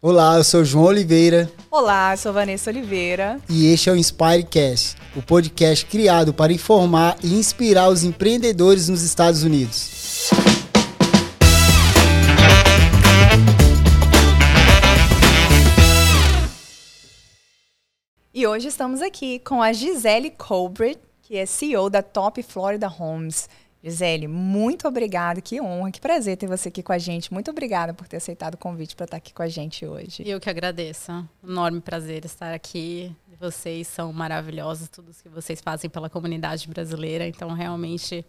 Olá, 0.00 0.36
eu 0.36 0.44
sou 0.44 0.64
João 0.64 0.84
Oliveira. 0.84 1.50
Olá, 1.68 2.12
eu 2.12 2.16
sou 2.16 2.32
Vanessa 2.32 2.70
Oliveira. 2.70 3.40
E 3.50 3.66
este 3.66 3.90
é 3.90 3.92
o 3.92 3.96
Inspirecast, 3.96 4.96
o 5.16 5.20
podcast 5.20 5.84
criado 5.86 6.32
para 6.32 6.52
informar 6.52 7.16
e 7.20 7.34
inspirar 7.34 7.88
os 7.88 8.04
empreendedores 8.04 8.88
nos 8.88 9.02
Estados 9.02 9.42
Unidos. 9.42 10.30
E 18.32 18.46
hoje 18.46 18.68
estamos 18.68 19.02
aqui 19.02 19.40
com 19.40 19.60
a 19.60 19.72
Gisele 19.72 20.30
Colbert, 20.30 20.98
que 21.22 21.36
é 21.36 21.44
CEO 21.44 21.90
da 21.90 22.02
Top 22.02 22.40
Florida 22.44 22.88
Homes. 22.88 23.48
Gisele, 23.82 24.26
muito 24.26 24.88
obrigada, 24.88 25.40
que 25.40 25.60
honra, 25.60 25.90
que 25.92 26.00
prazer 26.00 26.36
ter 26.36 26.48
você 26.48 26.68
aqui 26.68 26.82
com 26.82 26.92
a 26.92 26.98
gente. 26.98 27.32
Muito 27.32 27.50
obrigada 27.50 27.94
por 27.94 28.08
ter 28.08 28.16
aceitado 28.16 28.54
o 28.54 28.58
convite 28.58 28.96
para 28.96 29.04
estar 29.04 29.16
aqui 29.16 29.32
com 29.32 29.42
a 29.42 29.48
gente 29.48 29.86
hoje. 29.86 30.22
Eu 30.26 30.40
que 30.40 30.50
agradeço. 30.50 31.12
Enorme 31.46 31.80
prazer 31.80 32.24
estar 32.24 32.52
aqui. 32.52 33.14
Vocês 33.40 33.86
são 33.86 34.12
maravilhosos, 34.12 34.88
tudo 34.88 35.12
que 35.22 35.28
vocês 35.28 35.60
fazem 35.60 35.88
pela 35.88 36.10
comunidade 36.10 36.66
brasileira. 36.66 37.26
Então, 37.28 37.52
realmente 37.52 38.26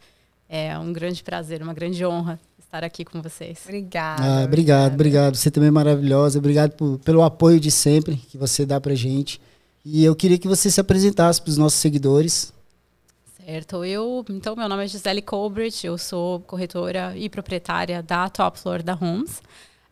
é 0.48 0.78
um 0.78 0.94
grande 0.94 1.24
prazer, 1.24 1.64
uma 1.64 1.74
grande 1.74 2.06
honra 2.06 2.40
estar 2.60 2.84
aqui 2.84 3.04
com 3.04 3.20
vocês. 3.20 3.60
Obrigada. 3.66 4.22
Ah, 4.24 4.44
obrigado, 4.44 4.94
obrigado. 4.94 5.36
Você 5.36 5.50
também 5.50 5.70
é 5.70 5.72
maravilhosa. 5.72 6.38
Obrigado 6.38 6.74
por, 6.74 7.00
pelo 7.00 7.24
apoio 7.24 7.60
de 7.60 7.72
sempre 7.72 8.16
que 8.16 8.38
você 8.38 8.68
dá 8.68 8.80
para 8.80 8.94
gente. 8.94 9.42
E 9.84 10.06
eu 10.06 10.16
queria 10.16 10.38
que 10.38 10.48
você 10.48 10.70
se 10.70 10.80
apresentasse 10.80 11.42
para 11.42 11.50
os 11.50 11.58
nossos 11.58 11.80
seguidores. 11.80 12.54
Certo. 13.50 13.84
Eu, 13.84 14.24
então, 14.30 14.56
meu 14.56 14.70
nome 14.70 14.84
é 14.84 14.88
Gisele 14.88 15.24
Colbert, 15.24 15.74
eu 15.84 15.98
sou 15.98 16.40
corretora 16.42 17.18
e 17.18 17.28
proprietária 17.28 18.04
da 18.04 18.30
Top 18.30 18.60
Florida 18.60 18.96
Homes. 19.02 19.42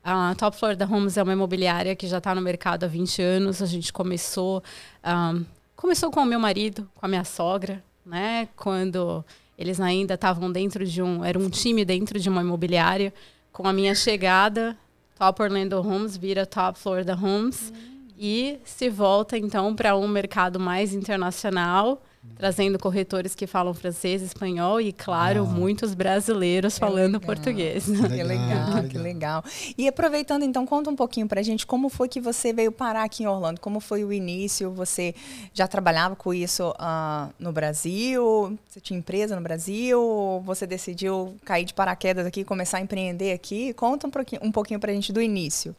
A 0.03 0.35
Top 0.35 0.55
Florida 0.55 0.85
Homes 0.85 1.17
é 1.17 1.23
uma 1.23 1.33
imobiliária 1.33 1.95
que 1.95 2.05
já 2.05 2.20
está 2.20 2.35
no 2.35 2.41
mercado 2.41 2.83
há 2.83 2.88
20 2.88 3.20
anos. 3.20 3.59
A 3.59 3.66
gente 3.66 3.91
começou, 3.91 4.63
um, 5.03 5.43
começou 5.75 6.11
com 6.11 6.19
o 6.19 6.25
meu 6.25 6.39
marido, 6.39 6.88
com 6.94 7.03
a 7.08 7.09
minha 7.09 7.23
sogra, 7.23 7.83
né? 8.05 8.47
Quando 8.55 9.25
eles 9.58 9.80
ainda 9.80 10.13
estavam 10.13 10.52
dentro 10.52 10.85
de 10.85 11.02
um, 11.02 11.25
era 11.25 11.39
um 11.39 11.50
time 11.50 11.83
dentro 11.83 12.19
de 12.19 12.30
uma 12.30 12.41
imobiliária. 12.41 13.11
Com 13.52 13.67
a 13.67 13.73
minha 13.73 13.95
chegada, 13.95 14.78
Top 15.17 15.41
Orlando 15.41 15.80
Homes 15.80 16.16
vira 16.16 16.45
Top 16.45 16.78
Florida 16.78 17.16
Homes 17.16 17.72
uhum. 17.72 18.09
e 18.19 18.59
se 18.63 18.88
volta 18.88 19.35
então 19.35 19.75
para 19.75 19.97
um 19.97 20.08
mercado 20.08 20.59
mais 20.59 20.94
internacional 20.94 22.03
trazendo 22.36 22.78
corretores 22.78 23.33
que 23.33 23.47
falam 23.47 23.73
francês, 23.73 24.22
espanhol 24.22 24.80
e, 24.80 24.94
claro, 24.94 25.42
ah. 25.42 25.45
muitos 25.45 25.94
brasileiros 25.94 26.75
que 26.75 26.80
falando 26.80 27.14
legal. 27.14 27.22
português. 27.22 27.86
Que 27.86 27.92
legal, 27.92 28.08
que 28.08 28.23
legal, 28.23 28.84
que 28.89 28.97
legal. 28.97 29.44
E 29.78 29.88
aproveitando, 29.88 30.44
então, 30.44 30.66
conta 30.66 30.89
um 30.89 30.95
pouquinho 30.95 31.28
pra 31.28 31.42
gente 31.42 31.66
como 31.66 31.89
foi 31.89 32.08
que 32.08 32.22
você 32.22 32.53
veio 32.53 32.72
parar 32.72 33.03
aqui 33.03 33.23
em 33.23 33.28
Orlando, 33.28 33.59
como 33.59 33.80
foi 33.80 34.03
o 34.03 34.14
início, 34.14 34.72
você 34.72 35.16
já 35.53 35.67
trabalhava 35.67 36.16
com 36.16 36.34
isso 36.34 36.69
uh, 36.72 37.34
no 37.39 37.52
Brasil, 37.52 38.58
você 38.67 38.80
tinha 38.80 39.00
empresa 39.00 39.36
no 39.36 39.41
Brasil, 39.41 40.41
você 40.45 40.67
decidiu 40.67 41.36
cair 41.44 41.66
de 41.66 41.73
paraquedas 41.73 42.25
aqui 42.25 42.41
e 42.41 42.45
começar 42.45 42.78
a 42.78 42.81
empreender 42.81 43.31
aqui? 43.31 43.73
Conta 43.73 44.08
um 44.08 44.12
pouquinho, 44.12 44.41
um 44.44 44.52
pouquinho 44.52 44.80
pra 44.80 44.94
gente 44.94 45.12
do 45.12 45.22
início. 45.22 45.75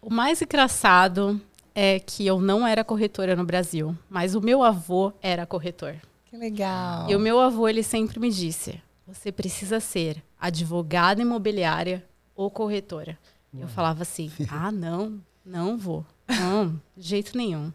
O 0.00 0.12
mais 0.12 0.42
engraçado 0.42 1.40
é 1.74 1.98
que 1.98 2.26
eu 2.26 2.40
não 2.40 2.66
era 2.66 2.84
corretora 2.84 3.34
no 3.34 3.44
Brasil, 3.44 3.96
mas 4.08 4.34
o 4.34 4.40
meu 4.40 4.62
avô 4.62 5.12
era 5.22 5.46
corretor. 5.46 5.96
Que 6.26 6.36
legal. 6.36 7.10
E 7.10 7.16
o 7.16 7.20
meu 7.20 7.38
avô, 7.38 7.68
ele 7.68 7.82
sempre 7.82 8.18
me 8.18 8.30
disse: 8.30 8.80
você 9.06 9.30
precisa 9.30 9.80
ser 9.80 10.22
advogada 10.40 11.20
imobiliária 11.20 12.04
ou 12.34 12.50
corretora. 12.50 13.18
Uau. 13.52 13.64
Eu 13.64 13.68
falava 13.68 14.02
assim: 14.02 14.30
ah, 14.48 14.72
não, 14.72 15.20
não 15.44 15.76
vou. 15.76 16.06
Não, 16.28 16.80
de 16.96 17.08
jeito 17.08 17.36
nenhum. 17.36 17.72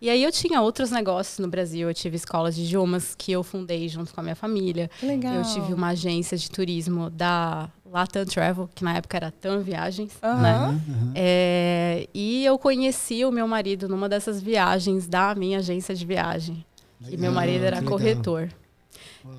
E 0.00 0.10
aí 0.10 0.22
eu 0.22 0.30
tinha 0.30 0.60
outros 0.60 0.90
negócios 0.90 1.38
no 1.38 1.48
Brasil. 1.48 1.88
Eu 1.88 1.94
tive 1.94 2.16
escolas 2.16 2.54
de 2.54 2.64
idiomas 2.64 3.14
que 3.14 3.32
eu 3.32 3.42
fundei 3.42 3.88
junto 3.88 4.12
com 4.12 4.20
a 4.20 4.22
minha 4.22 4.36
família. 4.36 4.90
Que 5.00 5.06
legal. 5.06 5.34
Eu 5.34 5.42
tive 5.42 5.72
uma 5.72 5.88
agência 5.88 6.36
de 6.36 6.50
turismo 6.50 7.08
da 7.08 7.70
Latam 7.92 8.24
Travel, 8.24 8.68
que 8.74 8.84
na 8.84 8.96
época 8.96 9.16
era 9.16 9.30
TAM 9.30 9.60
Viagens, 9.60 10.12
uhum. 10.22 10.40
né? 10.40 10.58
Uhum. 10.68 11.12
É, 11.14 12.08
e 12.14 12.44
eu 12.44 12.58
conheci 12.58 13.24
o 13.24 13.30
meu 13.30 13.46
marido 13.46 13.88
numa 13.88 14.08
dessas 14.08 14.40
viagens 14.40 15.06
da 15.06 15.34
minha 15.34 15.58
agência 15.58 15.94
de 15.94 16.04
viagem. 16.04 16.64
Legal, 17.00 17.14
e 17.14 17.16
meu 17.16 17.32
marido 17.32 17.64
era 17.64 17.82
corretor. 17.82 18.48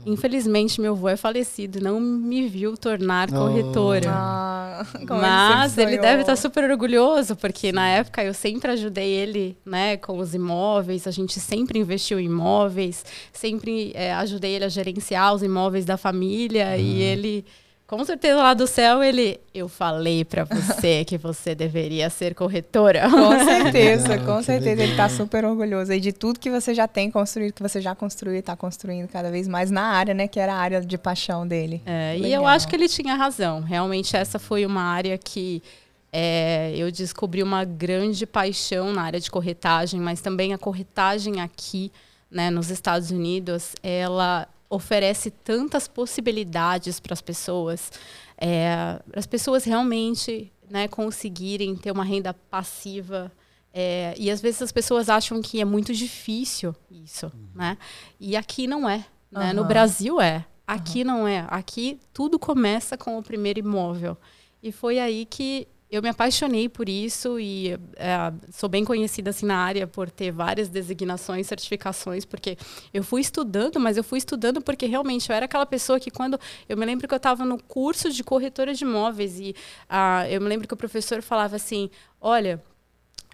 Infelizmente, 0.05 0.79
meu 0.79 0.93
avô 0.93 1.09
é 1.09 1.17
falecido, 1.17 1.81
não 1.81 1.99
me 1.99 2.47
viu 2.47 2.77
tornar 2.77 3.29
oh. 3.31 3.35
corretora. 3.35 4.09
Ah, 4.09 4.85
Mas 5.09 5.77
ele, 5.77 5.93
ele 5.93 6.01
deve 6.01 6.21
estar 6.21 6.35
super 6.35 6.69
orgulhoso, 6.69 7.35
porque 7.35 7.71
na 7.71 7.87
época 7.87 8.23
eu 8.23 8.33
sempre 8.33 8.71
ajudei 8.71 9.09
ele 9.09 9.57
né, 9.65 9.97
com 9.97 10.17
os 10.17 10.33
imóveis, 10.33 11.07
a 11.07 11.11
gente 11.11 11.39
sempre 11.39 11.79
investiu 11.79 12.19
em 12.19 12.25
imóveis, 12.25 13.05
sempre 13.31 13.91
é, 13.95 14.13
ajudei 14.13 14.55
ele 14.55 14.65
a 14.65 14.69
gerenciar 14.69 15.33
os 15.33 15.41
imóveis 15.41 15.85
da 15.85 15.97
família 15.97 16.67
uhum. 16.69 16.75
e 16.75 17.01
ele 17.01 17.45
com 17.87 18.03
certeza 18.03 18.35
lá 18.35 18.53
do 18.53 18.67
céu 18.67 19.01
ele, 19.01 19.39
eu 19.53 19.69
falei 19.69 20.25
para 20.25 20.43
você 20.43 21.05
que 21.05 21.17
você 21.17 21.55
deveria 21.55 22.09
ser 22.09 22.35
corretora. 22.35 23.09
Com 23.09 23.39
certeza, 23.45 24.09
legal, 24.09 24.35
com 24.35 24.43
certeza 24.43 24.69
legal. 24.71 24.83
ele 24.83 24.91
está 24.91 25.07
super 25.07 25.45
orgulhoso 25.45 25.93
aí 25.93 25.99
de 26.01 26.11
tudo 26.11 26.37
que 26.37 26.51
você 26.51 26.73
já 26.73 26.85
tem 26.85 27.09
construído, 27.09 27.53
que 27.53 27.63
você 27.63 27.79
já 27.79 27.95
construiu 27.95 28.35
e 28.35 28.39
está 28.39 28.57
construindo 28.57 29.07
cada 29.07 29.31
vez 29.31 29.47
mais 29.47 29.71
na 29.71 29.83
área, 29.83 30.13
né, 30.13 30.27
que 30.27 30.37
era 30.37 30.53
a 30.53 30.57
área 30.57 30.81
de 30.81 30.97
paixão 30.97 31.47
dele. 31.47 31.81
É, 31.85 32.17
e 32.17 32.33
eu 32.33 32.45
acho 32.45 32.67
que 32.67 32.75
ele 32.75 32.89
tinha 32.89 33.15
razão. 33.15 33.61
Realmente 33.61 34.17
essa 34.17 34.37
foi 34.37 34.65
uma 34.65 34.81
área 34.81 35.17
que 35.17 35.63
é, 36.11 36.73
eu 36.75 36.91
descobri 36.91 37.41
uma 37.41 37.63
grande 37.63 38.25
paixão 38.25 38.91
na 38.91 39.03
área 39.03 39.19
de 39.19 39.31
corretagem, 39.31 40.01
mas 40.01 40.19
também 40.19 40.53
a 40.53 40.57
corretagem 40.57 41.39
aqui, 41.39 41.89
né, 42.29 42.49
nos 42.49 42.69
Estados 42.69 43.11
Unidos, 43.11 43.75
ela 43.81 44.45
oferece 44.69 45.31
tantas 45.31 45.87
possibilidades 45.87 46.99
para 46.99 47.13
as 47.13 47.21
pessoas, 47.21 47.91
é, 48.37 48.99
as 49.15 49.25
pessoas 49.25 49.63
realmente 49.63 50.51
né, 50.69 50.87
conseguirem 50.87 51.75
ter 51.75 51.91
uma 51.91 52.03
renda 52.03 52.33
passiva. 52.33 53.31
É, 53.73 54.13
e 54.17 54.29
às 54.31 54.41
vezes 54.41 54.61
as 54.61 54.71
pessoas 54.71 55.09
acham 55.09 55.41
que 55.41 55.61
é 55.61 55.65
muito 55.65 55.93
difícil 55.93 56.75
isso, 56.89 57.27
uhum. 57.27 57.47
né? 57.53 57.77
E 58.19 58.35
aqui 58.35 58.65
não 58.65 58.89
é. 58.89 59.05
Né? 59.31 59.49
Uhum. 59.49 59.53
No 59.53 59.65
Brasil 59.65 60.19
é. 60.19 60.45
Aqui 60.65 60.99
uhum. 60.99 61.07
não 61.07 61.27
é. 61.27 61.45
Aqui 61.49 61.99
tudo 62.13 62.39
começa 62.39 62.97
com 62.97 63.17
o 63.17 63.23
primeiro 63.23 63.59
imóvel. 63.59 64.17
E 64.61 64.71
foi 64.71 64.99
aí 64.99 65.25
que 65.25 65.67
eu 65.89 66.01
me 66.01 66.09
apaixonei 66.09 66.67
por 66.67 66.89
isso 66.89 67.39
e 67.39 67.71
é, 67.95 68.33
sou 68.51 68.67
bem 68.67 68.83
conhecida 68.83 69.29
assim 69.29 69.45
na 69.45 69.57
área 69.57 69.87
por 69.87 70.09
ter 70.11 70.31
várias 70.31 70.67
designações, 70.67 71.47
certificações, 71.47 72.25
porque 72.25 72.57
eu 72.93 73.03
fui 73.03 73.21
estudando, 73.21 73.79
mas 73.79 73.95
eu 73.95 74.03
fui 74.03 74.17
estudando 74.17 74.61
porque 74.61 74.85
realmente 74.85 75.29
eu 75.29 75.35
era 75.35 75.45
aquela 75.45 75.65
pessoa 75.65 75.99
que 75.99 76.11
quando 76.11 76.37
eu 76.67 76.75
me 76.75 76.85
lembro 76.85 77.07
que 77.07 77.13
eu 77.13 77.17
estava 77.17 77.45
no 77.45 77.61
curso 77.61 78.11
de 78.11 78.21
corretora 78.23 78.73
de 78.73 78.83
imóveis 78.83 79.39
e 79.39 79.55
ah, 79.89 80.29
eu 80.29 80.41
me 80.41 80.47
lembro 80.47 80.67
que 80.67 80.73
o 80.73 80.77
professor 80.77 81.21
falava 81.21 81.55
assim, 81.55 81.89
olha, 82.19 82.61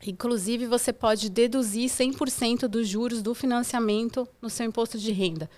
inclusive 0.05 0.67
você 0.67 0.93
pode 0.93 1.31
deduzir 1.31 1.89
100% 1.89 2.67
dos 2.67 2.87
juros 2.87 3.23
do 3.23 3.33
financiamento 3.33 4.27
no 4.39 4.49
seu 4.49 4.65
imposto 4.65 4.99
de 4.99 5.11
renda. 5.11 5.49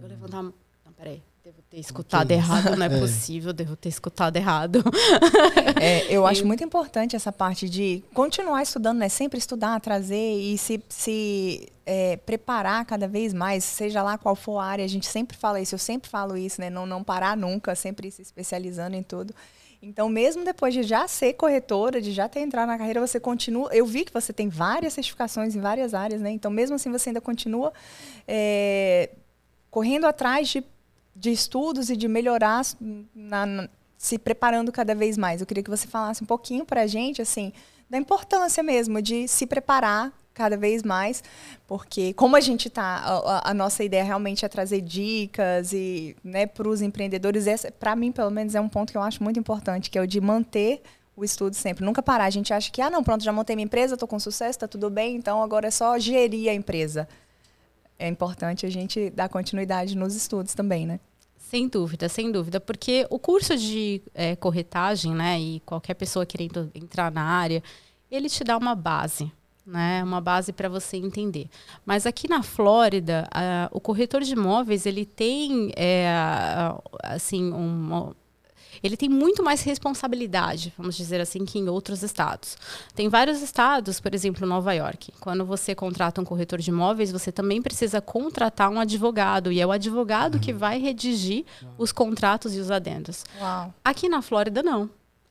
Eu 0.00 0.06
levantava, 0.06 0.54
não, 0.84 0.92
peraí, 0.92 1.20
Devo 1.44 1.60
ter 1.68 1.78
escutado 1.78 2.30
errado, 2.30 2.74
não 2.74 2.86
é, 2.86 2.88
é, 2.96 2.98
possível, 2.98 3.52
devo 3.52 3.76
ter 3.76 3.90
escutado 3.90 4.34
errado. 4.34 4.82
É, 5.78 6.10
eu 6.10 6.24
acho 6.26 6.46
muito 6.46 6.64
importante 6.64 7.14
essa 7.14 7.30
parte 7.30 7.68
de 7.68 8.02
continuar 8.14 8.62
estudando, 8.62 8.96
né? 8.96 9.10
Sempre 9.10 9.38
estudar, 9.38 9.78
trazer 9.78 10.38
e 10.38 10.56
se, 10.56 10.82
se 10.88 11.68
é, 11.84 12.16
preparar 12.16 12.82
cada 12.86 13.06
vez 13.06 13.34
mais, 13.34 13.62
seja 13.62 14.02
lá 14.02 14.16
qual 14.16 14.34
for 14.34 14.58
a 14.58 14.64
área. 14.64 14.86
A 14.86 14.88
gente 14.88 15.06
sempre 15.06 15.36
fala 15.36 15.60
isso, 15.60 15.74
eu 15.74 15.78
sempre 15.78 16.08
falo 16.08 16.34
isso, 16.34 16.62
né? 16.62 16.70
Não, 16.70 16.86
não 16.86 17.04
parar 17.04 17.36
nunca, 17.36 17.74
sempre 17.74 18.10
se 18.10 18.22
especializando 18.22 18.96
em 18.96 19.02
tudo. 19.02 19.34
Então, 19.82 20.08
mesmo 20.08 20.46
depois 20.46 20.72
de 20.72 20.82
já 20.82 21.06
ser 21.06 21.34
corretora, 21.34 22.00
de 22.00 22.10
já 22.10 22.26
ter 22.26 22.40
entrado 22.40 22.68
na 22.68 22.78
carreira, 22.78 23.06
você 23.06 23.20
continua. 23.20 23.68
Eu 23.70 23.84
vi 23.84 24.06
que 24.06 24.12
você 24.14 24.32
tem 24.32 24.48
várias 24.48 24.94
certificações 24.94 25.54
em 25.54 25.60
várias 25.60 25.92
áreas, 25.92 26.22
né? 26.22 26.30
Então, 26.30 26.50
mesmo 26.50 26.76
assim, 26.76 26.90
você 26.90 27.10
ainda 27.10 27.20
continua 27.20 27.70
é, 28.26 29.10
correndo 29.70 30.06
atrás 30.06 30.48
de 30.48 30.64
de 31.14 31.30
estudos 31.30 31.90
e 31.90 31.96
de 31.96 32.08
melhorar 32.08 32.62
na, 33.14 33.46
na, 33.46 33.68
se 33.96 34.18
preparando 34.18 34.72
cada 34.72 34.94
vez 34.94 35.16
mais. 35.16 35.40
Eu 35.40 35.46
queria 35.46 35.62
que 35.62 35.70
você 35.70 35.86
falasse 35.86 36.22
um 36.22 36.26
pouquinho 36.26 36.64
para 36.64 36.82
a 36.82 36.86
gente, 36.86 37.22
assim, 37.22 37.52
da 37.88 37.96
importância 37.96 38.62
mesmo 38.62 39.00
de 39.00 39.28
se 39.28 39.46
preparar 39.46 40.12
cada 40.34 40.56
vez 40.56 40.82
mais, 40.82 41.22
porque 41.66 42.12
como 42.14 42.34
a 42.34 42.40
gente 42.40 42.66
está, 42.66 42.82
a, 42.82 43.50
a, 43.50 43.54
nossa 43.54 43.84
ideia 43.84 44.02
realmente 44.02 44.44
é 44.44 44.48
trazer 44.48 44.80
dicas 44.80 45.72
e, 45.72 46.16
né, 46.24 46.44
para 46.44 46.68
os 46.68 46.82
empreendedores, 46.82 47.46
para 47.78 47.94
mim 47.94 48.10
pelo 48.10 48.30
menos 48.30 48.54
é 48.56 48.60
um 48.60 48.68
ponto 48.68 48.90
que 48.90 48.98
eu 48.98 49.02
acho 49.02 49.22
muito 49.22 49.38
importante, 49.38 49.88
que 49.88 49.96
é 49.96 50.02
o 50.02 50.06
de 50.06 50.20
manter 50.20 50.82
o 51.16 51.24
estudo 51.24 51.54
sempre, 51.54 51.84
nunca 51.84 52.02
parar. 52.02 52.24
A 52.24 52.30
gente 52.30 52.52
acha 52.52 52.68
que 52.72 52.82
ah 52.82 52.90
não, 52.90 53.04
pronto, 53.04 53.22
já 53.22 53.32
montei 53.32 53.54
minha 53.54 53.64
empresa, 53.64 53.94
estou 53.94 54.08
com 54.08 54.18
sucesso, 54.18 54.50
está 54.50 54.66
tudo 54.66 54.90
bem, 54.90 55.14
então 55.14 55.40
agora 55.40 55.68
é 55.68 55.70
só 55.70 55.96
gerir 56.00 56.50
a 56.50 56.54
empresa 56.54 57.08
é 57.98 58.08
importante 58.08 58.66
a 58.66 58.70
gente 58.70 59.10
dar 59.10 59.28
continuidade 59.28 59.96
nos 59.96 60.14
estudos 60.14 60.54
também, 60.54 60.86
né? 60.86 61.00
Sem 61.36 61.68
dúvida, 61.68 62.08
sem 62.08 62.32
dúvida, 62.32 62.60
porque 62.60 63.06
o 63.10 63.18
curso 63.18 63.56
de 63.56 64.02
é, 64.14 64.34
corretagem, 64.34 65.14
né, 65.14 65.38
e 65.38 65.60
qualquer 65.60 65.94
pessoa 65.94 66.26
querendo 66.26 66.70
entrar 66.74 67.12
na 67.12 67.22
área, 67.22 67.62
ele 68.10 68.28
te 68.28 68.42
dá 68.42 68.56
uma 68.56 68.74
base, 68.74 69.30
né? 69.66 70.02
Uma 70.02 70.20
base 70.20 70.52
para 70.52 70.68
você 70.68 70.96
entender. 70.96 71.48
Mas 71.84 72.06
aqui 72.06 72.28
na 72.28 72.42
Flórida, 72.42 73.28
uh, 73.32 73.76
o 73.76 73.80
corretor 73.80 74.22
de 74.22 74.32
imóveis 74.32 74.86
ele 74.86 75.04
tem 75.04 75.72
é, 75.76 76.08
assim 77.02 77.52
um, 77.52 78.12
ele 78.84 78.98
tem 78.98 79.08
muito 79.08 79.42
mais 79.42 79.62
responsabilidade, 79.62 80.74
vamos 80.76 80.94
dizer 80.94 81.18
assim, 81.18 81.46
que 81.46 81.58
em 81.58 81.70
outros 81.70 82.02
estados. 82.02 82.58
Tem 82.94 83.08
vários 83.08 83.40
estados, 83.40 83.98
por 83.98 84.14
exemplo, 84.14 84.46
Nova 84.46 84.74
York. 84.74 85.10
Quando 85.20 85.42
você 85.42 85.74
contrata 85.74 86.20
um 86.20 86.24
corretor 86.24 86.58
de 86.58 86.68
imóveis, 86.68 87.10
você 87.10 87.32
também 87.32 87.62
precisa 87.62 88.02
contratar 88.02 88.70
um 88.70 88.78
advogado 88.78 89.50
e 89.50 89.58
é 89.58 89.66
o 89.66 89.72
advogado 89.72 90.34
uhum. 90.34 90.40
que 90.40 90.52
vai 90.52 90.78
redigir 90.78 91.46
os 91.78 91.92
contratos 91.92 92.54
e 92.54 92.60
os 92.60 92.70
adendos. 92.70 93.24
Uau. 93.40 93.72
Aqui 93.82 94.06
na 94.06 94.20
Flórida 94.20 94.62
não. 94.62 94.90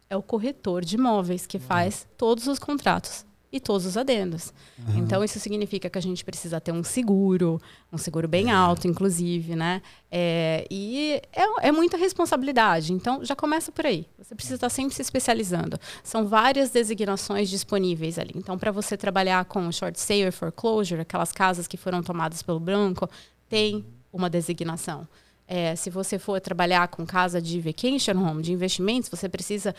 É 0.10 0.18
o 0.18 0.24
corretor 0.24 0.84
de 0.84 0.96
imóveis 0.96 1.46
que 1.46 1.60
faz 1.60 2.08
todos 2.18 2.48
os 2.48 2.58
contratos 2.58 3.24
e 3.54 3.60
todos 3.60 3.86
os 3.86 3.96
adendos. 3.96 4.52
Uhum. 4.80 4.98
Então, 4.98 5.24
isso 5.24 5.40
significa 5.40 5.88
que 5.88 5.98
a 5.98 6.02
gente 6.02 6.26
precisa 6.26 6.60
ter 6.60 6.72
um 6.72 6.84
seguro, 6.84 7.62
um 7.92 8.00
seguro 8.00 8.28
bem 8.28 8.50
é. 8.50 8.52
alto, 8.52 8.88
inclusive, 8.88 9.56
né? 9.56 9.80
É, 10.12 10.66
e 10.72 11.22
é, 11.32 11.68
é, 11.68 11.72
muita 11.72 11.96
responsabilidade. 11.96 12.92
Então, 12.92 13.24
já 13.24 13.36
começa 13.36 13.72
por 13.72 13.86
aí. 13.86 14.08
Você 14.18 14.34
precisa 14.34 14.56
estar 14.56 14.70
sempre 14.70 14.96
se 14.96 15.04
especializando. 15.04 15.80
São 16.04 16.28
várias 16.28 16.72
designações 16.72 17.48
disponíveis 17.48 18.18
ali. 18.18 18.32
Então, 18.36 18.58
para 18.58 18.72
você 18.72 18.98
trabalhar 18.98 19.46
com 19.46 19.72
short 19.72 20.00
sale 20.00 20.32
foreclosure, 20.32 21.02
aquelas 21.02 21.32
casas 21.32 21.68
que 21.68 21.78
foram 21.78 22.02
tomadas 22.02 22.42
pelo 22.42 22.60
branco, 22.60 23.08
tem 23.48 23.86
uma 24.12 24.32
designação. 24.32 25.08
É, 25.48 25.76
se 25.76 25.92
você 25.92 26.18
for 26.18 26.42
trabalhar 26.42 26.88
com 26.88 27.06
casa 27.06 27.40
de 27.40 27.60
vacation 27.60 28.18
home, 28.18 28.42
de 28.42 28.52
investimentos, 28.52 29.10
você 29.10 29.30
precisa 29.30 29.76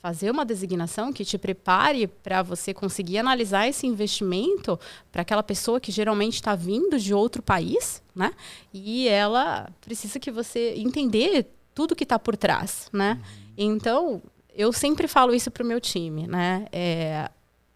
fazer 0.00 0.30
uma 0.30 0.44
designação 0.44 1.12
que 1.12 1.24
te 1.24 1.38
prepare 1.38 2.06
para 2.06 2.42
você 2.42 2.72
conseguir 2.72 3.18
analisar 3.18 3.66
esse 3.66 3.86
investimento 3.86 4.78
para 5.10 5.22
aquela 5.22 5.42
pessoa 5.42 5.80
que 5.80 5.90
geralmente 5.90 6.34
está 6.34 6.54
vindo 6.54 6.98
de 6.98 7.12
outro 7.12 7.42
país, 7.42 8.02
né? 8.14 8.32
E 8.72 9.08
ela 9.08 9.68
precisa 9.80 10.20
que 10.20 10.30
você 10.30 10.74
entender 10.76 11.46
tudo 11.74 11.96
que 11.96 12.04
está 12.04 12.18
por 12.18 12.36
trás, 12.36 12.88
né? 12.92 13.20
Uhum. 13.20 13.52
Então, 13.56 14.22
eu 14.54 14.72
sempre 14.72 15.08
falo 15.08 15.34
isso 15.34 15.50
para 15.50 15.62
o 15.62 15.66
meu 15.66 15.80
time, 15.80 16.26
né? 16.26 16.66
É, 16.72 17.30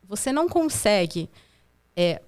você 0.05 0.33
não 0.33 0.49
consegue 0.49 1.29
é, 1.97 2.23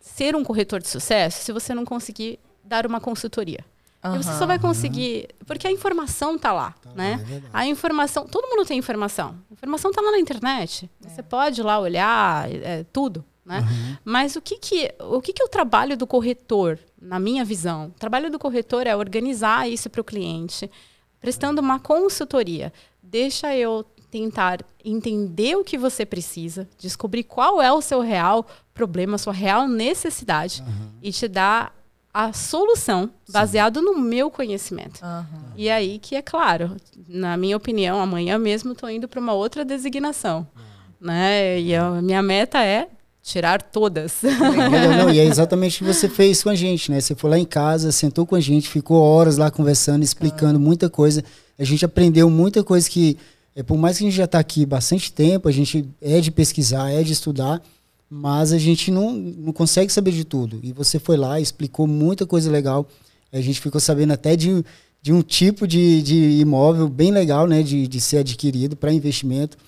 ser 0.00 0.34
um 0.34 0.44
corretor 0.44 0.80
de 0.80 0.88
sucesso 0.88 1.44
se 1.44 1.52
você 1.52 1.74
não 1.74 1.84
conseguir 1.84 2.38
dar 2.64 2.86
uma 2.86 3.00
consultoria. 3.00 3.64
Uhum, 4.04 4.14
e 4.14 4.22
você 4.22 4.32
só 4.38 4.46
vai 4.46 4.58
conseguir. 4.58 5.28
Porque 5.46 5.66
a 5.66 5.72
informação 5.72 6.36
está 6.36 6.52
lá, 6.52 6.72
tá 6.82 6.90
né? 6.94 7.16
Lá, 7.16 7.36
é 7.36 7.42
a 7.52 7.66
informação. 7.66 8.26
Todo 8.26 8.48
mundo 8.48 8.66
tem 8.66 8.78
informação. 8.78 9.36
A 9.50 9.54
informação 9.54 9.90
está 9.90 10.00
lá 10.00 10.12
na 10.12 10.18
internet. 10.18 10.88
É. 11.04 11.08
Você 11.08 11.22
pode 11.22 11.60
ir 11.60 11.64
lá 11.64 11.78
olhar, 11.78 12.50
é, 12.50 12.84
tudo. 12.92 13.24
Né? 13.44 13.60
Uhum. 13.60 13.96
Mas 14.04 14.36
o 14.36 14.42
que, 14.42 14.58
que, 14.58 14.94
o 15.00 15.22
que, 15.22 15.32
que 15.32 15.42
é 15.42 15.44
o 15.44 15.48
trabalho 15.48 15.96
do 15.96 16.06
corretor, 16.06 16.78
na 17.00 17.18
minha 17.18 17.44
visão? 17.44 17.86
O 17.86 17.98
trabalho 17.98 18.30
do 18.30 18.38
corretor 18.38 18.86
é 18.86 18.94
organizar 18.94 19.68
isso 19.68 19.88
para 19.88 20.02
o 20.02 20.04
cliente, 20.04 20.70
prestando 21.18 21.62
uma 21.62 21.80
consultoria. 21.80 22.70
Deixa 23.02 23.56
eu 23.56 23.86
tentar 24.10 24.64
entender 24.84 25.56
o 25.56 25.64
que 25.64 25.78
você 25.78 26.04
precisa, 26.04 26.68
descobrir 26.78 27.24
qual 27.24 27.60
é 27.60 27.72
o 27.72 27.80
seu 27.80 28.00
real 28.00 28.46
problema, 28.74 29.18
sua 29.18 29.32
real 29.32 29.66
necessidade 29.66 30.62
uhum. 30.62 30.90
e 31.02 31.10
te 31.10 31.26
dar 31.26 31.74
a 32.12 32.32
solução 32.32 33.10
baseado 33.30 33.80
no 33.82 33.98
meu 33.98 34.30
conhecimento. 34.30 35.00
Uhum. 35.02 35.52
E 35.56 35.70
aí 35.70 35.98
que 35.98 36.16
é 36.16 36.22
claro, 36.22 36.76
na 37.08 37.36
minha 37.36 37.56
opinião, 37.56 38.00
amanhã 38.00 38.38
mesmo 38.38 38.72
estou 38.72 38.90
indo 38.90 39.06
para 39.06 39.20
uma 39.20 39.32
outra 39.32 39.64
designação, 39.64 40.46
uhum. 40.56 41.08
né? 41.08 41.60
E 41.60 41.74
a 41.74 42.02
minha 42.02 42.22
meta 42.22 42.62
é 42.62 42.88
tirar 43.22 43.60
todas. 43.60 44.22
Não, 44.22 45.04
não, 45.06 45.10
e 45.10 45.18
é 45.18 45.24
exatamente 45.24 45.82
o 45.82 45.86
que 45.86 45.92
você 45.92 46.08
fez 46.08 46.42
com 46.42 46.48
a 46.48 46.54
gente, 46.54 46.90
né? 46.90 47.00
Você 47.00 47.14
foi 47.14 47.30
lá 47.30 47.38
em 47.38 47.44
casa, 47.44 47.92
sentou 47.92 48.26
com 48.26 48.34
a 48.34 48.40
gente, 48.40 48.68
ficou 48.68 49.00
horas 49.00 49.36
lá 49.36 49.50
conversando, 49.50 50.02
explicando 50.02 50.58
muita 50.58 50.88
coisa. 50.88 51.22
A 51.58 51.64
gente 51.64 51.84
aprendeu 51.84 52.30
muita 52.30 52.64
coisa 52.64 52.88
que, 52.88 53.18
é, 53.54 53.62
por 53.62 53.76
mais 53.76 53.98
que 53.98 54.04
a 54.04 54.06
gente 54.06 54.16
já 54.16 54.24
está 54.24 54.38
aqui 54.38 54.64
bastante 54.64 55.12
tempo, 55.12 55.48
a 55.48 55.52
gente 55.52 55.86
é 56.00 56.20
de 56.20 56.30
pesquisar, 56.30 56.90
é 56.90 57.02
de 57.02 57.12
estudar, 57.12 57.60
mas 58.10 58.52
a 58.52 58.58
gente 58.58 58.90
não, 58.90 59.12
não 59.12 59.52
consegue 59.52 59.92
saber 59.92 60.12
de 60.12 60.24
tudo. 60.24 60.60
E 60.62 60.72
você 60.72 60.98
foi 60.98 61.16
lá, 61.16 61.40
explicou 61.40 61.86
muita 61.86 62.26
coisa 62.26 62.50
legal. 62.50 62.88
A 63.32 63.40
gente 63.40 63.60
ficou 63.60 63.80
sabendo 63.80 64.12
até 64.12 64.34
de, 64.34 64.64
de 65.02 65.12
um 65.12 65.20
tipo 65.20 65.66
de, 65.66 66.02
de 66.02 66.16
imóvel 66.40 66.88
bem 66.88 67.10
legal, 67.10 67.46
né, 67.46 67.62
de, 67.62 67.86
de 67.86 68.00
ser 68.00 68.18
adquirido 68.18 68.76
para 68.76 68.92
investimento. 68.92 69.58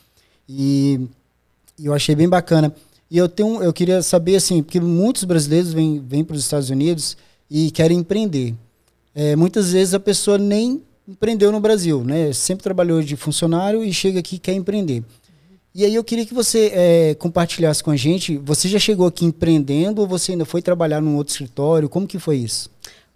E, 0.48 1.00
e, 1.78 1.86
eu 1.86 1.92
achei 1.92 2.14
bem 2.14 2.28
bacana. 2.28 2.74
E 3.10 3.18
eu 3.18 3.28
tenho, 3.28 3.62
eu 3.62 3.72
queria 3.72 4.02
saber 4.02 4.36
assim, 4.36 4.62
porque 4.62 4.80
muitos 4.80 5.24
brasileiros 5.24 5.72
vêm, 5.72 6.02
vêm 6.06 6.24
para 6.24 6.34
os 6.34 6.42
Estados 6.42 6.70
Unidos 6.70 7.16
e 7.50 7.70
querem 7.70 7.98
empreender. 7.98 8.54
É, 9.14 9.36
muitas 9.36 9.72
vezes 9.72 9.92
a 9.92 10.00
pessoa 10.00 10.38
nem 10.38 10.82
empreendeu 11.06 11.50
no 11.50 11.60
Brasil, 11.60 12.04
né? 12.04 12.32
Sempre 12.32 12.62
trabalhou 12.62 13.02
de 13.02 13.16
funcionário 13.16 13.84
e 13.84 13.92
chega 13.92 14.20
aqui 14.20 14.36
e 14.36 14.38
quer 14.38 14.54
empreender. 14.54 15.02
E 15.72 15.84
aí 15.84 15.94
eu 15.94 16.02
queria 16.02 16.26
que 16.26 16.34
você 16.34 16.72
é, 16.74 17.14
compartilhasse 17.14 17.82
com 17.82 17.92
a 17.92 17.96
gente. 17.96 18.36
Você 18.38 18.68
já 18.68 18.78
chegou 18.78 19.06
aqui 19.06 19.24
empreendendo 19.24 20.00
ou 20.00 20.06
você 20.06 20.32
ainda 20.32 20.44
foi 20.44 20.60
trabalhar 20.60 21.00
num 21.00 21.16
outro 21.16 21.32
escritório? 21.32 21.88
Como 21.88 22.08
que 22.08 22.18
foi 22.18 22.38
isso? 22.38 22.68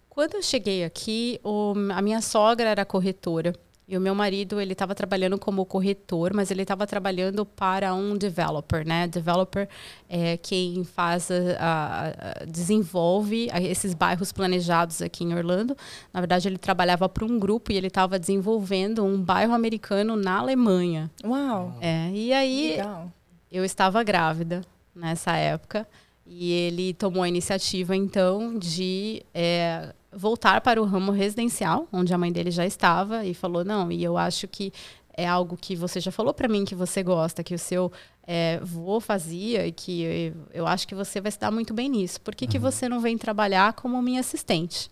Quando 0.09 0.35
eu 0.35 0.41
cheguei 0.41 0.85
aqui, 0.85 1.39
o, 1.43 1.73
a 1.93 2.01
minha 2.01 2.21
sogra 2.21 2.69
era 2.69 2.85
corretora. 2.85 3.53
E 3.87 3.95
o 3.95 4.01
meu 4.01 4.15
marido, 4.15 4.59
ele 4.59 4.73
estava 4.73 4.95
trabalhando 4.95 5.37
como 5.37 5.63
corretor, 5.63 6.33
mas 6.33 6.49
ele 6.49 6.63
estava 6.63 6.87
trabalhando 6.87 7.45
para 7.45 7.93
um 7.93 8.17
developer, 8.17 8.85
né? 8.85 9.07
Developer 9.07 9.69
é 10.09 10.37
quem 10.37 10.83
faz, 10.83 11.29
a, 11.29 12.13
a, 12.41 12.45
desenvolve 12.45 13.47
esses 13.61 13.93
bairros 13.93 14.31
planejados 14.31 15.03
aqui 15.03 15.23
em 15.23 15.35
Orlando. 15.35 15.77
Na 16.11 16.19
verdade, 16.19 16.47
ele 16.47 16.57
trabalhava 16.57 17.07
para 17.07 17.25
um 17.25 17.37
grupo 17.37 17.71
e 17.71 17.77
ele 17.77 17.87
estava 17.87 18.17
desenvolvendo 18.17 19.05
um 19.05 19.21
bairro 19.21 19.53
americano 19.53 20.15
na 20.15 20.39
Alemanha. 20.39 21.11
Uau! 21.23 21.77
É, 21.79 22.09
e 22.11 22.33
aí, 22.33 22.71
Legal. 22.71 23.11
eu 23.51 23.63
estava 23.63 24.01
grávida 24.03 24.61
nessa 24.95 25.35
época. 25.35 25.87
E 26.27 26.51
ele 26.51 26.91
tomou 26.95 27.21
a 27.21 27.27
iniciativa, 27.27 27.95
então, 27.95 28.57
de 28.57 29.23
é, 29.31 29.93
voltar 30.15 30.61
para 30.61 30.81
o 30.81 30.85
ramo 30.85 31.11
residencial, 31.11 31.87
onde 31.91 32.13
a 32.13 32.17
mãe 32.17 32.31
dele 32.31 32.51
já 32.51 32.65
estava, 32.65 33.25
e 33.25 33.33
falou: 33.33 33.63
não, 33.63 33.91
e 33.91 34.03
eu 34.03 34.17
acho 34.17 34.47
que 34.47 34.71
é 35.17 35.27
algo 35.27 35.57
que 35.57 35.75
você 35.75 35.99
já 35.99 36.11
falou 36.11 36.33
para 36.33 36.47
mim 36.47 36.65
que 36.65 36.75
você 36.75 37.01
gosta, 37.01 37.43
que 37.43 37.55
o 37.55 37.59
seu 37.59 37.91
é, 38.27 38.59
vô 38.61 38.99
fazia 38.99 39.65
e 39.65 39.71
que 39.71 40.01
eu, 40.01 40.33
eu, 40.53 40.67
acho 40.67 40.87
que 40.87 40.95
você 40.95 41.21
vai 41.21 41.31
se 41.31 41.39
dar 41.39 41.51
muito 41.51 41.73
bem 41.73 41.89
nisso. 41.89 42.19
Por 42.19 42.35
que, 42.35 42.45
uhum. 42.45 42.51
que 42.51 42.59
você 42.59 42.89
não 42.89 42.99
vem 42.99 43.17
trabalhar 43.17 43.73
como 43.73 44.01
minha 44.01 44.19
assistente? 44.19 44.89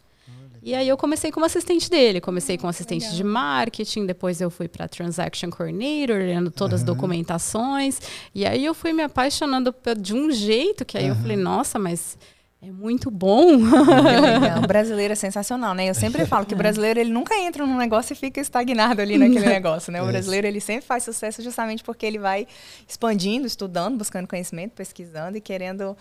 E 0.65 0.74
aí 0.74 0.88
eu 0.88 0.96
comecei 0.96 1.30
como 1.30 1.46
assistente 1.46 1.89
dele, 1.89 2.22
comecei 2.22 2.58
como 2.58 2.70
assistente 2.70 3.01
Legal. 3.01 3.18
de 3.18 3.24
marketing, 3.25 4.06
depois 4.06 4.39
eu 4.39 4.50
fui 4.50 4.70
para 4.70 4.88
transaction 4.88 5.50
coordinator, 5.50 6.15
lendo 6.15 6.50
todas 6.50 6.80
uhum. 6.80 6.84
as 6.84 6.96
documentações, 6.96 8.00
e 8.34 8.46
aí 8.46 8.63
eu 8.63 8.74
fui 8.74 8.94
me 8.94 9.03
apaixonando 9.03 9.75
de 10.00 10.13
um 10.13 10.32
jeito 10.32 10.86
que 10.86 10.98
aí 10.98 11.03
uhum. 11.03 11.10
eu 11.10 11.15
falei, 11.18 11.36
nossa, 11.36 11.77
mas 11.77 12.18
é 12.65 12.72
muito 12.72 13.12
bom. 13.12 13.58
O 14.63 14.67
brasileiro 14.67 15.12
é 15.12 15.15
sensacional, 15.15 15.74
né? 15.74 15.89
Eu 15.89 15.93
sempre 15.93 16.25
falo 16.25 16.46
que 16.46 16.53
o 16.53 16.58
brasileiro 16.58 17.00
ele 17.00 17.12
nunca 17.12 17.36
entra 17.36 17.65
num 17.65 17.77
negócio 17.77 18.13
e 18.13 18.15
fica 18.15 18.39
estagnado 18.39 19.01
ali 19.01 19.17
naquele 19.17 19.46
negócio, 19.46 19.91
né? 19.91 20.01
O 20.01 20.05
brasileiro 20.05 20.48
ele 20.48 20.62
sempre 20.62 20.86
faz 20.86 21.03
sucesso 21.03 21.41
justamente 21.41 21.84
porque 21.84 22.05
ele 22.05 22.17
vai 22.17 22.48
expandindo, 22.88 23.46
estudando, 23.46 23.98
buscando 23.98 24.27
conhecimento, 24.27 24.72
pesquisando 24.72 25.38
e 25.38 25.41
querendo 25.41 25.98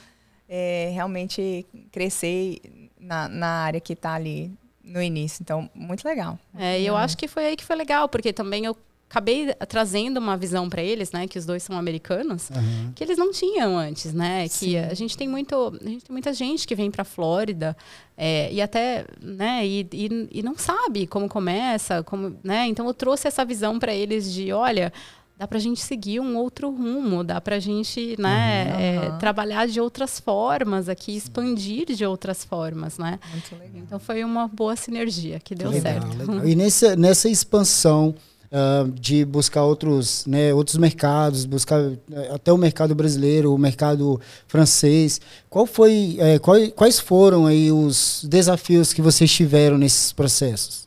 é, 0.49 0.91
realmente 0.95 1.67
crescer 1.91 2.61
na, 3.01 3.29
na 3.29 3.49
área 3.49 3.81
que 3.81 3.95
está 3.95 4.15
ali 4.15 4.53
no 4.85 5.03
início. 5.03 5.43
Então, 5.43 5.69
muito 5.75 6.05
legal. 6.05 6.39
É, 6.57 6.81
e 6.81 6.87
eu 6.87 6.97
acho 6.97 7.17
que 7.17 7.27
foi 7.27 7.47
aí 7.47 7.57
que 7.57 7.65
foi 7.65 7.75
legal, 7.75 8.09
porque 8.09 8.33
também 8.33 8.65
eu 8.65 8.77
acabei 9.13 9.53
trazendo 9.69 10.17
uma 10.17 10.39
visão 10.39 10.71
para 10.71 10.83
eles, 10.83 11.13
né, 11.13 11.27
que 11.27 11.39
os 11.39 11.45
dois 11.45 11.63
são 11.63 11.77
americanos, 11.77 12.49
uhum. 12.49 12.93
que 12.95 13.05
eles 13.05 13.19
não 13.19 13.31
tinham 13.31 13.77
antes, 13.77 14.15
né, 14.15 14.49
Sim. 14.49 14.71
que 14.71 14.79
a 14.79 14.95
gente 14.95 15.19
tem 15.19 15.29
muito, 15.29 15.79
a 15.79 15.87
gente 15.87 16.05
tem 16.07 16.13
muita 16.13 16.33
gente 16.33 16.67
que 16.67 16.75
vem 16.75 16.91
para 16.91 17.05
Flórida 17.05 17.77
é, 18.17 18.51
e 18.51 18.63
até, 18.63 19.05
né, 19.21 19.67
e, 19.67 19.87
e, 19.93 20.29
e, 20.33 20.43
não 20.43 20.57
sabe 20.57 21.07
como 21.07 21.29
começa, 21.29 22.03
como, 22.03 22.35
né, 22.43 22.67
então 22.67 22.87
eu 22.87 22.95
trouxe 22.95 23.29
essa 23.29 23.45
visão 23.45 23.79
para 23.79 23.93
eles 23.93 24.33
de, 24.33 24.51
olha, 24.51 24.91
dá 25.39 25.47
para 25.47 25.59
a 25.59 25.61
gente 25.61 25.83
seguir 25.83 26.19
um 26.19 26.39
outro 26.39 26.71
rumo, 26.71 27.23
dá 27.23 27.39
para 27.39 27.57
a 27.57 27.61
gente, 27.61 28.17
né, 28.19 28.65
uhum. 28.65 29.15
é, 29.15 29.19
trabalhar 29.19 29.69
de 29.69 29.79
outras 29.79 30.19
formas 30.19 30.89
aqui, 30.89 31.15
expandir 31.15 31.85
de 31.95 32.07
outras 32.07 32.45
formas, 32.45 32.97
né. 32.97 33.21
Muito 33.31 33.53
legal. 33.57 33.83
Então 33.83 33.99
foi 33.99 34.25
uma 34.25 34.49
boa 34.49 34.75
sinergia 34.75 35.39
que 35.39 35.55
deu 35.55 35.71
legal, 35.71 36.01
certo. 36.01 36.17
Legal. 36.17 36.49
E 36.49 36.55
nessa, 36.55 36.97
nessa 36.97 37.29
expansão 37.29 38.15
uh, 38.53 38.91
de 38.93 39.25
buscar 39.25 39.65
outros, 39.65 40.27
né, 40.27 40.53
outros 40.53 40.77
mercados, 40.77 41.45
buscar 41.47 41.81
eh, 41.81 42.31
até 42.33 42.53
o 42.53 42.59
mercado 42.59 42.95
brasileiro, 42.95 43.55
o 43.55 43.59
mercado 43.59 44.21
francês. 44.47 45.21
Qual 45.49 45.67
foi, 45.67 46.17
é, 46.21 46.39
quais 46.75 47.01
foram 47.01 47.47
aí 47.47 47.73
os 47.73 48.25
desafios 48.29 48.93
que 48.93 49.01
vocês 49.01 49.33
tiveram 49.33 49.79
nesses 49.79 50.13
processos? 50.13 50.83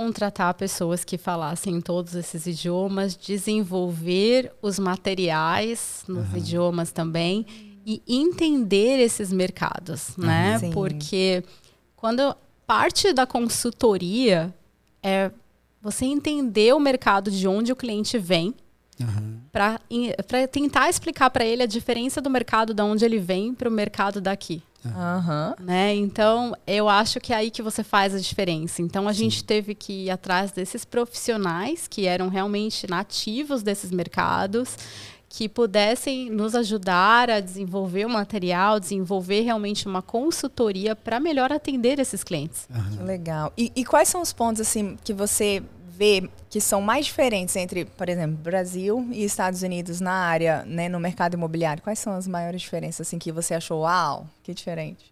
contratar 0.00 0.54
pessoas 0.54 1.04
que 1.04 1.18
falassem 1.18 1.78
todos 1.78 2.14
esses 2.14 2.46
idiomas, 2.46 3.14
desenvolver 3.14 4.50
os 4.62 4.78
materiais 4.78 6.04
nos 6.08 6.26
uhum. 6.30 6.38
idiomas 6.38 6.90
também 6.90 7.44
e 7.84 8.02
entender 8.08 8.98
esses 8.98 9.30
mercados, 9.30 10.16
uhum. 10.16 10.24
né? 10.24 10.58
Sim. 10.58 10.70
Porque 10.70 11.44
quando 11.96 12.34
parte 12.66 13.12
da 13.12 13.26
consultoria 13.26 14.54
é 15.02 15.30
você 15.80 16.04
entender 16.04 16.74
o 16.74 16.80
mercado 16.80 17.30
de 17.30 17.48
onde 17.48 17.72
o 17.72 17.76
cliente 17.76 18.18
vem, 18.18 18.54
uhum. 19.00 19.40
para 19.50 19.78
tentar 20.50 20.88
explicar 20.88 21.30
para 21.30 21.44
ele 21.44 21.62
a 21.62 21.66
diferença 21.66 22.20
do 22.20 22.28
mercado 22.28 22.74
de 22.74 22.82
onde 22.82 23.04
ele 23.04 23.18
vem 23.18 23.54
para 23.54 23.68
o 23.68 23.72
mercado 23.72 24.20
daqui. 24.20 24.62
Uhum. 24.82 25.66
Né? 25.66 25.94
Então, 25.94 26.56
eu 26.66 26.88
acho 26.88 27.20
que 27.20 27.34
é 27.34 27.36
aí 27.36 27.50
que 27.50 27.60
você 27.62 27.84
faz 27.84 28.14
a 28.14 28.18
diferença. 28.18 28.80
Então, 28.80 29.06
a 29.06 29.12
Sim. 29.12 29.24
gente 29.24 29.44
teve 29.44 29.74
que 29.74 30.06
ir 30.06 30.10
atrás 30.10 30.52
desses 30.52 30.86
profissionais 30.86 31.86
que 31.86 32.06
eram 32.06 32.28
realmente 32.28 32.88
nativos 32.88 33.62
desses 33.62 33.90
mercados, 33.90 34.78
que 35.32 35.48
pudessem 35.48 36.28
nos 36.28 36.56
ajudar 36.56 37.30
a 37.30 37.38
desenvolver 37.38 38.04
o 38.04 38.10
material, 38.10 38.80
desenvolver 38.80 39.42
realmente 39.42 39.86
uma 39.86 40.02
consultoria 40.02 40.96
para 40.96 41.20
melhor 41.20 41.52
atender 41.52 42.00
esses 42.00 42.24
clientes. 42.24 42.68
Uhum. 42.68 43.06
Legal. 43.06 43.52
E, 43.56 43.70
e 43.76 43.84
quais 43.84 44.08
são 44.08 44.20
os 44.20 44.32
pontos 44.32 44.60
assim 44.60 44.98
que 45.04 45.14
você 45.14 45.62
vê 45.88 46.28
que 46.48 46.60
são 46.60 46.82
mais 46.82 47.06
diferentes 47.06 47.54
entre, 47.54 47.84
por 47.84 48.08
exemplo, 48.08 48.36
Brasil 48.38 49.06
e 49.12 49.22
Estados 49.22 49.62
Unidos 49.62 50.00
na 50.00 50.12
área, 50.12 50.64
né, 50.66 50.88
no 50.88 50.98
mercado 50.98 51.34
imobiliário? 51.34 51.80
Quais 51.80 52.00
são 52.00 52.12
as 52.12 52.26
maiores 52.26 52.60
diferenças 52.60 53.06
assim 53.06 53.18
que 53.18 53.30
você 53.30 53.54
achou, 53.54 53.82
uau, 53.82 54.26
que 54.42 54.52
diferente? 54.52 55.09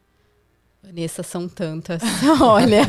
Vanessa, 0.88 1.22
são 1.22 1.46
tantas. 1.46 2.00
Olha, 2.40 2.86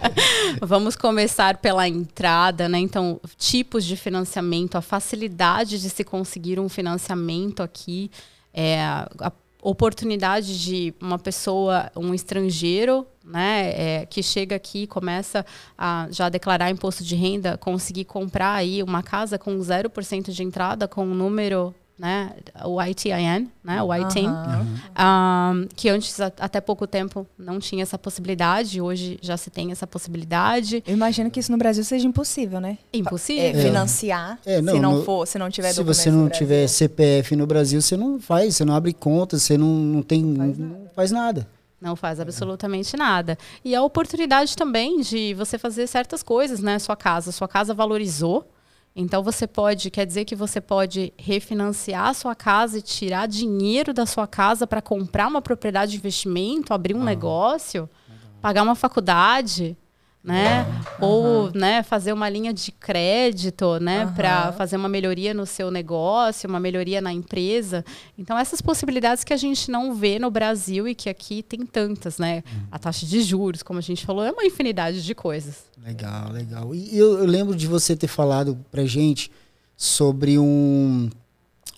vamos 0.62 0.96
começar 0.96 1.58
pela 1.58 1.86
entrada, 1.86 2.70
né? 2.70 2.78
Então, 2.78 3.20
tipos 3.36 3.84
de 3.84 3.98
financiamento, 3.98 4.76
a 4.76 4.80
facilidade 4.80 5.78
de 5.78 5.90
se 5.90 6.02
conseguir 6.02 6.58
um 6.58 6.70
financiamento 6.70 7.62
aqui, 7.62 8.10
é, 8.50 8.80
a 8.80 9.30
oportunidade 9.62 10.58
de 10.58 10.94
uma 10.98 11.18
pessoa, 11.18 11.92
um 11.94 12.14
estrangeiro, 12.14 13.06
né, 13.22 13.72
é, 13.76 14.06
que 14.06 14.22
chega 14.22 14.56
aqui 14.56 14.84
e 14.84 14.86
começa 14.86 15.44
a 15.76 16.08
já 16.10 16.30
declarar 16.30 16.70
imposto 16.70 17.04
de 17.04 17.14
renda, 17.14 17.58
conseguir 17.58 18.06
comprar 18.06 18.54
aí 18.54 18.82
uma 18.82 19.02
casa 19.02 19.38
com 19.38 19.54
0% 19.58 20.30
de 20.30 20.42
entrada, 20.42 20.88
com 20.88 21.04
um 21.04 21.14
número 21.14 21.74
né, 21.98 22.32
o 22.64 22.82
ITIN, 22.82 23.48
né, 23.62 23.82
o 23.82 23.94
ITIN, 23.94 24.26
uhum. 24.26 24.76
um, 24.98 25.68
que 25.76 25.88
antes, 25.88 26.20
até 26.20 26.60
pouco 26.60 26.86
tempo, 26.86 27.26
não 27.38 27.60
tinha 27.60 27.82
essa 27.82 27.96
possibilidade, 27.96 28.80
hoje 28.80 29.18
já 29.22 29.36
se 29.36 29.48
tem 29.48 29.70
essa 29.70 29.86
possibilidade. 29.86 30.82
Eu 30.86 30.94
imagino 30.94 31.30
que 31.30 31.38
isso 31.38 31.52
no 31.52 31.58
Brasil 31.58 31.84
seja 31.84 32.06
impossível, 32.06 32.60
né? 32.60 32.78
Impossível. 32.92 33.60
É, 33.60 33.62
financiar, 33.62 34.38
é, 34.44 34.60
não, 34.60 34.74
se 34.74 34.80
não 34.80 34.92
no, 34.96 35.04
for, 35.04 35.26
se 35.26 35.38
não 35.38 35.48
tiver 35.48 35.72
Se 35.72 35.82
você 35.82 36.10
não 36.10 36.28
tiver 36.28 36.66
CPF 36.66 37.36
no 37.36 37.46
Brasil, 37.46 37.80
você 37.80 37.96
não 37.96 38.20
faz, 38.20 38.56
você 38.56 38.64
não 38.64 38.74
abre 38.74 38.92
conta, 38.92 39.38
você 39.38 39.56
não, 39.56 39.68
não 39.68 40.02
tem, 40.02 40.34
faz 40.36 40.58
não, 40.58 40.66
não 40.66 40.88
faz 40.94 41.10
nada. 41.12 41.46
Não 41.80 41.94
faz 41.94 42.18
absolutamente 42.18 42.96
nada. 42.96 43.36
E 43.62 43.74
a 43.74 43.82
oportunidade 43.82 44.56
também 44.56 45.00
de 45.02 45.34
você 45.34 45.58
fazer 45.58 45.86
certas 45.86 46.22
coisas, 46.22 46.60
né? 46.60 46.78
Sua 46.78 46.96
casa, 46.96 47.30
sua 47.30 47.46
casa 47.46 47.74
valorizou, 47.74 48.48
então 48.96 49.22
você 49.22 49.46
pode, 49.46 49.90
quer 49.90 50.06
dizer 50.06 50.24
que 50.24 50.36
você 50.36 50.60
pode 50.60 51.12
refinanciar 51.18 52.08
a 52.08 52.14
sua 52.14 52.34
casa 52.34 52.78
e 52.78 52.82
tirar 52.82 53.26
dinheiro 53.26 53.92
da 53.92 54.06
sua 54.06 54.26
casa 54.26 54.66
para 54.66 54.80
comprar 54.80 55.26
uma 55.26 55.42
propriedade 55.42 55.92
de 55.92 55.98
investimento, 55.98 56.72
abrir 56.72 56.94
um 56.94 57.02
ah, 57.02 57.04
negócio, 57.04 57.82
legal. 57.82 58.40
pagar 58.40 58.62
uma 58.62 58.76
faculdade 58.76 59.76
né? 60.24 60.64
Uhum. 61.00 61.06
Ou, 61.06 61.50
né, 61.54 61.82
fazer 61.82 62.12
uma 62.14 62.28
linha 62.30 62.52
de 62.52 62.72
crédito, 62.72 63.78
né, 63.78 64.06
uhum. 64.06 64.14
para 64.14 64.52
fazer 64.52 64.76
uma 64.76 64.88
melhoria 64.88 65.34
no 65.34 65.44
seu 65.44 65.70
negócio, 65.70 66.48
uma 66.48 66.58
melhoria 66.58 67.02
na 67.02 67.12
empresa. 67.12 67.84
Então, 68.16 68.38
essas 68.38 68.62
possibilidades 68.62 69.22
que 69.22 69.34
a 69.34 69.36
gente 69.36 69.70
não 69.70 69.94
vê 69.94 70.18
no 70.18 70.30
Brasil 70.30 70.88
e 70.88 70.94
que 70.94 71.10
aqui 71.10 71.42
tem 71.42 71.66
tantas, 71.66 72.18
né? 72.18 72.42
Uhum. 72.46 72.62
A 72.72 72.78
taxa 72.78 73.04
de 73.04 73.20
juros, 73.20 73.62
como 73.62 73.78
a 73.78 73.82
gente 73.82 74.06
falou, 74.06 74.24
é 74.24 74.32
uma 74.32 74.46
infinidade 74.46 75.04
de 75.04 75.14
coisas. 75.14 75.64
Legal, 75.84 76.32
legal. 76.32 76.74
E 76.74 76.96
eu, 76.96 77.18
eu 77.18 77.26
lembro 77.26 77.54
de 77.54 77.66
você 77.66 77.94
ter 77.94 78.08
falado 78.08 78.58
pra 78.70 78.86
gente 78.86 79.30
sobre 79.76 80.38
um, 80.38 81.10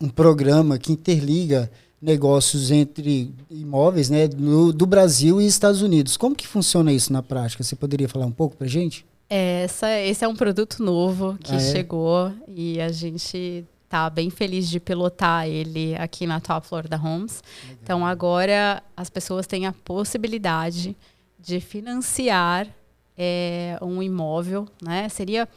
um 0.00 0.08
programa 0.08 0.78
que 0.78 0.92
interliga 0.92 1.68
negócios 2.06 2.70
entre 2.70 3.34
imóveis 3.50 4.08
né, 4.08 4.28
no, 4.28 4.72
do 4.72 4.86
Brasil 4.86 5.40
e 5.40 5.46
Estados 5.46 5.82
Unidos. 5.82 6.16
Como 6.16 6.36
que 6.36 6.46
funciona 6.46 6.92
isso 6.92 7.12
na 7.12 7.20
prática? 7.20 7.64
Você 7.64 7.74
poderia 7.74 8.08
falar 8.08 8.26
um 8.26 8.32
pouco 8.32 8.56
para 8.56 8.68
gente? 8.68 9.04
É, 9.28 9.64
essa, 9.64 9.90
esse 9.98 10.24
é 10.24 10.28
um 10.28 10.36
produto 10.36 10.80
novo 10.84 11.36
que 11.42 11.50
ah, 11.50 11.56
é? 11.56 11.72
chegou 11.72 12.32
e 12.46 12.80
a 12.80 12.92
gente 12.92 13.64
está 13.84 14.08
bem 14.08 14.30
feliz 14.30 14.70
de 14.70 14.78
pilotar 14.78 15.48
ele 15.48 15.96
aqui 15.96 16.28
na 16.28 16.38
Top 16.38 16.64
Florida 16.68 16.96
Homes. 16.96 17.42
Legal. 17.64 17.78
Então 17.82 18.06
agora 18.06 18.80
as 18.96 19.10
pessoas 19.10 19.48
têm 19.48 19.66
a 19.66 19.72
possibilidade 19.72 20.96
de 21.40 21.58
financiar 21.58 22.68
é, 23.18 23.76
um 23.82 24.00
imóvel, 24.00 24.68
né? 24.80 25.08
Seria 25.08 25.48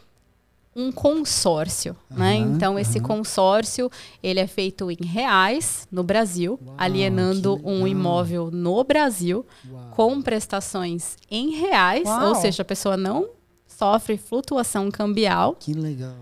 um 0.76 0.92
consórcio, 0.92 1.96
uhum, 2.10 2.18
né? 2.18 2.36
Então 2.36 2.74
uhum. 2.74 2.80
esse 2.80 3.00
consórcio 3.00 3.92
ele 4.22 4.40
é 4.40 4.48
feito 4.48 4.90
em 4.92 5.04
reais 5.04 5.88
no 5.92 6.04
Brasil, 6.04 6.60
Uau, 6.66 6.76
alienando 6.78 7.60
um 7.64 7.88
imóvel 7.88 8.50
no 8.52 8.84
Brasil 8.84 9.46
Uau. 9.70 9.92
com 9.92 10.22
prestações 10.22 11.18
em 11.30 11.52
reais, 11.56 12.08
Uau. 12.08 12.30
ou 12.30 12.36
seja, 12.36 12.62
a 12.62 12.66
pessoa 12.66 12.96
não 12.96 13.30
sofre 13.68 14.18
flutuação 14.18 14.92
cambial. 14.92 15.56
Que 15.60 15.74
legal. 15.74 16.16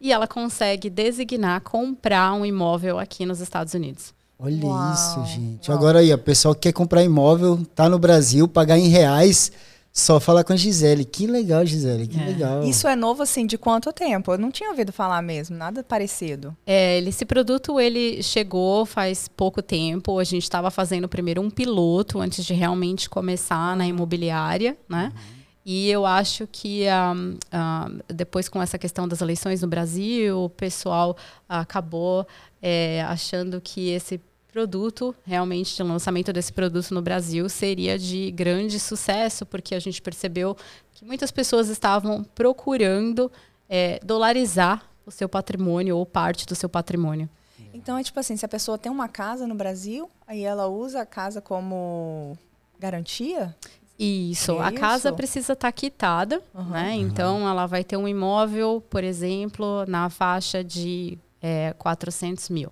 E 0.00 0.12
ela 0.12 0.26
consegue 0.26 0.90
designar 0.90 1.60
comprar 1.60 2.32
um 2.32 2.44
imóvel 2.44 2.98
aqui 2.98 3.24
nos 3.24 3.40
Estados 3.40 3.72
Unidos. 3.72 4.12
Olha 4.38 4.92
isso, 4.92 5.24
gente. 5.26 5.70
Agora 5.70 6.00
aí, 6.00 6.10
a 6.10 6.18
pessoa 6.18 6.52
que 6.52 6.62
quer 6.62 6.72
comprar 6.72 7.04
imóvel, 7.04 7.64
tá 7.76 7.88
no 7.88 7.96
Brasil, 7.96 8.48
pagar 8.48 8.76
em 8.76 8.88
reais 8.88 9.52
só 9.92 10.18
falar 10.18 10.42
com 10.42 10.54
a 10.54 10.56
Gisele. 10.56 11.04
Que 11.04 11.26
legal, 11.26 11.66
Gisele, 11.66 12.06
que 12.06 12.18
é. 12.18 12.24
legal. 12.24 12.64
Isso 12.64 12.88
é 12.88 12.96
novo, 12.96 13.22
assim, 13.22 13.46
de 13.46 13.58
quanto 13.58 13.92
tempo? 13.92 14.32
Eu 14.32 14.38
não 14.38 14.50
tinha 14.50 14.70
ouvido 14.70 14.92
falar 14.92 15.20
mesmo, 15.20 15.56
nada 15.56 15.84
parecido. 15.84 16.56
É, 16.66 16.98
esse 17.00 17.26
produto, 17.26 17.78
ele 17.78 18.22
chegou 18.22 18.86
faz 18.86 19.28
pouco 19.28 19.60
tempo. 19.60 20.18
A 20.18 20.24
gente 20.24 20.44
estava 20.44 20.70
fazendo 20.70 21.08
primeiro 21.08 21.42
um 21.42 21.50
piloto 21.50 22.20
antes 22.20 22.44
de 22.44 22.54
realmente 22.54 23.10
começar 23.10 23.76
na 23.76 23.86
imobiliária, 23.86 24.76
né? 24.88 25.12
Uhum. 25.14 25.42
E 25.64 25.88
eu 25.88 26.04
acho 26.04 26.48
que 26.50 26.86
um, 26.88 27.38
um, 27.56 28.00
depois 28.08 28.48
com 28.48 28.60
essa 28.60 28.78
questão 28.78 29.06
das 29.06 29.20
eleições 29.20 29.62
no 29.62 29.68
Brasil, 29.68 30.44
o 30.44 30.48
pessoal 30.48 31.16
acabou 31.48 32.26
é, 32.60 33.02
achando 33.02 33.60
que 33.60 33.90
esse 33.90 34.20
produto, 34.52 35.14
realmente, 35.24 35.74
de 35.74 35.82
lançamento 35.82 36.32
desse 36.32 36.52
produto 36.52 36.92
no 36.92 37.00
Brasil 37.00 37.48
seria 37.48 37.98
de 37.98 38.30
grande 38.30 38.78
sucesso, 38.78 39.46
porque 39.46 39.74
a 39.74 39.80
gente 39.80 40.02
percebeu 40.02 40.54
que 40.92 41.04
muitas 41.04 41.30
pessoas 41.30 41.68
estavam 41.68 42.22
procurando 42.22 43.32
é, 43.68 43.98
dolarizar 44.04 44.84
o 45.06 45.10
seu 45.10 45.28
patrimônio 45.28 45.96
ou 45.96 46.04
parte 46.04 46.46
do 46.46 46.54
seu 46.54 46.68
patrimônio. 46.68 47.28
Então 47.72 47.96
é 47.96 48.02
tipo 48.02 48.20
assim, 48.20 48.36
se 48.36 48.44
a 48.44 48.48
pessoa 48.48 48.76
tem 48.76 48.92
uma 48.92 49.08
casa 49.08 49.46
no 49.46 49.54
Brasil, 49.54 50.10
aí 50.26 50.42
ela 50.42 50.68
usa 50.68 51.00
a 51.00 51.06
casa 51.06 51.40
como 51.40 52.36
garantia? 52.78 53.56
Isso, 53.98 54.52
é 54.52 54.60
a 54.60 54.70
isso? 54.70 54.80
casa 54.80 55.12
precisa 55.12 55.54
estar 55.54 55.68
tá 55.68 55.72
quitada, 55.72 56.42
uhum. 56.54 56.64
né? 56.64 56.94
Então 56.94 57.48
ela 57.48 57.66
vai 57.66 57.82
ter 57.82 57.96
um 57.96 58.06
imóvel, 58.06 58.82
por 58.90 59.02
exemplo, 59.02 59.86
na 59.86 60.10
faixa 60.10 60.62
de 60.62 61.18
é, 61.40 61.74
400 61.78 62.50
mil. 62.50 62.70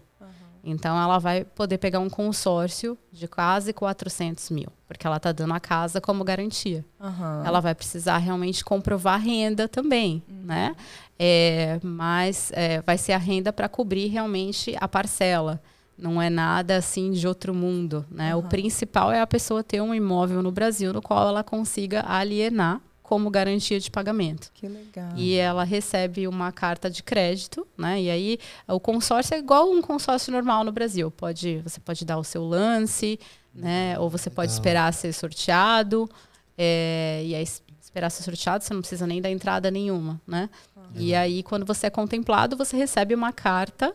Então, 0.62 1.00
ela 1.00 1.19
vai 1.19 1.45
poder 1.45 1.79
pegar 1.79 2.00
um 2.00 2.11
consórcio 2.11 2.97
de 3.12 3.26
quase 3.26 3.73
400 3.73 4.50
mil, 4.50 4.69
porque 4.87 5.07
ela 5.07 5.17
está 5.17 5.33
dando 5.33 5.55
a 5.55 5.61
casa 5.61 6.00
como 6.00 6.23
garantia. 6.23 6.85
Uhum. 7.00 7.45
Ela 7.45 7.61
vai 7.61 7.75
precisar 7.75 8.19
realmente 8.19 8.64
comprovar 8.64 9.21
renda 9.21 9.69
também, 9.69 10.23
uhum. 10.29 10.43
né? 10.45 10.76
É, 11.19 11.79
mas 11.83 12.50
é, 12.55 12.81
vai 12.83 12.97
ser 12.97 13.12
a 13.12 13.19
renda 13.19 13.52
para 13.52 13.69
cobrir 13.69 14.09
realmente 14.09 14.75
a 14.81 14.88
parcela. 14.88 15.61
Não 15.97 16.21
é 16.21 16.31
nada 16.31 16.76
assim 16.76 17.11
de 17.11 17.29
outro 17.29 17.55
mundo, 17.55 18.07
né? 18.11 18.35
Uhum. 18.35 18.40
O 18.40 18.49
principal 18.49 19.12
é 19.12 19.21
a 19.21 19.26
pessoa 19.26 19.62
ter 19.62 19.83
um 19.83 19.95
imóvel 19.95 20.43
no 20.43 20.50
Brasil 20.50 20.93
no 20.93 21.02
qual 21.02 21.29
ela 21.29 21.45
consiga 21.45 22.02
alienar 22.07 22.81
como 23.11 23.29
garantia 23.29 23.81
de 23.81 23.90
pagamento. 23.90 24.52
Que 24.55 24.69
legal. 24.69 25.11
E 25.17 25.35
ela 25.35 25.64
recebe 25.64 26.29
uma 26.29 26.52
carta 26.52 26.88
de 26.88 27.02
crédito, 27.02 27.67
né? 27.76 28.00
E 28.00 28.09
aí 28.09 28.38
o 28.69 28.79
consórcio 28.79 29.35
é 29.35 29.38
igual 29.40 29.69
um 29.69 29.83
consórcio 29.83 30.33
normal 30.33 30.62
no 30.62 30.71
Brasil. 30.71 31.11
Pode, 31.11 31.59
você 31.59 31.81
pode 31.81 32.05
dar 32.05 32.19
o 32.19 32.23
seu 32.23 32.45
lance, 32.47 33.19
né? 33.52 33.99
Ou 33.99 34.09
você 34.09 34.31
pode 34.31 34.52
esperar 34.52 34.95
ser 34.95 35.12
sorteado. 35.12 36.09
É, 36.57 37.21
e 37.25 37.35
aí 37.35 37.45
esperar 37.83 38.11
ser 38.11 38.23
sorteado, 38.23 38.62
você 38.62 38.73
não 38.73 38.81
precisa 38.81 39.09
nem 39.09 39.21
dar 39.21 39.29
entrada 39.29 39.73
nenhuma, 39.73 40.21
né? 40.25 40.49
E 40.95 41.12
aí 41.12 41.43
quando 41.43 41.67
você 41.67 41.88
é 41.88 41.90
contemplado, 41.90 42.57
você 42.57 42.76
recebe 42.76 43.12
uma 43.12 43.33
carta 43.33 43.93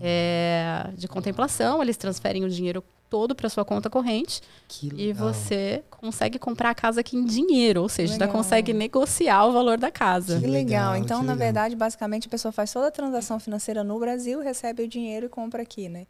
é, 0.00 0.90
de 0.96 1.06
contemplação. 1.06 1.80
Eles 1.80 1.96
transferem 1.96 2.44
o 2.44 2.50
dinheiro 2.50 2.82
todo 3.12 3.34
para 3.34 3.46
sua 3.50 3.62
conta 3.62 3.90
corrente. 3.90 4.40
Que 4.66 4.90
E 4.96 5.12
você 5.12 5.84
consegue 5.90 6.38
comprar 6.38 6.70
a 6.70 6.74
casa 6.74 7.02
aqui 7.02 7.14
em 7.14 7.26
dinheiro, 7.26 7.82
ou 7.82 7.88
seja, 7.90 8.14
ainda 8.14 8.24
Legal. 8.24 8.38
consegue 8.42 8.72
negociar 8.72 9.44
o 9.44 9.52
valor 9.52 9.76
da 9.76 9.90
casa. 9.90 10.40
Que 10.40 10.46
legal. 10.46 10.92
legal, 10.92 10.96
Então, 10.96 11.20
que 11.20 11.26
na 11.26 11.32
legal. 11.34 11.44
verdade, 11.46 11.76
basicamente, 11.76 12.26
a 12.26 12.30
pessoa 12.30 12.50
faz 12.52 12.72
toda 12.72 12.86
a 12.88 12.90
transação 12.90 13.38
financeira 13.38 13.84
no 13.84 13.98
Brasil, 13.98 14.40
recebe 14.40 14.82
o 14.84 14.88
dinheiro 14.88 15.26
e 15.26 15.28
compra 15.28 15.60
aqui, 15.62 15.90
né? 15.90 16.06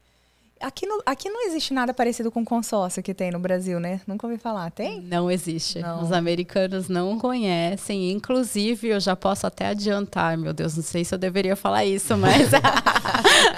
Aqui, 0.63 0.87
no, 0.87 1.03
aqui 1.05 1.29
não 1.29 1.47
existe 1.47 1.75
nada 1.75 1.93
parecido 1.93 2.31
com 2.31 2.45
consórcio 2.45 3.03
que 3.03 3.13
tem 3.13 3.31
no 3.31 3.39
Brasil, 3.39 3.81
né? 3.81 4.01
Nunca 4.07 4.27
ouvi 4.27 4.39
falar. 4.39 4.71
Tem? 4.71 5.01
Não 5.01 5.31
existe. 5.31 5.81
Não. 5.81 6.03
Os 6.03 6.13
americanos 6.13 6.89
não 6.89 7.19
conhecem. 7.19 8.11
Inclusive, 8.13 8.89
eu 8.89 9.01
já 9.01 9.17
posso 9.17 9.47
até 9.47 9.67
adiantar, 9.67 10.39
meu 10.39 10.53
Deus, 10.53 10.77
não 10.77 10.83
sei 10.83 11.05
se 11.05 11.15
eu 11.15 11.19
deveria 11.19 11.57
falar 11.57 11.85
isso, 11.85 12.17
mas 12.17 12.51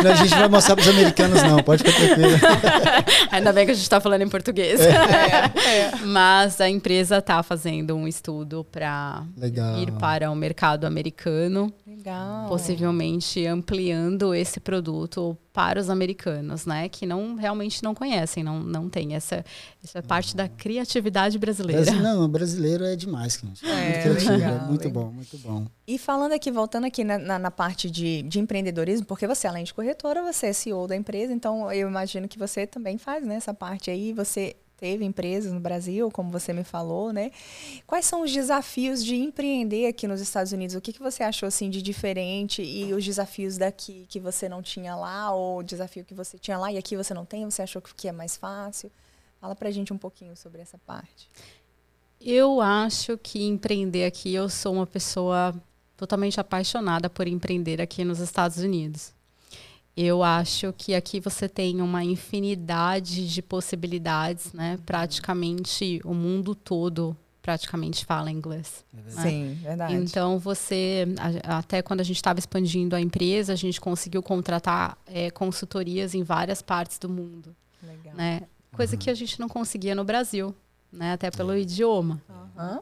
Não, 0.03 0.11
a 0.11 0.15
gente 0.15 0.35
vai 0.35 0.49
mostrar 0.49 0.77
pros 0.77 0.89
americanos, 0.89 1.43
não. 1.43 1.63
Pode 1.63 1.83
ficar 1.83 1.99
tranquilo. 1.99 2.39
ainda 3.31 3.53
bem 3.53 3.65
que 3.65 3.73
a 3.73 3.75
gente 3.75 3.83
está 3.83 4.01
falando 4.01 4.23
em 4.23 4.29
português. 4.29 4.81
É, 4.81 5.97
Mas 6.05 6.61
a 6.61 6.69
empresa 6.69 7.19
está 7.19 7.43
fazendo 7.43 7.95
um 7.95 8.07
estudo 8.07 8.65
para 8.65 9.25
ir 9.79 9.93
para 9.93 10.31
o 10.31 10.37
mercado 10.37 10.87
americano, 10.87 11.73
Legal. 11.97 12.49
possivelmente 12.49 13.47
ampliando 13.47 14.35
esse 14.35 14.59
produto 14.61 15.37
para 15.53 15.79
os 15.81 15.89
americanos, 15.89 16.67
né? 16.67 16.89
Que 16.89 17.07
não 17.07 17.37
realmente 17.37 17.83
não 17.83 17.95
conhecem, 17.95 18.43
não, 18.43 18.61
não 18.61 18.89
tem 18.89 19.15
essa. 19.15 19.45
Isso 19.83 19.97
é 19.97 20.03
parte 20.03 20.37
da 20.37 20.49
criatividade 20.49 21.39
brasileira. 21.39 21.83
Brasi- 21.85 22.01
Não, 22.01 22.25
o 22.25 22.29
brasileiro 22.29 22.85
é 22.85 22.97
demais, 22.97 23.39
gente. 23.41 23.65
É, 23.65 23.85
muito 23.85 24.01
criativo, 24.03 24.33
legal, 24.33 24.55
é 24.57 24.61
muito 24.69 24.85
legal. 24.85 25.05
bom, 25.05 25.13
muito 25.13 25.39
bom. 25.39 25.67
E 25.87 25.97
falando 25.99 26.33
aqui, 26.33 26.51
voltando 26.51 26.87
aqui 26.87 27.05
na, 27.05 27.19
na- 27.19 27.39
na 27.39 27.51
parte 27.51 27.91
de, 27.91 28.23
de 28.23 28.41
empreendedorismo, 28.41 29.07
porque 29.07 29.27
você, 29.27 29.47
além 29.47 29.65
de 29.65 29.73
corretora, 29.73 30.23
você 30.23 30.47
é 30.47 30.53
CEO 30.53 30.87
da 30.89 30.97
empresa, 30.97 31.33
então 31.33 31.71
eu 31.73 31.89
imagino 31.89 32.27
que 32.27 32.39
você 32.39 32.67
também 32.67 32.99
faz 32.99 33.25
né, 33.25 33.37
essa 33.37 33.55
parte 33.55 33.91
aí. 33.91 34.13
Você 34.13 34.57
teve 34.85 35.03
empresas 35.03 35.51
no 35.51 35.61
Brasil, 35.61 36.11
como 36.11 36.31
você 36.31 36.53
me 36.53 36.63
falou, 36.63 37.11
né? 37.11 37.31
Quais 37.87 38.05
são 38.05 38.21
os 38.21 38.31
desafios 38.31 39.03
de 39.03 39.17
empreender 39.17 39.87
aqui 39.87 40.07
nos 40.07 40.21
Estados 40.21 40.53
Unidos? 40.53 40.77
O 40.77 40.81
que, 40.83 40.93
que 40.93 41.01
você 41.01 41.23
achou 41.23 41.47
assim 41.47 41.71
de 41.71 41.81
diferente 41.81 42.61
e 42.63 42.93
os 42.93 43.03
desafios 43.03 43.57
daqui 43.57 44.05
que 44.11 44.21
você 44.21 44.47
não 44.47 44.61
tinha 44.61 44.95
lá, 44.95 45.33
ou 45.33 45.61
o 45.61 45.63
desafio 45.63 46.05
que 46.05 46.13
você 46.13 46.39
tinha 46.39 46.59
lá 46.59 46.71
e 46.71 46.77
aqui 46.77 46.99
você 46.99 47.15
não 47.15 47.25
tem? 47.25 47.47
Você 47.47 47.63
achou 47.63 47.81
que 47.81 48.09
é 48.09 48.13
mais 48.13 48.37
fácil? 48.37 48.93
Fala 49.41 49.55
pra 49.55 49.71
gente 49.71 49.91
um 49.91 49.97
pouquinho 49.97 50.37
sobre 50.37 50.61
essa 50.61 50.77
parte. 50.77 51.31
Eu 52.21 52.61
acho 52.61 53.17
que 53.17 53.43
empreender 53.43 54.05
aqui, 54.05 54.35
eu 54.35 54.51
sou 54.51 54.75
uma 54.75 54.87
pessoa 54.87 55.55
totalmente 55.97 56.39
apaixonada 56.39 57.09
por 57.09 57.27
empreender 57.27 57.81
aqui 57.81 58.05
nos 58.05 58.21
Estados 58.21 58.59
Unidos. 58.59 59.15
Eu 59.97 60.25
acho 60.25 60.73
que 60.77 60.95
aqui 60.95 61.21
você 61.21 61.49
tem 61.49 61.81
uma 61.81 62.03
infinidade 62.03 63.29
de 63.29 63.43
possibilidades, 63.43 64.53
né? 64.53 64.79
Praticamente 64.85 66.01
o 66.05 66.13
mundo 66.13 66.55
todo 66.55 67.17
praticamente 67.41 68.07
fala 68.07 68.31
inglês. 68.31 68.85
Sim, 69.09 69.59
verdade. 69.63 69.95
Então 69.95 70.39
você, 70.39 71.07
até 71.45 71.83
quando 71.83 72.01
a 72.01 72.03
gente 72.03 72.17
estava 72.17 72.39
expandindo 72.39 72.97
a 72.97 73.01
empresa, 73.01 73.53
a 73.53 73.57
gente 73.57 73.81
conseguiu 73.81 74.23
contratar 74.23 74.97
eh, 75.07 75.31
consultorias 75.31 76.15
em 76.15 76.23
várias 76.23 76.63
partes 76.63 76.99
do 76.99 77.09
mundo, 77.09 77.55
Legal. 77.83 78.15
né? 78.15 78.43
Coisa 78.73 78.97
que 78.97 79.11
a 79.11 79.15
gente 79.15 79.39
não 79.39 79.49
conseguia 79.49 79.95
no 79.95 80.05
Brasil, 80.05 80.55
né? 80.91 81.13
Até 81.13 81.31
pelo 81.31 81.57
idioma. 81.57 82.21
Aham. 82.57 82.81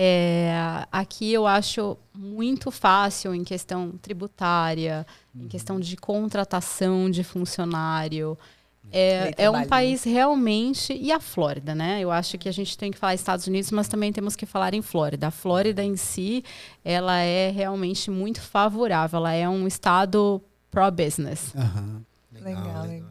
É, 0.00 0.52
aqui 0.92 1.32
eu 1.32 1.44
acho 1.44 1.98
muito 2.14 2.70
fácil 2.70 3.34
em 3.34 3.42
questão 3.42 3.90
tributária, 4.00 5.04
em 5.34 5.48
questão 5.48 5.80
de 5.80 5.96
contratação 5.96 7.10
de 7.10 7.24
funcionário. 7.24 8.38
Lei 8.84 9.02
É, 9.02 9.34
é 9.36 9.50
um 9.50 9.66
país 9.66 10.04
realmente. 10.04 10.92
E 10.92 11.10
a 11.10 11.18
Flórida, 11.18 11.74
né? 11.74 12.00
Eu 12.00 12.12
acho 12.12 12.38
que 12.38 12.48
a 12.48 12.52
gente 12.52 12.78
tem 12.78 12.92
que 12.92 12.96
falar 12.96 13.14
Estados 13.14 13.48
Unidos, 13.48 13.72
mas 13.72 13.88
também 13.88 14.12
temos 14.12 14.36
que 14.36 14.46
falar 14.46 14.72
em 14.72 14.82
Flórida. 14.82 15.26
A 15.26 15.30
Flórida 15.32 15.82
em 15.82 15.96
si, 15.96 16.44
ela 16.84 17.18
é 17.18 17.50
realmente 17.50 18.08
muito 18.08 18.40
favorável. 18.40 19.16
Ela 19.18 19.32
é 19.32 19.48
um 19.48 19.66
estado 19.66 20.40
pro-business. 20.70 21.52
Aham. 21.56 22.04
Legal, 22.40 22.82
legal. 22.84 23.10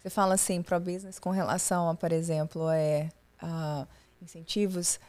Você 0.00 0.08
fala 0.08 0.34
assim, 0.34 0.62
pro 0.62 0.78
business 0.78 1.18
com 1.18 1.30
relação 1.30 1.90
a, 1.90 1.96
por 1.96 2.12
exemplo, 2.12 2.70
é, 2.70 3.08
ah, 3.42 3.88
incentivos 4.22 5.00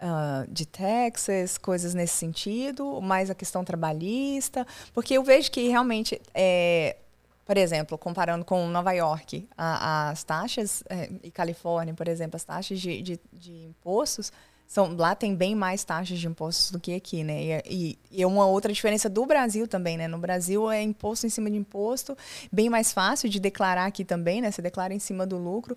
ah, 0.00 0.44
de 0.48 0.66
taxas, 0.66 1.56
coisas 1.58 1.94
nesse 1.94 2.14
sentido, 2.14 3.00
mais 3.00 3.30
a 3.30 3.34
questão 3.34 3.64
trabalhista, 3.64 4.66
porque 4.92 5.14
eu 5.14 5.22
vejo 5.24 5.50
que 5.50 5.68
realmente, 5.68 6.20
é, 6.34 6.96
por 7.44 7.56
exemplo, 7.56 7.96
comparando 7.96 8.44
com 8.44 8.66
Nova 8.68 8.92
York, 8.92 9.48
a- 9.56 10.10
as 10.10 10.24
taxas, 10.24 10.82
é, 10.88 11.08
e 11.22 11.30
Califórnia, 11.30 11.94
por 11.94 12.08
exemplo, 12.08 12.36
as 12.36 12.44
taxas 12.44 12.80
de, 12.80 13.00
de, 13.02 13.20
de 13.32 13.52
impostos, 13.66 14.32
são, 14.68 14.96
lá 14.96 15.14
tem 15.14 15.32
bem 15.32 15.54
mais 15.54 15.84
taxas 15.84 16.18
de 16.18 16.26
impostos 16.26 16.72
do 16.72 16.80
que 16.80 16.92
aqui, 16.92 17.22
né? 17.22 17.40
E, 17.40 17.62
e, 17.70 17.98
e 18.10 18.22
é 18.22 18.26
uma 18.26 18.46
outra 18.46 18.72
diferença 18.72 19.08
do 19.08 19.24
Brasil 19.24 19.68
também, 19.68 19.96
né? 19.96 20.08
No 20.08 20.18
Brasil 20.18 20.68
é 20.68 20.82
imposto 20.82 21.24
em 21.24 21.30
cima 21.30 21.48
de 21.48 21.56
imposto, 21.56 22.18
bem 22.50 22.68
mais 22.68 22.92
fácil 22.92 23.28
de 23.28 23.38
declarar 23.38 23.86
aqui 23.86 24.04
também, 24.04 24.40
né? 24.40 24.50
Você 24.50 24.60
declara 24.60 24.92
em 24.92 24.98
cima 24.98 25.24
do 25.24 25.38
lucro. 25.38 25.76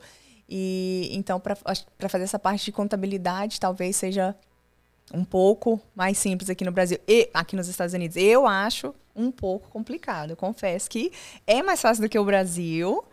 E 0.49 1.09
então, 1.11 1.39
para 1.39 1.55
fazer 2.09 2.23
essa 2.23 2.39
parte 2.39 2.65
de 2.65 2.71
contabilidade, 2.71 3.59
talvez 3.59 3.95
seja 3.95 4.35
um 5.13 5.23
pouco 5.23 5.79
mais 5.95 6.17
simples 6.17 6.49
aqui 6.49 6.65
no 6.65 6.71
Brasil. 6.71 6.97
E 7.07 7.29
aqui 7.33 7.55
nos 7.55 7.67
Estados 7.67 7.93
Unidos, 7.93 8.17
eu 8.17 8.47
acho 8.47 8.93
um 9.15 9.31
pouco 9.31 9.69
complicado. 9.69 10.31
Eu 10.31 10.37
confesso 10.37 10.89
que 10.89 11.11
é 11.45 11.61
mais 11.61 11.81
fácil 11.81 12.03
do 12.03 12.09
que 12.09 12.17
o 12.17 12.25
Brasil. 12.25 13.03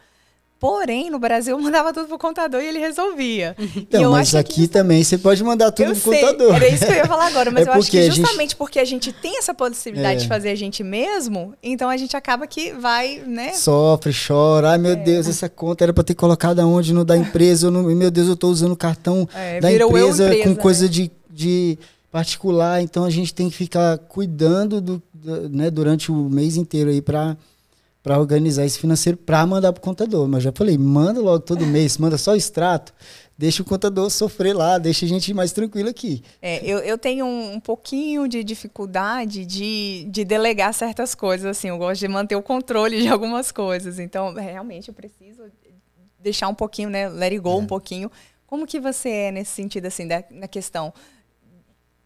Porém, 0.58 1.10
no 1.10 1.18
Brasil 1.18 1.56
eu 1.56 1.62
mandava 1.62 1.92
tudo 1.92 2.08
pro 2.08 2.18
contador 2.18 2.62
e 2.62 2.66
ele 2.66 2.78
resolvia. 2.78 3.54
e 3.58 3.80
Então, 3.80 4.02
eu 4.02 4.10
mas 4.12 4.28
acho 4.28 4.38
aqui 4.38 4.62
que 4.62 4.68
também 4.68 5.04
você 5.04 5.18
pode 5.18 5.44
mandar 5.44 5.70
tudo 5.70 5.90
eu 5.90 5.96
pro 5.96 6.10
sei, 6.12 6.20
contador. 6.22 6.54
Era 6.56 6.68
isso 6.68 6.86
que 6.86 6.92
eu 6.92 6.96
ia 6.96 7.06
falar 7.06 7.26
agora, 7.26 7.50
mas 7.50 7.66
É 7.66 7.70
eu 7.70 7.74
acho 7.74 7.90
que 7.90 7.98
a 7.98 8.02
gente- 8.04 8.16
justamente 8.16 8.56
porque 8.56 8.78
a 8.78 8.84
gente 8.84 9.12
tem 9.12 9.36
essa 9.38 9.52
possibilidade 9.52 10.20
É. 10.20 10.22
de 10.22 10.28
fazer 10.28 10.48
a 10.48 10.54
gente 10.54 10.82
mesmo, 10.82 11.52
então 11.62 11.90
a 11.90 11.96
gente 11.98 12.16
acaba 12.16 12.46
que 12.46 12.72
vai, 12.72 13.22
né? 13.26 13.52
Sofre, 13.52 14.12
chora. 14.26 14.70
Ai, 14.70 14.78
meu 14.78 14.92
É. 14.92 14.96
Deus, 14.96 15.28
essa 15.28 15.48
conta 15.48 15.84
era 15.84 15.92
pra 15.92 16.02
ter 16.02 16.14
colocado 16.14 16.58
aonde 16.60 16.92
no 16.94 17.04
da 17.04 17.16
empresa. 17.18 17.70
Meu 17.70 18.10
Deus, 18.10 18.26
eu 18.28 18.36
tô 18.36 18.48
usando 18.48 18.72
o 18.72 18.76
cartão 18.76 19.28
É, 19.34 19.60
da 19.60 19.70
empresa, 19.70 20.24
empresa, 20.24 20.44
com 20.48 20.56
coisa 20.56 20.84
né? 20.86 20.90
de, 20.90 21.10
de 21.30 21.78
particular. 22.10 22.80
Então 22.80 23.04
a 23.04 23.10
gente 23.10 23.34
tem 23.34 23.50
que 23.50 23.56
ficar 23.56 23.98
cuidando 23.98 24.80
do, 24.80 25.02
né, 25.50 25.70
durante 25.70 26.10
o 26.10 26.14
mês 26.30 26.56
inteiro 26.56 26.88
aí 26.88 27.02
pra 27.02 27.36
para 28.06 28.20
organizar 28.20 28.64
esse 28.64 28.78
financeiro 28.78 29.18
para 29.18 29.44
mandar 29.44 29.72
pro 29.72 29.82
contador. 29.82 30.28
Mas 30.28 30.44
já 30.44 30.52
falei, 30.52 30.78
manda 30.78 31.20
logo 31.20 31.40
todo 31.40 31.66
mês, 31.66 31.98
manda 31.98 32.16
só 32.16 32.34
o 32.34 32.36
extrato, 32.36 32.94
deixa 33.36 33.62
o 33.62 33.64
contador 33.64 34.08
sofrer 34.10 34.54
lá, 34.54 34.78
deixa 34.78 35.04
a 35.04 35.08
gente 35.08 35.34
mais 35.34 35.50
tranquilo 35.50 35.88
aqui. 35.88 36.22
É, 36.40 36.64
eu, 36.64 36.78
eu 36.78 36.96
tenho 36.96 37.26
um, 37.26 37.54
um 37.54 37.58
pouquinho 37.58 38.28
de 38.28 38.44
dificuldade 38.44 39.44
de, 39.44 40.06
de 40.08 40.24
delegar 40.24 40.72
certas 40.72 41.16
coisas, 41.16 41.46
assim, 41.46 41.66
eu 41.66 41.78
gosto 41.78 41.98
de 41.98 42.06
manter 42.06 42.36
o 42.36 42.42
controle 42.42 43.02
de 43.02 43.08
algumas 43.08 43.50
coisas. 43.50 43.98
Então, 43.98 44.32
realmente, 44.34 44.86
eu 44.86 44.94
preciso 44.94 45.42
deixar 46.20 46.46
um 46.46 46.54
pouquinho, 46.54 46.88
né, 46.88 47.08
let 47.08 47.32
it 47.32 47.40
go 47.40 47.58
um 47.58 47.66
pouquinho. 47.66 48.08
Como 48.46 48.68
que 48.68 48.78
você 48.78 49.08
é 49.08 49.32
nesse 49.32 49.50
sentido, 49.50 49.86
assim, 49.86 50.06
da, 50.06 50.22
na 50.30 50.46
questão 50.46 50.94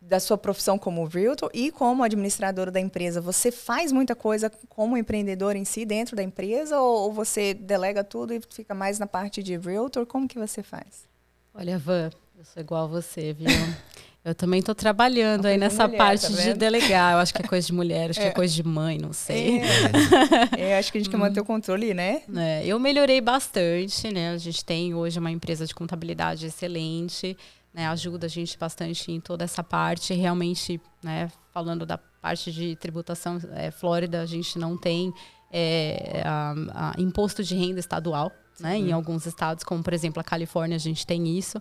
da 0.01 0.19
sua 0.19 0.39
profissão 0.39 0.79
como 0.79 1.05
realtor 1.05 1.51
e 1.53 1.71
como 1.71 2.03
administradora 2.03 2.71
da 2.71 2.81
empresa? 2.81 3.21
Você 3.21 3.53
faz 3.53 3.93
muita 3.93 4.15
coisa 4.15 4.51
como 4.69 4.97
empreendedor 4.97 5.57
em 5.57 5.65
si 5.65 5.85
dentro 5.85 6.17
da 6.17 6.23
empresa 6.23 6.81
ou, 6.81 7.13
você 7.13 7.53
delega 7.55 8.03
tudo 8.03 8.33
e 8.33 8.41
fica 8.51 8.75
mais 8.75 8.99
na 8.99 9.07
parte 9.07 9.43
de 9.43 9.57
realtor? 9.59 10.07
Como 10.07 10.27
que 10.27 10.39
você 10.39 10.63
faz? 10.63 11.09
Olha, 11.55 11.79
Van, 11.79 12.11
eu 12.39 12.45
sou 12.45 12.63
igual 12.63 12.85
a 12.85 12.87
você, 12.87 13.33
viu? 13.33 13.47
Eu 14.23 14.35
também 14.35 14.61
estou 14.61 14.75
trabalhando 14.75 15.47
aí 15.47 15.57
nessa 15.57 15.87
mulher, 15.87 15.97
parte 15.97 16.31
tá 16.31 16.43
de 16.43 16.53
delegar. 16.53 17.15
Eu 17.15 17.21
acho 17.21 17.33
que 17.33 17.41
é 17.41 17.47
coisa 17.47 17.67
de 17.67 17.73
mulher, 17.73 18.11
acho 18.11 18.21
que 18.21 18.27
É. 18.27 18.29
é 18.29 18.33
coisa 18.33 18.53
de 18.55 18.63
mãe, 18.63 18.99
não 18.99 19.15
sei. 19.15 19.63
É, 20.59 20.77
acho 20.79 20.93
que 20.93 20.99
a 20.99 21.01
gente 21.01 21.11
quer 21.11 21.17
manter 21.17 21.41
o 21.41 21.45
controle, 21.45 21.95
né? 21.95 22.21
É, 22.37 22.67
eu 22.67 22.79
melhorei 22.79 23.19
bastante, 23.23 24.13
né? 24.13 24.33
A 24.33 24.37
gente 24.37 24.63
tem 24.63 24.95
hoje 24.95 25.19
uma 25.19 25.31
empresa 25.31 25.65
de 25.65 25.75
contabilidade 25.75 26.45
excelente, 26.45 27.35
né? 27.75 27.87
Ajuda 27.89 28.27
a 28.27 28.29
gente 28.31 28.59
bastante 28.59 29.11
em 29.13 29.21
toda 29.21 29.45
essa 29.45 29.63
parte. 29.63 30.13
Realmente, 30.15 30.81
né? 31.03 31.31
Falando 31.53 31.85
da 31.87 31.99
parte 31.99 32.53
de 32.53 32.77
tributação, 32.77 33.39
é, 33.53 33.71
Flórida, 33.71 34.21
a 34.21 34.27
gente 34.27 34.59
não 34.59 34.77
tem 34.77 35.13
é, 35.53 36.23
a- 36.25 36.93
a 36.95 37.01
imposto 37.01 37.43
de 37.43 37.57
renda 37.57 37.81
estadual, 37.81 38.31
né? 38.61 38.77
Em 38.79 38.93
alguns 38.93 39.27
estados, 39.27 39.65
como 39.65 39.83
por 39.83 39.93
exemplo 39.93 40.21
a 40.21 40.25
Califórnia, 40.25 40.77
a 40.77 40.79
gente 40.79 41.05
tem 41.07 41.37
isso. 41.37 41.61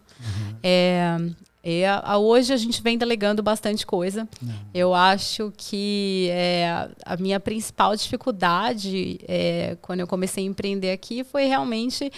É, 0.62 1.18
E 1.64 1.84
a, 1.86 2.18
hoje 2.18 2.54
a 2.54 2.58
gente 2.58 2.82
vem 2.82 2.98
delegando 2.98 3.44
bastante 3.44 3.86
coisa. 3.86 4.28
Não. 4.42 4.54
Eu 4.74 4.94
acho 4.96 5.52
que 5.58 6.30
é, 6.32 6.88
a 7.06 7.18
minha 7.18 7.38
principal 7.40 7.94
dificuldade 7.96 9.20
é, 9.28 9.76
quando 9.82 10.00
eu 10.00 10.08
comecei 10.08 10.44
a 10.44 10.48
empreender 10.48 10.92
aqui 10.92 11.24
foi 11.24 11.46
realmente, 11.46 12.10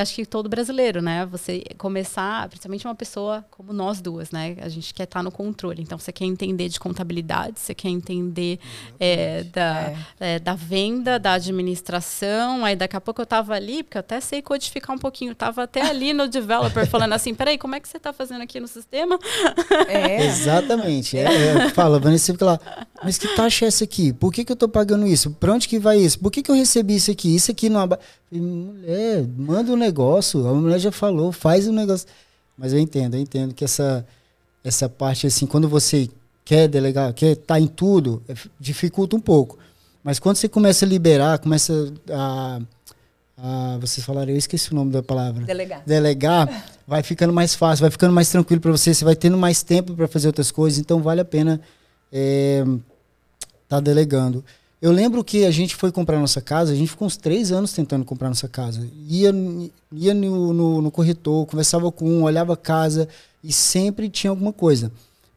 acho 0.00 0.14
que 0.14 0.26
todo 0.26 0.48
brasileiro, 0.48 1.00
né? 1.00 1.26
Você 1.26 1.62
começar, 1.76 2.48
principalmente 2.48 2.86
uma 2.86 2.94
pessoa 2.94 3.44
como 3.50 3.72
nós 3.72 4.00
duas, 4.00 4.30
né? 4.30 4.56
A 4.60 4.68
gente 4.68 4.92
quer 4.92 5.04
estar 5.04 5.22
no 5.22 5.30
controle. 5.30 5.82
Então 5.82 5.98
você 5.98 6.12
quer 6.12 6.24
entender 6.24 6.68
de 6.68 6.80
contabilidade, 6.80 7.60
você 7.60 7.74
quer 7.74 7.88
entender 7.88 8.58
é, 8.98 9.44
da, 9.44 9.94
é. 10.20 10.34
É, 10.34 10.38
da 10.38 10.54
venda, 10.54 11.18
da 11.18 11.34
administração. 11.34 12.64
Aí 12.64 12.74
daqui 12.74 12.96
a 12.96 13.00
pouco 13.00 13.20
eu 13.20 13.24
estava 13.24 13.54
ali, 13.54 13.82
porque 13.82 13.98
eu 13.98 14.00
até 14.00 14.20
sei 14.20 14.42
codificar 14.42 14.96
um 14.96 14.98
pouquinho, 14.98 15.32
estava 15.32 15.62
até 15.64 15.82
ali 15.82 16.12
no 16.12 16.28
developer 16.28 16.86
falando 16.90 17.12
assim: 17.12 17.34
peraí, 17.34 17.58
como 17.58 17.74
é 17.74 17.80
que 17.80 17.88
você 17.88 17.96
está 17.96 18.12
fazendo 18.12 18.42
aqui 18.42 18.58
no 18.58 18.66
sistema? 18.66 18.88
sistema. 18.88 19.18
É. 19.88 20.26
Exatamente. 20.26 21.16
É, 21.16 21.22
é, 21.22 21.68
fala, 21.70 21.98
Vanessa 21.98 22.32
fica 22.32 22.44
lá, 22.44 22.60
mas 23.02 23.18
que 23.18 23.28
taxa 23.28 23.64
é 23.64 23.68
essa 23.68 23.84
aqui? 23.84 24.12
Por 24.12 24.32
que, 24.32 24.44
que 24.44 24.52
eu 24.52 24.54
estou 24.54 24.68
pagando 24.68 25.06
isso? 25.06 25.30
Para 25.32 25.52
onde 25.52 25.68
que 25.68 25.78
vai 25.78 25.98
isso? 25.98 26.18
Por 26.18 26.30
que, 26.30 26.42
que 26.42 26.50
eu 26.50 26.54
recebi 26.54 26.96
isso 26.96 27.10
aqui? 27.10 27.34
Isso 27.34 27.50
aqui 27.50 27.68
não... 27.68 27.88
Mulher, 28.30 29.26
manda 29.36 29.72
um 29.72 29.76
negócio. 29.76 30.46
A 30.46 30.54
mulher 30.54 30.78
já 30.78 30.92
falou, 30.92 31.32
faz 31.32 31.66
o 31.66 31.70
um 31.70 31.74
negócio. 31.74 32.06
Mas 32.56 32.72
eu 32.72 32.78
entendo, 32.78 33.14
eu 33.14 33.20
entendo 33.20 33.54
que 33.54 33.64
essa, 33.64 34.06
essa 34.62 34.88
parte, 34.88 35.26
assim, 35.26 35.46
quando 35.46 35.68
você 35.68 36.08
quer 36.44 36.68
delegar, 36.68 37.12
quer 37.14 37.32
estar 37.32 37.54
tá 37.54 37.60
em 37.60 37.66
tudo, 37.66 38.22
é, 38.28 38.34
dificulta 38.58 39.16
um 39.16 39.20
pouco. 39.20 39.58
Mas 40.02 40.18
quando 40.18 40.36
você 40.36 40.48
começa 40.48 40.84
a 40.84 40.88
liberar, 40.88 41.38
começa 41.38 41.92
a 42.10 42.60
vocês 43.80 44.04
falaram, 44.04 44.32
eu 44.32 44.36
esqueci 44.36 44.72
o 44.72 44.74
nome 44.74 44.90
da 44.90 45.02
palavra. 45.02 45.44
Delegar. 45.44 45.82
Delegar, 45.86 46.64
vai 46.86 47.02
ficando 47.02 47.32
mais 47.32 47.54
fácil, 47.54 47.82
vai 47.82 47.90
ficando 47.90 48.12
mais 48.12 48.28
tranquilo 48.28 48.60
para 48.60 48.72
você, 48.72 48.92
você 48.92 49.04
vai 49.04 49.14
tendo 49.14 49.38
mais 49.38 49.62
tempo 49.62 49.94
para 49.94 50.08
fazer 50.08 50.26
outras 50.26 50.50
coisas, 50.50 50.78
então 50.78 51.00
vale 51.00 51.20
a 51.20 51.24
pena 51.24 51.60
estar 52.10 52.12
é, 52.12 52.64
tá 53.68 53.80
delegando. 53.80 54.44
Eu 54.80 54.92
lembro 54.92 55.24
que 55.24 55.44
a 55.44 55.50
gente 55.50 55.74
foi 55.74 55.90
comprar 55.90 56.20
nossa 56.20 56.40
casa, 56.40 56.72
a 56.72 56.76
gente 56.76 56.90
ficou 56.90 57.06
uns 57.06 57.16
três 57.16 57.50
anos 57.50 57.72
tentando 57.72 58.04
comprar 58.04 58.28
nossa 58.28 58.48
casa. 58.48 58.88
Ia, 59.08 59.32
ia 59.92 60.14
no, 60.14 60.52
no, 60.52 60.82
no 60.82 60.90
corretor, 60.90 61.46
conversava 61.46 61.90
com 61.90 62.08
um, 62.08 62.22
olhava 62.22 62.52
a 62.52 62.56
casa 62.56 63.08
e 63.42 63.52
sempre 63.52 64.08
tinha 64.08 64.30
alguma 64.30 64.52
coisa 64.52 64.92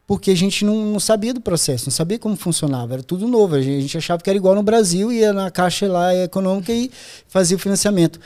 porque 0.06 0.30
a 0.30 0.36
gente 0.36 0.62
não, 0.62 0.84
não, 0.84 1.00
sabia 1.00 1.32
do 1.32 1.40
processo, 1.40 1.86
não 1.86 1.90
sabia 1.90 2.18
como 2.18 2.36
funcionava, 2.36 2.92
era 2.92 3.02
tudo 3.02 3.26
novo. 3.26 3.54
A 3.54 3.62
gente 3.62 3.96
achava 3.96 4.22
que 4.22 4.28
era 4.28 4.36
igual 4.36 4.54
no 4.54 4.62
Brasil, 4.62 5.10
ia 5.10 5.32
na 5.32 5.50
caixa 5.50 5.90
lá 5.90 6.14
econômica 6.14 6.70
e 6.70 6.90
fazia 7.28 7.56
o 7.56 7.60
financiamento. 7.60 8.20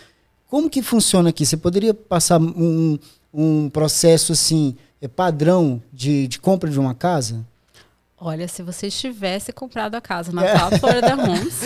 Como 0.48 0.70
que 0.70 0.82
funciona 0.82 1.28
aqui? 1.28 1.46
Você 1.46 1.56
poderia 1.56 1.94
passar 1.94 2.40
um, 2.40 2.98
um 3.32 3.68
processo 3.68 4.32
assim, 4.32 4.74
é 5.00 5.06
padrão 5.06 5.80
de, 5.92 6.26
de 6.26 6.40
compra 6.40 6.68
de 6.68 6.80
uma 6.80 6.92
casa? 6.92 7.46
Olha, 8.18 8.48
se 8.48 8.62
você 8.62 8.88
tivesse 8.88 9.52
comprado 9.52 9.94
a 9.94 10.00
casa 10.00 10.32
na 10.32 10.42
é. 10.42 10.78
Florida 10.78 11.14
Homes, 11.14 11.60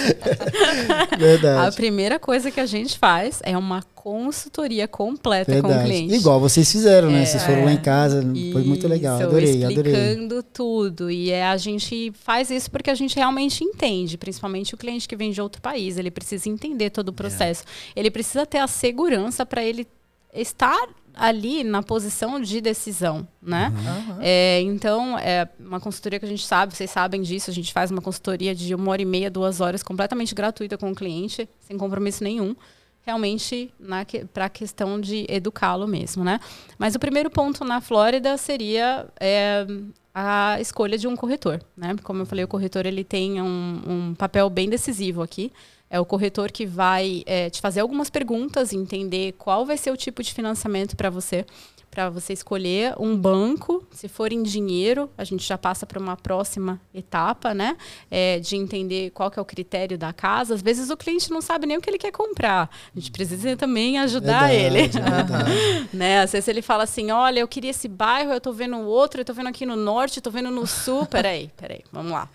Verdade. 1.16 1.68
a 1.68 1.70
primeira 1.70 2.18
coisa 2.18 2.50
que 2.50 2.58
a 2.58 2.66
gente 2.66 2.98
faz 2.98 3.40
é 3.44 3.56
uma 3.56 3.84
consultoria 3.94 4.88
completa 4.88 5.52
Verdade. 5.52 5.74
com 5.74 5.80
o 5.80 5.84
cliente. 5.84 6.14
Igual 6.14 6.40
vocês 6.40 6.70
fizeram, 6.70 7.08
né? 7.08 7.24
Vocês 7.24 7.44
foram 7.44 7.64
lá 7.66 7.72
em 7.72 7.80
casa, 7.80 8.28
isso, 8.34 8.52
foi 8.52 8.64
muito 8.64 8.88
legal. 8.88 9.20
Adorei, 9.20 9.50
explicando 9.50 10.38
adorei. 10.38 10.50
tudo. 10.52 11.08
E 11.08 11.30
é, 11.30 11.46
a 11.46 11.56
gente 11.56 12.12
faz 12.14 12.50
isso 12.50 12.68
porque 12.68 12.90
a 12.90 12.96
gente 12.96 13.14
realmente 13.14 13.62
entende, 13.62 14.18
principalmente 14.18 14.74
o 14.74 14.76
cliente 14.76 15.06
que 15.06 15.14
vem 15.14 15.30
de 15.30 15.40
outro 15.40 15.62
país. 15.62 15.98
Ele 15.98 16.10
precisa 16.10 16.48
entender 16.48 16.90
todo 16.90 17.10
o 17.10 17.12
processo. 17.12 17.62
É. 17.94 18.00
Ele 18.00 18.10
precisa 18.10 18.44
ter 18.44 18.58
a 18.58 18.66
segurança 18.66 19.46
para 19.46 19.62
ele 19.62 19.86
estar 20.34 20.88
ali 21.14 21.64
na 21.64 21.82
posição 21.82 22.40
de 22.40 22.60
decisão, 22.60 23.26
né? 23.42 23.72
Uhum. 23.74 24.16
É, 24.20 24.60
então, 24.62 25.18
é 25.18 25.48
uma 25.58 25.80
consultoria 25.80 26.18
que 26.18 26.24
a 26.24 26.28
gente 26.28 26.46
sabe, 26.46 26.74
vocês 26.74 26.90
sabem 26.90 27.22
disso, 27.22 27.50
a 27.50 27.54
gente 27.54 27.72
faz 27.72 27.90
uma 27.90 28.00
consultoria 28.00 28.54
de 28.54 28.74
uma 28.74 28.90
hora 28.90 29.02
e 29.02 29.04
meia, 29.04 29.30
duas 29.30 29.60
horas, 29.60 29.82
completamente 29.82 30.34
gratuita 30.34 30.78
com 30.78 30.90
o 30.90 30.94
cliente, 30.94 31.48
sem 31.60 31.76
compromisso 31.76 32.24
nenhum, 32.24 32.54
realmente 33.02 33.72
para 34.32 34.46
a 34.46 34.48
questão 34.48 35.00
de 35.00 35.26
educá-lo 35.28 35.86
mesmo, 35.86 36.24
né? 36.24 36.38
Mas 36.78 36.94
o 36.94 36.98
primeiro 36.98 37.30
ponto 37.30 37.64
na 37.64 37.80
Flórida 37.80 38.36
seria 38.36 39.06
é, 39.18 39.66
a 40.14 40.60
escolha 40.60 40.98
de 40.98 41.06
um 41.06 41.16
corretor, 41.16 41.62
né? 41.76 41.94
Como 42.02 42.22
eu 42.22 42.26
falei, 42.26 42.44
o 42.44 42.48
corretor 42.48 42.86
ele 42.86 43.04
tem 43.04 43.40
um, 43.40 43.82
um 43.86 44.14
papel 44.14 44.48
bem 44.50 44.68
decisivo 44.68 45.22
aqui. 45.22 45.52
É 45.90 45.98
o 45.98 46.06
corretor 46.06 46.52
que 46.52 46.64
vai 46.64 47.24
é, 47.26 47.50
te 47.50 47.60
fazer 47.60 47.80
algumas 47.80 48.08
perguntas, 48.08 48.72
entender 48.72 49.32
qual 49.32 49.66
vai 49.66 49.76
ser 49.76 49.90
o 49.90 49.96
tipo 49.96 50.22
de 50.22 50.32
financiamento 50.32 50.96
para 50.96 51.10
você 51.10 51.44
para 51.90 52.08
você 52.08 52.32
escolher 52.32 52.94
um 52.98 53.16
banco. 53.16 53.84
Se 53.90 54.06
for 54.06 54.32
em 54.32 54.42
dinheiro, 54.42 55.10
a 55.18 55.24
gente 55.24 55.46
já 55.46 55.58
passa 55.58 55.84
para 55.84 55.98
uma 55.98 56.16
próxima 56.16 56.80
etapa, 56.94 57.52
né? 57.52 57.76
É, 58.10 58.38
de 58.38 58.56
entender 58.56 59.10
qual 59.10 59.30
que 59.30 59.38
é 59.38 59.42
o 59.42 59.44
critério 59.44 59.98
da 59.98 60.12
casa. 60.12 60.54
Às 60.54 60.62
vezes 60.62 60.88
o 60.88 60.96
cliente 60.96 61.30
não 61.30 61.40
sabe 61.40 61.66
nem 61.66 61.76
o 61.76 61.80
que 61.80 61.90
ele 61.90 61.98
quer 61.98 62.12
comprar. 62.12 62.70
A 62.94 62.98
gente 62.98 63.10
precisa 63.10 63.56
também 63.56 63.98
ajudar 63.98 64.48
verdade, 64.48 64.54
ele. 64.54 64.88
Verdade. 65.10 65.88
né? 65.92 66.20
Às 66.20 66.32
vezes 66.32 66.48
ele 66.48 66.62
fala 66.62 66.84
assim: 66.84 67.10
olha, 67.10 67.40
eu 67.40 67.48
queria 67.48 67.70
esse 67.70 67.88
bairro, 67.88 68.30
eu 68.30 68.38
estou 68.38 68.52
vendo 68.52 68.78
outro, 68.78 69.20
eu 69.20 69.22
estou 69.22 69.34
vendo 69.34 69.48
aqui 69.48 69.66
no 69.66 69.76
norte, 69.76 70.18
estou 70.18 70.32
vendo 70.32 70.50
no 70.50 70.66
sul. 70.66 71.06
Peraí, 71.06 71.50
peraí, 71.56 71.80
vamos 71.92 72.12
lá. 72.12 72.28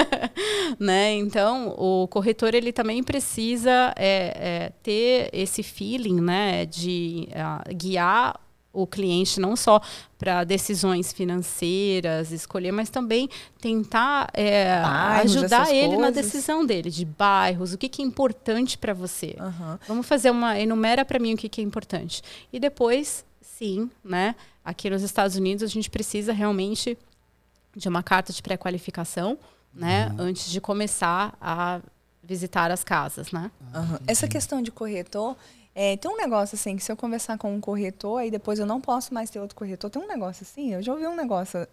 né? 0.78 1.12
Então, 1.14 1.74
o 1.78 2.08
corretor 2.08 2.54
ele 2.54 2.72
também 2.72 3.02
precisa 3.02 3.94
é, 3.96 4.66
é, 4.66 4.72
ter 4.82 5.30
esse 5.32 5.62
feeling, 5.62 6.20
né? 6.20 6.66
De 6.66 7.28
uh, 7.30 7.74
guiar 7.74 8.43
o 8.74 8.86
cliente 8.86 9.40
não 9.40 9.56
só 9.56 9.80
para 10.18 10.42
decisões 10.42 11.12
financeiras, 11.12 12.32
escolher, 12.32 12.72
mas 12.72 12.90
também 12.90 13.28
tentar 13.60 14.28
é, 14.34 14.82
bairros, 14.82 15.36
ajudar 15.36 15.70
ele 15.70 15.96
coisas. 15.96 16.00
na 16.00 16.10
decisão 16.10 16.66
dele, 16.66 16.90
de 16.90 17.04
bairros, 17.04 17.72
o 17.72 17.78
que, 17.78 17.88
que 17.88 18.02
é 18.02 18.04
importante 18.04 18.76
para 18.76 18.92
você. 18.92 19.36
Uhum. 19.38 19.78
Vamos 19.86 20.06
fazer 20.06 20.30
uma, 20.30 20.58
enumera 20.58 21.04
para 21.04 21.18
mim 21.18 21.34
o 21.34 21.36
que, 21.36 21.48
que 21.48 21.60
é 21.60 21.64
importante. 21.64 22.22
E 22.52 22.58
depois, 22.58 23.24
sim, 23.40 23.88
né, 24.02 24.34
aqui 24.64 24.90
nos 24.90 25.02
Estados 25.02 25.36
Unidos 25.36 25.62
a 25.62 25.68
gente 25.68 25.88
precisa 25.88 26.32
realmente 26.32 26.98
de 27.76 27.88
uma 27.88 28.02
carta 28.02 28.32
de 28.32 28.42
pré-qualificação, 28.42 29.38
né, 29.72 30.08
uhum. 30.08 30.26
antes 30.26 30.50
de 30.50 30.60
começar 30.60 31.36
a 31.40 31.80
visitar 32.22 32.70
as 32.70 32.82
casas, 32.82 33.30
né. 33.30 33.50
Uhum. 33.74 33.98
Essa 34.06 34.26
questão 34.26 34.62
de 34.62 34.72
corretor 34.72 35.36
é, 35.74 35.96
tem 35.96 36.10
um 36.10 36.16
negócio 36.16 36.54
assim, 36.54 36.76
que 36.76 36.84
se 36.84 36.92
eu 36.92 36.96
conversar 36.96 37.36
com 37.36 37.54
um 37.54 37.60
corretor, 37.60 38.20
aí 38.20 38.30
depois 38.30 38.58
eu 38.58 38.66
não 38.66 38.80
posso 38.80 39.12
mais 39.12 39.28
ter 39.28 39.40
outro 39.40 39.56
corretor. 39.56 39.90
Tem 39.90 40.00
um 40.00 40.06
negócio 40.06 40.46
assim, 40.48 40.74
eu 40.74 40.82
já 40.82 40.92
ouvi 40.92 41.06
um 41.06 41.16
negócio 41.16 41.66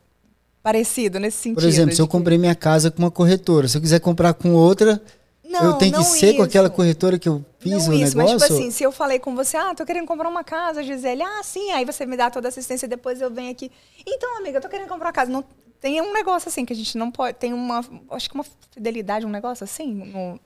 parecido 0.64 1.20
nesse 1.20 1.38
sentido. 1.38 1.62
Por 1.62 1.68
exemplo, 1.68 1.96
se 1.96 2.02
eu 2.02 2.08
comprei 2.08 2.38
minha 2.38 2.56
casa 2.56 2.90
com 2.90 3.00
uma 3.00 3.12
corretora, 3.12 3.68
se 3.68 3.78
eu 3.78 3.82
quiser 3.82 4.00
comprar 4.00 4.34
com 4.34 4.54
outra, 4.54 5.02
não, 5.44 5.66
eu 5.66 5.74
tenho 5.74 5.98
que 5.98 6.04
ser 6.04 6.28
isso. 6.28 6.38
com 6.38 6.44
aquela 6.44 6.70
corretora 6.70 7.20
que 7.20 7.28
eu 7.28 7.46
fiz 7.60 7.86
não 7.88 7.94
o 7.94 7.98
isso, 7.98 8.18
negócio? 8.18 8.40
Mas, 8.40 8.44
tipo 8.44 8.54
assim, 8.54 8.72
se 8.72 8.84
eu 8.84 8.92
falei 8.92 9.20
com 9.20 9.36
você, 9.36 9.58
ah, 9.58 9.76
tô 9.76 9.86
querendo 9.86 10.08
comprar 10.08 10.30
uma 10.30 10.44
casa, 10.44 10.82
Gisele, 10.82 11.22
ah, 11.22 11.42
sim, 11.44 11.72
aí 11.72 11.86
você 11.86 12.06
me 12.06 12.18
dá 12.18 12.32
toda 12.32 12.48
a 12.48 12.50
assistência, 12.50 12.88
depois 12.88 13.22
eu 13.22 13.30
venho 13.30 13.52
aqui. 13.52 13.72
Então, 14.08 14.38
amiga, 14.38 14.58
eu 14.58 14.62
tô 14.62 14.70
querendo 14.70 14.88
comprar 14.88 15.08
uma 15.08 15.14
casa. 15.14 15.32
Não, 15.32 15.44
tem 15.80 16.02
um 16.02 16.14
negócio 16.14 16.48
assim 16.48 16.64
que 16.64 16.74
a 16.74 16.76
gente 16.76 16.98
não 16.98 17.12
pode. 17.12 17.38
Tem 17.38 17.54
uma. 17.54 17.84
Acho 18.12 18.30
que 18.30 18.36
uma 18.36 18.46
fidelidade, 18.72 19.26
um 19.26 19.30
negócio 19.30 19.64
assim. 19.64 19.94
No, 19.94 20.40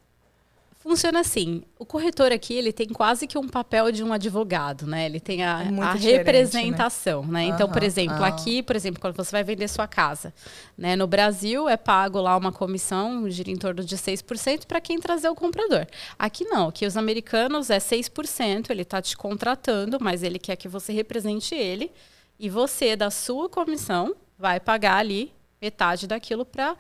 Funciona 0.88 1.21
assim. 1.21 1.63
O 1.80 1.86
corretor 1.86 2.32
aqui, 2.32 2.54
ele 2.54 2.71
tem 2.71 2.88
quase 2.89 3.26
que 3.26 3.39
um 3.39 3.48
papel 3.48 3.91
de 3.91 4.04
um 4.04 4.13
advogado, 4.13 4.86
né? 4.86 5.08
Ele 5.08 5.19
tem 5.19 5.43
a, 5.43 5.63
é 5.63 5.82
a 5.82 5.93
representação, 5.93 7.24
né? 7.24 7.32
né? 7.32 7.48
Uhum, 7.48 7.56
então, 7.56 7.67
por 7.67 7.82
exemplo, 7.82 8.17
uhum. 8.17 8.24
aqui, 8.24 8.62
por 8.62 8.76
exemplo, 8.76 9.02
quando 9.02 9.15
você 9.15 9.32
vai 9.32 9.43
vender 9.43 9.67
sua 9.67 9.88
casa, 9.88 10.32
né? 10.78 10.95
No 10.95 11.08
Brasil 11.08 11.67
é 11.67 11.76
pago 11.76 12.21
lá 12.21 12.38
uma 12.38 12.52
comissão, 12.52 13.28
gira 13.32 13.50
em 13.50 13.56
torno 13.56 13.84
de 13.84 13.98
6% 13.98 14.67
para 14.67 14.80
quem 14.80 15.00
trazer 15.00 15.28
o 15.28 15.34
comprador. 15.34 15.88
Aqui 16.19 16.45
não, 16.45 16.67
aqui 16.67 16.86
os 16.86 16.95
americanos 16.95 17.71
é 17.71 17.80
6%, 17.80 18.69
ele 18.69 18.84
está 18.84 19.02
te 19.02 19.17
contratando, 19.17 19.98
mas 20.00 20.21
ele 20.21 20.38
quer 20.38 20.56
que 20.56 20.67
você 20.67 20.93
represente 20.93 21.56
ele 21.56 21.91
e 22.39 22.48
você 22.48 22.95
da 22.95 23.10
sua 23.10 23.50
comissão 23.50 24.15
vai 24.38 24.60
pagar 24.60 24.98
ali 24.98 25.34
metade 25.60 26.06
daquilo 26.06 26.45
para 26.45 26.76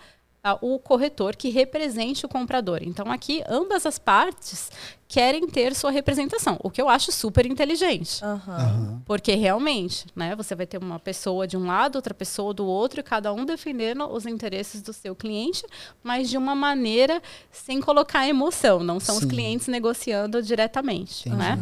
o 0.61 0.77
corretor 0.77 1.35
que 1.35 1.49
represente 1.49 2.25
o 2.25 2.29
comprador. 2.29 2.79
Então, 2.81 3.11
aqui, 3.11 3.43
ambas 3.49 3.85
as 3.85 3.97
partes 3.97 4.69
querem 5.07 5.47
ter 5.47 5.75
sua 5.75 5.91
representação, 5.91 6.57
o 6.63 6.69
que 6.69 6.81
eu 6.81 6.89
acho 6.89 7.11
super 7.11 7.45
inteligente. 7.45 8.23
Uhum. 8.23 9.01
Porque 9.05 9.35
realmente, 9.35 10.07
né, 10.15 10.35
você 10.35 10.55
vai 10.55 10.65
ter 10.65 10.77
uma 10.77 10.99
pessoa 10.99 11.47
de 11.47 11.55
um 11.55 11.65
lado, 11.65 11.95
outra 11.95 12.13
pessoa 12.13 12.53
do 12.53 12.65
outro, 12.65 12.99
e 12.99 13.03
cada 13.03 13.31
um 13.31 13.45
defendendo 13.45 14.07
os 14.07 14.25
interesses 14.25 14.81
do 14.81 14.91
seu 14.91 15.15
cliente, 15.15 15.63
mas 16.03 16.29
de 16.29 16.37
uma 16.37 16.55
maneira 16.55 17.21
sem 17.51 17.79
colocar 17.79 18.27
emoção. 18.27 18.79
Não 18.79 18.99
são 18.99 19.15
Sim. 19.15 19.25
os 19.25 19.31
clientes 19.31 19.67
negociando 19.67 20.41
diretamente, 20.41 21.29
Entendi. 21.29 21.43
né? 21.43 21.59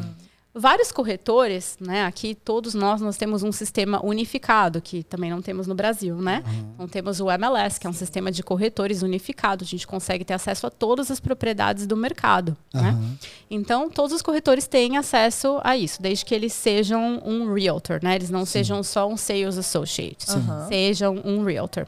Vários 0.56 0.92
corretores, 0.92 1.78
né? 1.82 2.06
Aqui 2.06 2.36
todos 2.36 2.76
nós 2.76 3.02
nós 3.02 3.18
temos 3.18 3.42
um 3.42 3.52
sistema 3.52 4.06
unificado 4.06 4.80
que 4.80 5.02
também 5.02 5.32
não 5.32 5.42
temos 5.42 5.66
no 5.66 5.74
Brasil, 5.74 6.16
né? 6.16 6.44
Uhum. 6.46 6.72
Então 6.76 6.88
temos 6.88 7.20
o 7.20 7.32
MLS, 7.32 7.80
que 7.80 7.88
é 7.88 7.89
um 7.89 7.94
sistema 7.94 8.32
de 8.32 8.44
corretores 8.44 9.02
unificado. 9.02 9.63
A 9.63 9.68
gente 9.68 9.88
consegue 9.88 10.24
ter 10.24 10.36
acesso 10.36 10.68
a 10.68 10.70
todas 10.70 11.10
as 11.10 11.20
propriedades 11.20 11.88
do 11.88 11.98
mercado, 11.98 12.56
uhum. 12.72 12.82
né? 12.82 13.18
Então 13.50 13.89
todos 13.89 14.13
os 14.13 14.22
corretores 14.22 14.68
têm 14.68 14.96
acesso 14.96 15.60
a 15.63 15.76
isso, 15.76 16.00
desde 16.00 16.24
que 16.24 16.36
eles 16.36 16.54
sejam 16.54 17.20
um 17.26 17.52
realtor, 17.52 18.00
né? 18.04 18.13
Eles 18.13 18.30
não 18.30 18.46
Sim. 18.46 18.52
sejam 18.52 18.84
só 18.84 19.08
um 19.08 19.18
sales 19.18 19.58
associate, 19.58 20.30
uhum. 20.30 20.68
sejam 20.68 21.20
um 21.26 21.44
realtor. 21.44 21.88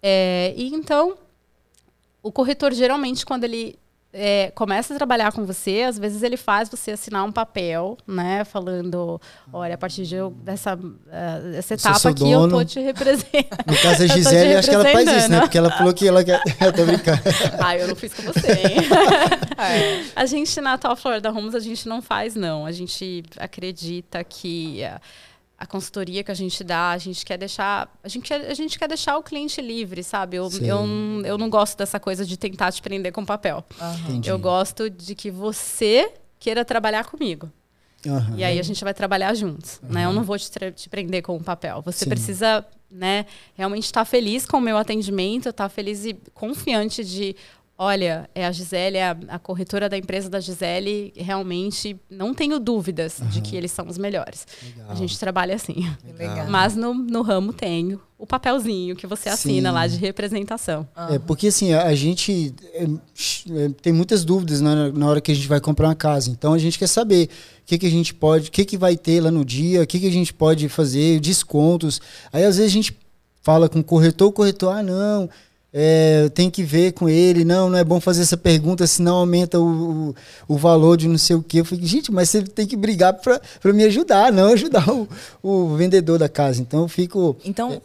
É, 0.00 0.54
e 0.56 0.72
então 0.72 1.18
o 2.22 2.30
corretor 2.30 2.72
geralmente 2.72 3.26
quando 3.26 3.42
ele 3.42 3.76
é, 4.12 4.50
começa 4.54 4.94
a 4.94 4.96
trabalhar 4.96 5.32
com 5.32 5.44
você, 5.44 5.82
às 5.82 5.98
vezes 5.98 6.22
ele 6.22 6.36
faz 6.36 6.68
você 6.68 6.92
assinar 6.92 7.24
um 7.24 7.32
papel, 7.32 7.98
né? 8.06 8.42
Falando, 8.44 9.20
olha, 9.52 9.74
a 9.74 9.78
partir 9.78 10.04
de 10.04 10.14
eu, 10.14 10.30
dessa, 10.30 10.74
uh, 10.74 11.52
dessa 11.52 11.74
etapa 11.74 12.08
aqui 12.08 12.20
dono. 12.20 12.46
eu 12.46 12.58
tô 12.58 12.64
te 12.64 12.80
representando. 12.80 13.66
No 13.66 13.76
caso 13.76 13.98
da 13.98 14.06
Gisele, 14.14 14.56
acho 14.56 14.68
que 14.68 14.74
ela 14.74 14.88
faz 14.90 15.12
isso, 15.12 15.30
né? 15.30 15.40
Porque 15.40 15.58
ela 15.58 15.70
falou 15.70 15.92
que 15.92 16.08
ela 16.08 16.24
quer. 16.24 16.40
eu 16.60 16.72
tô 16.72 16.86
brincando. 16.86 17.20
ah, 17.62 17.76
eu 17.76 17.86
não 17.86 17.94
fiz 17.94 18.14
com 18.14 18.22
você, 18.22 18.52
hein? 18.52 18.76
é. 19.58 20.04
A 20.16 20.24
gente, 20.24 20.58
na 20.60 20.78
Tal 20.78 20.96
Florida 20.96 21.30
Homes, 21.30 21.54
a 21.54 21.60
gente 21.60 21.86
não 21.86 22.00
faz, 22.00 22.34
não. 22.34 22.64
A 22.64 22.72
gente 22.72 23.22
acredita 23.38 24.24
que. 24.24 24.80
Uh, 24.84 25.27
a 25.58 25.66
consultoria 25.66 26.22
que 26.22 26.30
a 26.30 26.34
gente 26.34 26.62
dá, 26.62 26.92
a 26.92 26.98
gente 26.98 27.26
quer 27.26 27.36
deixar, 27.36 27.92
a 28.02 28.08
gente 28.08 28.28
quer, 28.28 28.48
a 28.48 28.54
gente 28.54 28.78
quer 28.78 28.86
deixar 28.86 29.18
o 29.18 29.22
cliente 29.24 29.60
livre, 29.60 30.04
sabe? 30.04 30.36
Eu, 30.36 30.48
eu, 30.60 30.86
eu 31.24 31.36
não 31.36 31.50
gosto 31.50 31.76
dessa 31.76 31.98
coisa 31.98 32.24
de 32.24 32.36
tentar 32.36 32.70
te 32.70 32.80
prender 32.80 33.12
com 33.12 33.24
papel. 33.24 33.64
Uhum. 33.80 34.20
Eu 34.24 34.38
gosto 34.38 34.88
de 34.88 35.16
que 35.16 35.32
você 35.32 36.12
queira 36.38 36.64
trabalhar 36.64 37.06
comigo. 37.06 37.50
Uhum. 38.06 38.36
E 38.36 38.44
aí 38.44 38.60
a 38.60 38.62
gente 38.62 38.84
vai 38.84 38.94
trabalhar 38.94 39.34
juntos, 39.34 39.80
uhum. 39.82 39.92
né? 39.92 40.04
Eu 40.04 40.12
não 40.12 40.22
vou 40.22 40.38
te, 40.38 40.48
te 40.70 40.88
prender 40.88 41.22
com 41.22 41.36
o 41.36 41.42
papel. 41.42 41.82
Você 41.82 42.04
Sim. 42.04 42.10
precisa, 42.10 42.64
né, 42.88 43.26
realmente 43.54 43.86
estar 43.86 44.02
tá 44.02 44.04
feliz 44.04 44.46
com 44.46 44.58
o 44.58 44.60
meu 44.60 44.76
atendimento, 44.76 45.48
estar 45.48 45.64
tá 45.64 45.68
feliz 45.68 46.04
e 46.04 46.14
confiante 46.32 47.04
de, 47.04 47.34
Olha, 47.80 48.28
é 48.34 48.44
a 48.44 48.50
Gisele, 48.50 48.96
é 48.96 49.04
a, 49.04 49.16
a, 49.28 49.38
corretora 49.38 49.88
da 49.88 49.96
empresa 49.96 50.28
da 50.28 50.40
Gisele, 50.40 51.12
realmente 51.14 51.96
não 52.10 52.34
tenho 52.34 52.58
dúvidas 52.58 53.20
uhum. 53.20 53.28
de 53.28 53.40
que 53.40 53.54
eles 53.54 53.70
são 53.70 53.86
os 53.86 53.96
melhores. 53.96 54.48
Legal. 54.64 54.90
A 54.90 54.94
gente 54.96 55.16
trabalha 55.16 55.54
assim. 55.54 55.88
Legal. 56.18 56.50
Mas 56.50 56.74
no, 56.74 56.92
no 56.92 57.22
ramo 57.22 57.52
tenho 57.52 58.00
o 58.18 58.26
papelzinho 58.26 58.96
que 58.96 59.06
você 59.06 59.28
assina 59.28 59.68
Sim. 59.68 59.74
lá 59.76 59.86
de 59.86 59.96
representação. 59.96 60.88
Uhum. 60.96 61.14
É, 61.14 61.18
porque 61.20 61.46
assim, 61.46 61.72
a, 61.72 61.84
a 61.84 61.94
gente 61.94 62.52
é, 62.74 62.82
é, 62.82 63.68
tem 63.80 63.92
muitas 63.92 64.24
dúvidas 64.24 64.60
na, 64.60 64.90
na, 64.90 65.06
hora 65.06 65.20
que 65.20 65.30
a 65.30 65.34
gente 65.34 65.46
vai 65.46 65.60
comprar 65.60 65.86
uma 65.86 65.94
casa. 65.94 66.30
Então 66.30 66.52
a 66.52 66.58
gente 66.58 66.80
quer 66.80 66.88
saber 66.88 67.28
o 67.62 67.64
que, 67.64 67.78
que 67.78 67.86
a 67.86 67.90
gente 67.90 68.12
pode, 68.12 68.48
o 68.48 68.50
que, 68.52 68.64
que 68.64 68.76
vai 68.76 68.96
ter 68.96 69.20
lá 69.20 69.30
no 69.30 69.44
dia, 69.44 69.82
o 69.82 69.86
que, 69.86 70.00
que 70.00 70.08
a 70.08 70.12
gente 70.12 70.34
pode 70.34 70.68
fazer, 70.68 71.20
descontos. 71.20 72.00
Aí 72.32 72.42
às 72.42 72.56
vezes 72.56 72.72
a 72.72 72.74
gente 72.74 72.98
fala 73.40 73.68
com 73.68 73.78
o 73.78 73.84
corretor, 73.84 74.26
o 74.26 74.32
corretor, 74.32 74.76
ah, 74.76 74.82
não 74.82 75.30
é, 75.72 76.28
tem 76.30 76.50
que 76.50 76.62
ver 76.62 76.92
com 76.92 77.08
ele, 77.08 77.44
não, 77.44 77.68
não 77.68 77.78
é 77.78 77.84
bom 77.84 78.00
fazer 78.00 78.22
essa 78.22 78.36
pergunta, 78.36 78.86
senão 78.86 79.16
aumenta 79.16 79.60
o, 79.60 80.10
o, 80.10 80.14
o 80.48 80.56
valor 80.56 80.96
de 80.96 81.06
não 81.06 81.18
sei 81.18 81.36
o 81.36 81.42
quê. 81.42 81.60
Eu 81.60 81.64
falei, 81.64 81.84
gente, 81.84 82.10
mas 82.10 82.30
você 82.30 82.42
tem 82.42 82.66
que 82.66 82.76
brigar 82.76 83.12
para 83.14 83.72
me 83.72 83.84
ajudar, 83.84 84.32
não 84.32 84.52
ajudar 84.52 84.88
o, 84.90 85.08
o 85.42 85.76
vendedor 85.76 86.18
da 86.18 86.28
casa. 86.28 86.62
Então 86.62 86.82
eu 86.82 86.88
fico. 86.88 87.36
Então, 87.44 87.72
é, 87.72 87.80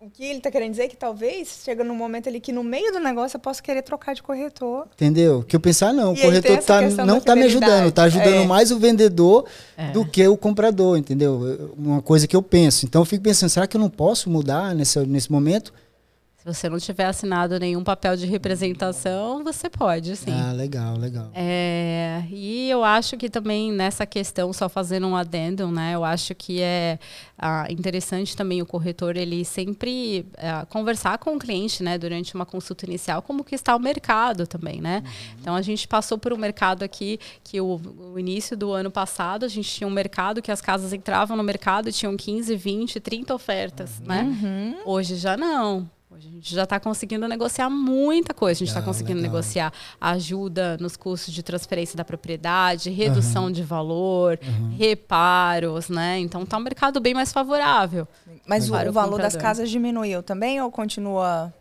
o 0.00 0.10
que 0.10 0.24
ele 0.24 0.38
está 0.38 0.50
querendo 0.50 0.72
dizer 0.72 0.84
é 0.84 0.88
que 0.88 0.96
talvez 0.96 1.60
chega 1.64 1.84
num 1.84 1.94
momento 1.94 2.28
ali 2.28 2.40
que 2.40 2.50
no 2.50 2.64
meio 2.64 2.90
do 2.92 2.98
negócio 2.98 3.36
eu 3.36 3.40
posso 3.40 3.62
querer 3.62 3.82
trocar 3.82 4.14
de 4.16 4.22
corretor. 4.22 4.88
Entendeu? 4.94 5.44
Que 5.46 5.54
eu 5.54 5.60
pensar, 5.60 5.92
não, 5.92 6.14
e 6.14 6.18
o 6.18 6.22
corretor 6.22 6.58
tá, 6.58 6.80
não 7.04 7.18
está 7.18 7.36
me 7.36 7.44
ajudando, 7.44 7.88
está 7.88 8.02
ajudando 8.02 8.42
é. 8.42 8.46
mais 8.46 8.72
o 8.72 8.80
vendedor 8.80 9.44
é. 9.76 9.92
do 9.92 10.04
que 10.04 10.26
o 10.26 10.36
comprador, 10.36 10.98
entendeu? 10.98 11.72
Uma 11.78 12.02
coisa 12.02 12.26
que 12.26 12.34
eu 12.34 12.42
penso. 12.42 12.84
Então 12.84 13.02
eu 13.02 13.06
fico 13.06 13.22
pensando, 13.22 13.50
será 13.50 13.66
que 13.68 13.76
eu 13.76 13.80
não 13.80 13.90
posso 13.90 14.28
mudar 14.28 14.74
nesse, 14.74 14.98
nesse 15.06 15.30
momento? 15.30 15.72
Você 16.54 16.68
não 16.68 16.78
tiver 16.78 17.04
assinado 17.04 17.58
nenhum 17.58 17.84
papel 17.84 18.16
de 18.16 18.26
representação, 18.26 19.44
você 19.44 19.68
pode, 19.68 20.16
sim. 20.16 20.32
Ah, 20.32 20.52
legal, 20.52 20.96
legal. 20.96 21.30
É, 21.34 22.22
e 22.30 22.70
eu 22.70 22.82
acho 22.82 23.16
que 23.16 23.28
também 23.28 23.70
nessa 23.70 24.06
questão, 24.06 24.52
só 24.52 24.68
fazendo 24.68 25.06
um 25.06 25.14
adendo, 25.14 25.70
né? 25.70 25.94
Eu 25.94 26.04
acho 26.04 26.34
que 26.34 26.60
é 26.62 26.98
ah, 27.38 27.66
interessante 27.70 28.36
também 28.36 28.62
o 28.62 28.66
corretor 28.66 29.16
ele 29.16 29.44
sempre 29.44 30.26
ah, 30.38 30.66
conversar 30.68 31.18
com 31.18 31.36
o 31.36 31.38
cliente, 31.38 31.82
né? 31.82 31.98
Durante 31.98 32.34
uma 32.34 32.46
consulta 32.46 32.86
inicial, 32.86 33.20
como 33.20 33.44
que 33.44 33.54
está 33.54 33.76
o 33.76 33.80
mercado 33.80 34.46
também, 34.46 34.80
né? 34.80 35.02
Uhum. 35.04 35.36
Então 35.40 35.54
a 35.54 35.62
gente 35.62 35.86
passou 35.86 36.18
por 36.18 36.32
um 36.32 36.36
mercado 36.38 36.82
aqui 36.82 37.20
que 37.44 37.60
o, 37.60 37.80
o, 38.14 38.18
início 38.18 38.56
do 38.56 38.72
ano 38.72 38.90
passado 38.90 39.44
a 39.44 39.48
gente 39.48 39.70
tinha 39.70 39.86
um 39.86 39.90
mercado 39.90 40.40
que 40.40 40.50
as 40.50 40.60
casas 40.60 40.92
entravam 40.92 41.36
no 41.36 41.42
mercado 41.42 41.88
e 41.88 41.92
tinham 41.92 42.16
15, 42.16 42.56
20, 42.56 43.00
30 43.00 43.34
ofertas, 43.34 44.00
uhum. 44.00 44.06
né? 44.06 44.22
Uhum. 44.22 44.76
Hoje 44.84 45.16
já 45.16 45.36
não. 45.36 45.88
Hoje 46.10 46.26
a 46.26 46.30
gente 46.30 46.54
já 46.54 46.64
está 46.64 46.80
conseguindo 46.80 47.28
negociar 47.28 47.68
muita 47.68 48.32
coisa. 48.32 48.56
A 48.56 48.60
gente 48.60 48.68
está 48.68 48.80
ah, 48.80 48.82
conseguindo 48.82 49.20
legal. 49.20 49.32
negociar 49.34 49.72
ajuda 50.00 50.78
nos 50.78 50.96
custos 50.96 51.34
de 51.34 51.42
transferência 51.42 51.98
da 51.98 52.04
propriedade, 52.04 52.88
redução 52.88 53.44
uhum. 53.44 53.52
de 53.52 53.62
valor, 53.62 54.38
uhum. 54.42 54.74
reparos, 54.76 55.90
né? 55.90 56.18
Então 56.18 56.44
está 56.44 56.56
um 56.56 56.60
mercado 56.60 56.98
bem 56.98 57.12
mais 57.12 57.30
favorável. 57.30 58.08
Mas 58.46 58.70
o, 58.70 58.74
o 58.74 58.92
valor 58.92 59.20
das 59.20 59.36
casas 59.36 59.68
diminuiu 59.68 60.22
também 60.22 60.62
ou 60.62 60.70
continua 60.70 61.52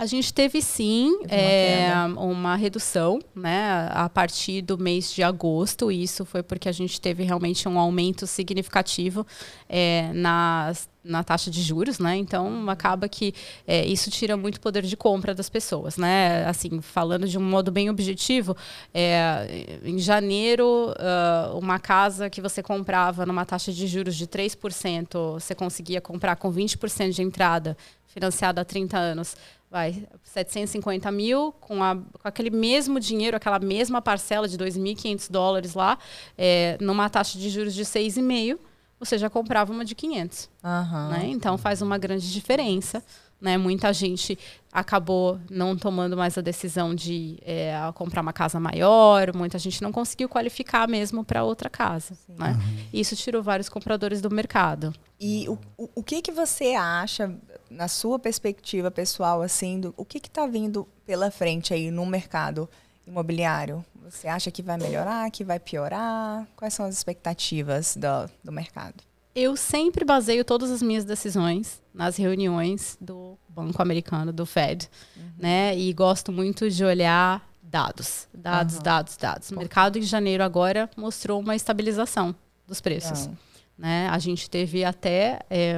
a 0.00 0.06
gente 0.06 0.32
teve 0.32 0.62
sim 0.62 1.10
uma, 1.10 1.30
é, 1.30 1.92
uma, 2.16 2.56
redução, 2.56 3.18
né, 3.34 3.86
a 3.90 4.08
partir 4.08 4.62
do 4.62 4.78
mês 4.78 5.12
de 5.12 5.22
agosto. 5.22 5.92
Isso 5.92 6.24
foi 6.24 6.42
porque 6.42 6.70
a 6.70 6.72
gente 6.72 6.98
teve 6.98 7.22
realmente 7.22 7.68
um 7.68 7.78
aumento 7.78 8.26
significativo 8.26 9.26
é, 9.68 10.10
nas, 10.14 10.88
na 11.02 11.24
taxa 11.24 11.50
de 11.50 11.62
juros, 11.62 11.98
né? 11.98 12.16
Então 12.16 12.68
acaba 12.68 13.08
que 13.08 13.34
é, 13.66 13.86
isso 13.86 14.10
tira 14.10 14.36
muito 14.36 14.60
poder 14.60 14.82
de 14.82 14.96
compra 14.96 15.34
das 15.34 15.48
pessoas, 15.48 15.96
né? 15.96 16.44
Assim, 16.46 16.80
falando 16.80 17.26
de 17.26 17.38
um 17.38 17.42
modo 17.42 17.70
bem 17.70 17.88
objetivo, 17.88 18.56
é, 18.92 19.78
em 19.84 19.98
janeiro, 19.98 20.90
uh, 20.90 21.58
uma 21.58 21.78
casa 21.78 22.28
que 22.28 22.40
você 22.40 22.62
comprava 22.62 23.24
numa 23.24 23.44
taxa 23.44 23.72
de 23.72 23.86
juros 23.86 24.14
de 24.14 24.26
3%, 24.26 25.34
você 25.34 25.54
conseguia 25.54 26.00
comprar 26.00 26.36
com 26.36 26.52
20% 26.52 27.10
de 27.10 27.22
entrada, 27.22 27.76
financiada 28.06 28.60
há 28.60 28.64
30 28.64 28.98
anos 28.98 29.36
vai, 29.70 30.04
750 30.24 31.12
mil, 31.12 31.52
com, 31.60 31.82
a, 31.82 31.94
com 31.94 32.26
aquele 32.28 32.50
mesmo 32.50 32.98
dinheiro, 32.98 33.36
aquela 33.36 33.60
mesma 33.60 34.02
parcela 34.02 34.48
de 34.48 34.58
2.500 34.58 35.30
dólares 35.30 35.74
lá, 35.74 35.96
é, 36.36 36.76
numa 36.80 37.08
taxa 37.08 37.38
de 37.38 37.48
juros 37.48 37.72
de 37.72 37.84
6,5, 37.84 38.58
você 39.00 39.16
já 39.16 39.30
comprava 39.30 39.72
uma 39.72 39.84
de 39.84 39.94
500. 39.94 40.50
Uhum. 40.62 41.08
Né? 41.08 41.26
Então 41.28 41.56
faz 41.56 41.80
uma 41.80 41.96
grande 41.96 42.30
diferença. 42.30 43.02
Né? 43.40 43.56
Muita 43.56 43.90
gente 43.94 44.38
acabou 44.70 45.40
não 45.50 45.74
tomando 45.74 46.14
mais 46.14 46.36
a 46.36 46.42
decisão 46.42 46.94
de 46.94 47.38
é, 47.40 47.72
comprar 47.94 48.20
uma 48.20 48.34
casa 48.34 48.60
maior, 48.60 49.34
muita 49.34 49.58
gente 49.58 49.80
não 49.80 49.90
conseguiu 49.90 50.28
qualificar 50.28 50.86
mesmo 50.86 51.24
para 51.24 51.42
outra 51.42 51.70
casa. 51.70 52.14
Né? 52.28 52.52
Uhum. 52.52 52.84
Isso 52.92 53.16
tirou 53.16 53.42
vários 53.42 53.70
compradores 53.70 54.20
do 54.20 54.30
mercado. 54.30 54.92
E 55.18 55.48
o, 55.48 55.58
o, 55.78 55.88
o 55.96 56.02
que, 56.02 56.20
que 56.20 56.30
você 56.30 56.74
acha, 56.74 57.34
na 57.70 57.88
sua 57.88 58.18
perspectiva 58.18 58.90
pessoal, 58.90 59.40
assim, 59.40 59.80
do, 59.80 59.94
o 59.96 60.04
que 60.04 60.18
está 60.18 60.46
vindo 60.46 60.86
pela 61.06 61.30
frente 61.30 61.72
aí 61.72 61.90
no 61.90 62.04
mercado 62.04 62.68
imobiliário? 63.06 63.82
Você 64.10 64.26
acha 64.26 64.50
que 64.50 64.60
vai 64.60 64.76
melhorar, 64.76 65.30
que 65.30 65.44
vai 65.44 65.60
piorar? 65.60 66.46
Quais 66.56 66.74
são 66.74 66.84
as 66.84 66.96
expectativas 66.96 67.96
do, 67.96 68.30
do 68.42 68.50
mercado? 68.52 69.02
Eu 69.34 69.56
sempre 69.56 70.04
baseio 70.04 70.44
todas 70.44 70.70
as 70.70 70.82
minhas 70.82 71.04
decisões 71.04 71.80
nas 71.94 72.16
reuniões 72.16 72.98
do 73.00 73.38
Banco 73.48 73.80
Americano, 73.80 74.32
do 74.32 74.44
Fed, 74.44 74.90
uhum. 75.16 75.22
né? 75.38 75.78
E 75.78 75.92
gosto 75.92 76.32
muito 76.32 76.68
de 76.68 76.84
olhar 76.84 77.48
dados, 77.62 78.28
dados, 78.34 78.76
uhum. 78.76 78.82
dados, 78.82 79.16
dados. 79.16 79.50
O 79.52 79.56
mercado 79.56 79.98
em 79.98 80.02
janeiro 80.02 80.42
agora 80.42 80.90
mostrou 80.96 81.38
uma 81.38 81.54
estabilização 81.54 82.34
dos 82.66 82.80
preços. 82.80 83.26
Uhum. 83.26 83.36
Né? 83.78 84.08
A 84.10 84.18
gente 84.18 84.50
teve 84.50 84.84
até 84.84 85.38
é, 85.48 85.74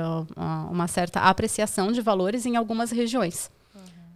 uma 0.71 0.89
certa 0.89 1.21
apreciação 1.21 1.93
de 1.93 2.01
valores 2.01 2.47
em 2.47 2.57
algumas 2.57 2.91
regiões. 2.91 3.51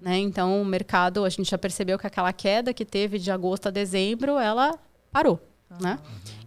Né? 0.06 0.18
Então, 0.18 0.62
o 0.62 0.64
mercado, 0.64 1.24
a 1.24 1.28
gente 1.28 1.50
já 1.50 1.58
percebeu 1.58 1.98
que 1.98 2.06
aquela 2.06 2.32
queda 2.32 2.72
que 2.72 2.84
teve 2.84 3.18
de 3.18 3.28
agosto 3.28 3.66
a 3.66 3.70
dezembro, 3.72 4.38
ela 4.38 4.78
parou. 5.10 5.40
Né? 5.80 5.98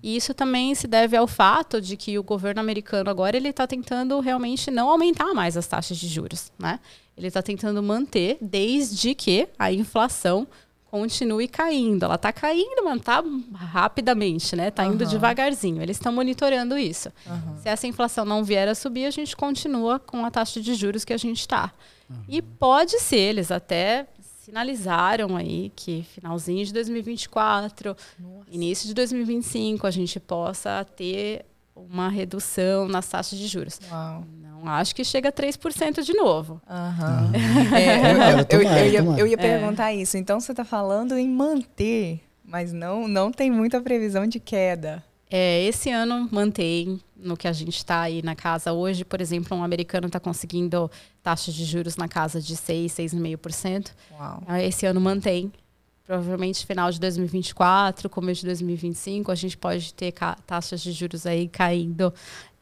E 0.02 0.16
isso 0.16 0.34
também 0.34 0.74
se 0.74 0.88
deve 0.88 1.18
ao 1.18 1.28
fato 1.28 1.82
de 1.82 1.98
que 1.98 2.18
o 2.18 2.24
governo 2.24 2.62
americano 2.62 3.10
agora 3.10 3.36
ele 3.36 3.50
está 3.50 3.68
tentando 3.68 4.18
realmente 4.22 4.72
não 4.72 4.90
aumentar 4.90 5.34
mais 5.34 5.58
as 5.58 5.68
taxas 5.68 5.98
de 5.98 6.08
juros, 6.08 6.54
né? 6.58 6.80
Ele 7.18 7.28
está 7.28 7.42
tentando 7.42 7.84
manter 7.84 8.38
desde 8.40 9.14
que 9.14 9.50
a 9.60 9.74
inflação 9.74 10.48
continue 10.86 11.50
caindo. 11.50 12.06
Ela 12.06 12.16
está 12.16 12.32
caindo, 12.32 12.86
mas 12.86 13.00
está 13.00 13.22
rapidamente, 13.54 14.56
né? 14.56 14.70
Está 14.70 14.86
indo 14.86 15.04
uhum. 15.04 15.10
devagarzinho. 15.10 15.82
Eles 15.84 15.98
estão 15.98 16.14
monitorando 16.14 16.78
isso. 16.78 17.12
Uhum. 17.28 17.58
Se 17.62 17.68
essa 17.68 17.86
inflação 17.86 18.24
não 18.24 18.42
vier 18.42 18.70
a 18.70 18.74
subir, 18.74 19.06
a 19.06 19.12
gente 19.12 19.36
continua 19.36 20.00
com 20.00 20.24
a 20.26 20.32
taxa 20.32 20.62
de 20.62 20.74
juros 20.76 21.04
que 21.04 21.12
a 21.12 21.18
gente 21.18 21.42
está. 21.42 21.74
Uhum. 22.10 22.18
E 22.28 22.42
pode 22.42 23.00
ser, 23.00 23.18
eles 23.18 23.52
até 23.52 24.08
sinalizaram 24.42 25.36
aí 25.36 25.72
que 25.76 26.04
finalzinho 26.16 26.66
de 26.66 26.74
2024, 26.74 27.96
Nossa. 28.20 28.46
início 28.50 28.88
de 28.88 28.94
2025, 28.96 29.86
a 29.86 29.92
gente 29.92 30.20
possa 30.20 30.84
ter 30.96 31.46
uma 31.76 32.10
redução 32.10 32.88
nas 32.88 33.08
taxas 33.08 33.38
de 33.38 33.48
juros. 33.48 33.80
Uau. 33.90 34.26
Não 34.42 34.68
acho 34.68 34.94
que 34.94 35.04
chega 35.04 35.30
a 35.30 35.32
3% 35.32 36.04
de 36.04 36.14
novo. 36.14 36.62
Uhum. 36.70 37.76
É, 37.76 38.34
eu, 38.50 38.62
eu, 38.62 39.18
eu, 39.20 39.28
ia 39.28 39.38
perguntar 39.38 39.92
é. 39.92 39.96
isso. 39.96 40.18
Então 40.18 40.40
você 40.40 40.52
está 40.52 40.66
falando 40.66 41.18
em 41.18 41.30
manter, 41.30 42.22
mas 42.44 42.74
não, 42.74 43.08
não 43.08 43.32
tem 43.32 43.50
muita 43.50 43.80
previsão 43.80 44.26
de 44.28 44.40
queda. 44.40 45.04
É, 45.30 45.64
esse 45.66 45.92
ano 45.92 46.28
mantém 46.32 47.00
no 47.16 47.38
que 47.38 47.48
a 47.48 47.54
gente 47.54 47.76
está 47.76 48.02
aí 48.02 48.22
na 48.24 48.36
casa 48.36 48.74
hoje. 48.74 49.06
Por 49.06 49.22
exemplo, 49.22 49.56
um 49.56 49.64
americano 49.64 50.08
está 50.08 50.20
conseguindo 50.20 50.90
taxas 51.22 51.54
de 51.54 51.66
juros 51.66 51.96
na 51.96 52.08
casa 52.08 52.42
de 52.42 52.56
6, 52.56 52.92
6,5%. 52.92 53.92
Esse 54.64 54.86
ano 54.86 55.00
mantém. 55.00 55.52
Provavelmente 56.04 56.66
final 56.66 56.90
de 56.90 57.00
2024, 57.00 58.10
começo 58.10 58.42
de 58.42 58.48
2025, 58.48 59.32
a 59.32 59.36
gente 59.36 59.56
pode 59.56 59.94
ter 59.94 60.12
taxas 60.48 60.82
de 60.82 60.92
juros 60.92 61.28
aí 61.28 61.48
caindo 61.48 62.12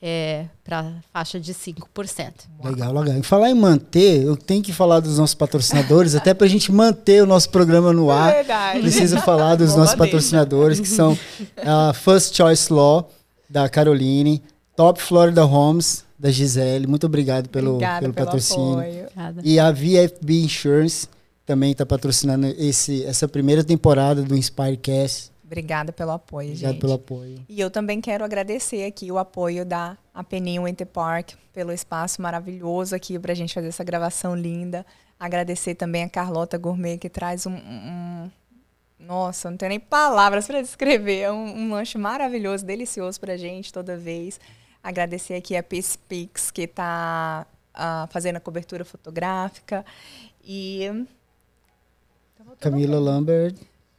é, 0.02 0.46
para 0.64 0.94
faixa 1.12 1.40
de 1.40 1.54
5%. 1.54 2.32
Legal, 2.64 2.94
legal. 2.94 3.18
E 3.18 3.24
falar 3.24 3.50
em 3.50 3.56
manter, 3.56 4.24
eu 4.24 4.36
tenho 4.36 4.62
que 4.62 4.72
falar 4.72 5.00
dos 5.00 5.18
nossos 5.18 5.36
patrocinadores, 5.36 6.16
até 6.16 6.34
para 6.34 6.46
a 6.46 6.50
gente 6.50 6.72
manter 6.72 7.24
o 7.24 7.26
nosso 7.26 7.50
programa 7.50 7.92
no 7.92 8.12
ar. 8.12 8.34
Verdade. 8.34 8.82
Preciso 8.82 9.18
falar 9.22 9.56
dos 9.56 9.76
nossos 9.76 9.96
patrocinadores, 9.96 10.80
que 10.80 10.88
são 10.88 11.18
a 11.58 11.94
First 11.94 12.36
Choice 12.36 12.72
Law, 12.72 13.10
da 13.50 13.68
Caroline, 13.70 14.44
Top 14.76 15.02
Florida 15.02 15.46
Homes, 15.46 16.06
da 16.20 16.30
Gisele. 16.30 16.86
Muito 16.86 17.06
obrigado 17.06 17.50
pelo, 17.50 17.72
Obrigada 17.72 18.02
pelo, 18.02 18.14
pelo 18.14 18.26
patrocínio. 18.26 18.84
E 19.44 19.60
a 19.60 19.72
VFB 19.72 20.42
Insurance 20.44 21.08
também 21.46 21.72
está 21.72 21.86
patrocinando 21.86 22.46
esse, 22.58 23.04
essa 23.06 23.28
primeira 23.28 23.64
temporada 23.64 24.22
do 24.22 24.36
Inspirecast. 24.36 25.32
Obrigada 25.48 25.94
pelo 25.94 26.12
apoio, 26.12 26.50
Obrigado 26.50 26.74
gente. 26.74 26.82
pelo 26.82 26.94
apoio. 26.94 27.46
E 27.48 27.58
eu 27.58 27.72
também 27.72 28.02
quero 28.02 28.26
agradecer 28.26 28.84
aqui 28.84 29.10
o 29.10 29.18
apoio 29.18 29.66
da 29.66 29.98
Apeninho 30.14 30.66
Winter 30.66 30.86
Park 30.86 31.36
pelo 31.54 31.72
espaço 31.72 32.22
maravilhoso 32.22 32.94
aqui 32.94 33.18
para 33.18 33.32
a 33.32 33.36
gente 33.36 33.54
fazer 33.54 33.70
essa 33.70 33.84
gravação 33.84 34.36
linda. 34.36 34.86
Agradecer 35.18 35.76
também 35.76 36.04
a 36.04 36.10
Carlota 36.10 36.58
Gourmet 36.58 36.98
que 36.98 37.10
traz 37.10 37.46
um, 37.46 37.54
um 37.54 38.30
nossa, 39.00 39.50
não 39.50 39.58
tenho 39.58 39.70
nem 39.70 39.80
palavras 39.80 40.46
para 40.46 40.62
descrever. 40.62 41.22
É 41.22 41.32
um, 41.32 41.60
um, 41.60 41.72
lanche 41.72 41.98
maravilhoso, 41.98 42.66
delicioso 42.66 43.18
para 43.18 43.34
a 43.34 43.38
gente 43.38 43.72
toda 43.72 43.96
vez. 43.96 44.42
Agradecer 44.84 45.36
aqui 45.36 45.56
a 45.56 45.64
Peace 45.64 45.98
Pix 45.98 46.52
que 46.52 46.64
está 46.64 47.48
uh, 47.48 47.74
ah, 47.74 48.10
fazendo 48.12 48.36
a 48.36 48.42
cobertura 48.42 48.84
fotográfica. 48.84 49.86
E. 50.44 51.06
Camila 52.60 53.00
Lambert. 53.00 53.56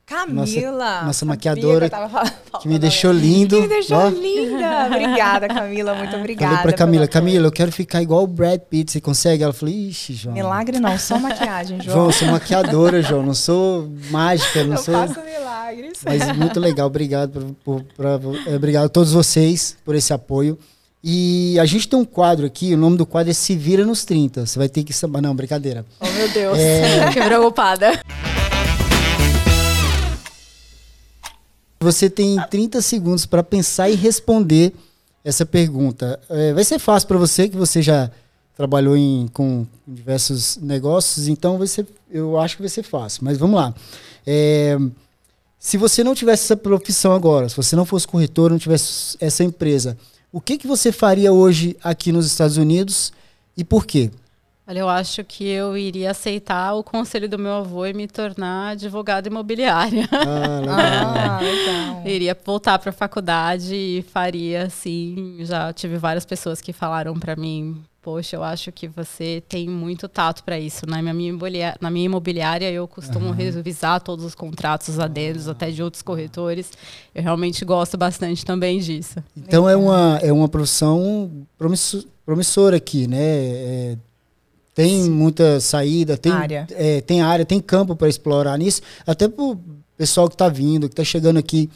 Camila. 0.08 0.70
Nossa, 0.70 1.04
nossa 1.04 1.26
maquiadora. 1.26 1.90
Que, 1.90 2.58
que 2.60 2.68
me 2.68 2.78
deixou 2.78 3.12
lindo. 3.12 3.56
Que 3.56 3.62
me 3.62 3.68
deixou 3.68 3.98
ó. 3.98 4.08
linda. 4.08 4.86
Obrigada, 4.86 5.48
Camila. 5.48 5.94
Muito 5.94 6.16
obrigada. 6.16 6.56
Falei 6.56 6.62
pra 6.62 6.72
Camila, 6.72 7.06
Camila, 7.06 7.46
eu 7.46 7.52
quero 7.52 7.70
ficar 7.70 8.00
igual 8.00 8.22
o 8.22 8.26
Brad 8.26 8.58
Pitt. 8.58 8.90
Você 8.90 9.02
consegue? 9.02 9.44
Ela 9.44 9.52
falou, 9.52 9.74
ixi, 9.74 10.14
João. 10.14 10.34
Milagre 10.34 10.80
não, 10.80 10.98
só 10.98 11.18
maquiagem, 11.18 11.78
João. 11.84 11.94
João, 11.94 12.12
sou 12.12 12.28
maquiadora, 12.28 13.02
João. 13.02 13.22
Não 13.22 13.34
sou 13.34 13.90
mágica, 14.10 14.64
não 14.64 14.76
eu 14.76 14.82
sou. 14.82 14.94
faço 14.94 15.20
milagres. 15.20 15.98
Mas 16.02 16.34
muito 16.34 16.58
legal. 16.58 16.86
Obrigado, 16.86 17.54
por, 17.62 17.82
por, 17.84 18.18
por, 18.18 18.36
é, 18.46 18.56
obrigado 18.56 18.86
a 18.86 18.88
todos 18.88 19.12
vocês 19.12 19.76
por 19.84 19.94
esse 19.94 20.14
apoio. 20.14 20.58
E 21.04 21.58
a 21.60 21.66
gente 21.66 21.86
tem 21.86 21.98
um 21.98 22.04
quadro 22.04 22.46
aqui, 22.46 22.72
o 22.72 22.78
nome 22.78 22.96
do 22.96 23.04
quadro 23.04 23.30
é 23.30 23.34
Se 23.34 23.54
Vira 23.54 23.84
nos 23.84 24.06
30. 24.06 24.46
Você 24.46 24.58
vai 24.58 24.70
ter 24.70 24.82
que. 24.84 24.94
Não, 25.20 25.36
brincadeira. 25.36 25.84
Oh, 26.00 26.08
meu 26.08 26.28
Deus. 26.30 26.58
É... 26.58 27.10
que 27.12 27.20
preocupada. 27.20 28.00
Você 31.80 32.10
tem 32.10 32.36
30 32.50 32.82
segundos 32.82 33.24
para 33.24 33.42
pensar 33.42 33.88
e 33.88 33.94
responder 33.94 34.72
essa 35.24 35.46
pergunta. 35.46 36.18
É, 36.28 36.52
vai 36.52 36.64
ser 36.64 36.78
fácil 36.78 37.06
para 37.06 37.18
você, 37.18 37.48
que 37.48 37.56
você 37.56 37.80
já 37.80 38.10
trabalhou 38.56 38.96
em, 38.96 39.28
com 39.28 39.64
diversos 39.86 40.56
negócios, 40.56 41.28
então 41.28 41.58
vai 41.58 41.68
ser, 41.68 41.86
eu 42.10 42.36
acho 42.38 42.56
que 42.56 42.62
vai 42.62 42.68
ser 42.68 42.82
fácil. 42.82 43.24
Mas 43.24 43.38
vamos 43.38 43.56
lá. 43.56 43.72
É, 44.26 44.76
se 45.58 45.76
você 45.76 46.02
não 46.02 46.14
tivesse 46.14 46.44
essa 46.44 46.56
profissão 46.56 47.12
agora, 47.12 47.48
se 47.48 47.56
você 47.56 47.76
não 47.76 47.84
fosse 47.84 48.08
corretor, 48.08 48.50
não 48.50 48.58
tivesse 48.58 49.16
essa 49.20 49.44
empresa, 49.44 49.96
o 50.32 50.40
que, 50.40 50.58
que 50.58 50.66
você 50.66 50.90
faria 50.90 51.32
hoje 51.32 51.76
aqui 51.82 52.10
nos 52.10 52.26
Estados 52.26 52.56
Unidos 52.56 53.12
e 53.56 53.64
por 53.64 53.86
quê? 53.86 54.10
Olha, 54.70 54.80
eu 54.80 54.88
acho 54.90 55.24
que 55.24 55.48
eu 55.48 55.78
iria 55.78 56.10
aceitar 56.10 56.74
o 56.74 56.84
conselho 56.84 57.26
do 57.26 57.38
meu 57.38 57.52
avô 57.52 57.86
e 57.86 57.94
me 57.94 58.06
tornar 58.06 58.72
advogada 58.72 59.26
imobiliária. 59.26 60.06
Ah, 60.12 60.60
legal. 60.60 60.76
ah, 60.76 61.40
legal. 61.40 62.02
iria 62.06 62.36
voltar 62.44 62.78
para 62.78 62.90
a 62.90 62.92
faculdade 62.92 63.74
e 63.74 64.04
faria 64.12 64.64
assim. 64.64 65.38
Já 65.40 65.72
tive 65.72 65.96
várias 65.96 66.26
pessoas 66.26 66.60
que 66.60 66.74
falaram 66.74 67.18
para 67.18 67.34
mim: 67.34 67.82
Poxa, 68.02 68.36
eu 68.36 68.44
acho 68.44 68.70
que 68.70 68.86
você 68.86 69.42
tem 69.48 69.66
muito 69.66 70.06
tato 70.06 70.44
para 70.44 70.58
isso. 70.60 70.84
Na 70.86 71.00
minha, 71.00 71.30
imobiliária, 71.30 71.78
na 71.80 71.90
minha 71.90 72.04
imobiliária, 72.04 72.70
eu 72.70 72.86
costumo 72.86 73.28
uhum. 73.28 73.32
revisar 73.32 74.02
todos 74.02 74.22
os 74.22 74.34
contratos 74.34 75.00
aderos, 75.00 75.46
uhum. 75.46 75.52
até 75.52 75.70
de 75.70 75.82
outros 75.82 76.02
corretores. 76.02 76.70
Eu 77.14 77.22
realmente 77.22 77.64
gosto 77.64 77.96
bastante 77.96 78.44
também 78.44 78.80
disso. 78.80 79.16
Então 79.34 79.66
é 79.66 79.74
uma, 79.74 80.18
é 80.22 80.30
uma 80.30 80.46
profissão 80.46 81.30
promissora 82.26 82.76
aqui, 82.76 83.06
né? 83.06 83.18
É, 83.18 83.96
tem 84.78 85.02
Sim. 85.02 85.10
muita 85.10 85.58
saída, 85.58 86.16
tem 86.16 86.30
área. 86.30 86.64
É, 86.70 87.00
tem 87.00 87.20
área, 87.20 87.44
tem 87.44 87.58
campo 87.58 87.96
para 87.96 88.08
explorar 88.08 88.56
nisso, 88.56 88.80
até 89.04 89.26
para 89.26 89.42
o 89.44 89.58
pessoal 89.96 90.28
que 90.28 90.36
está 90.36 90.48
vindo, 90.48 90.88
que 90.88 90.92
está 90.92 91.02
chegando 91.02 91.36
aqui, 91.36 91.68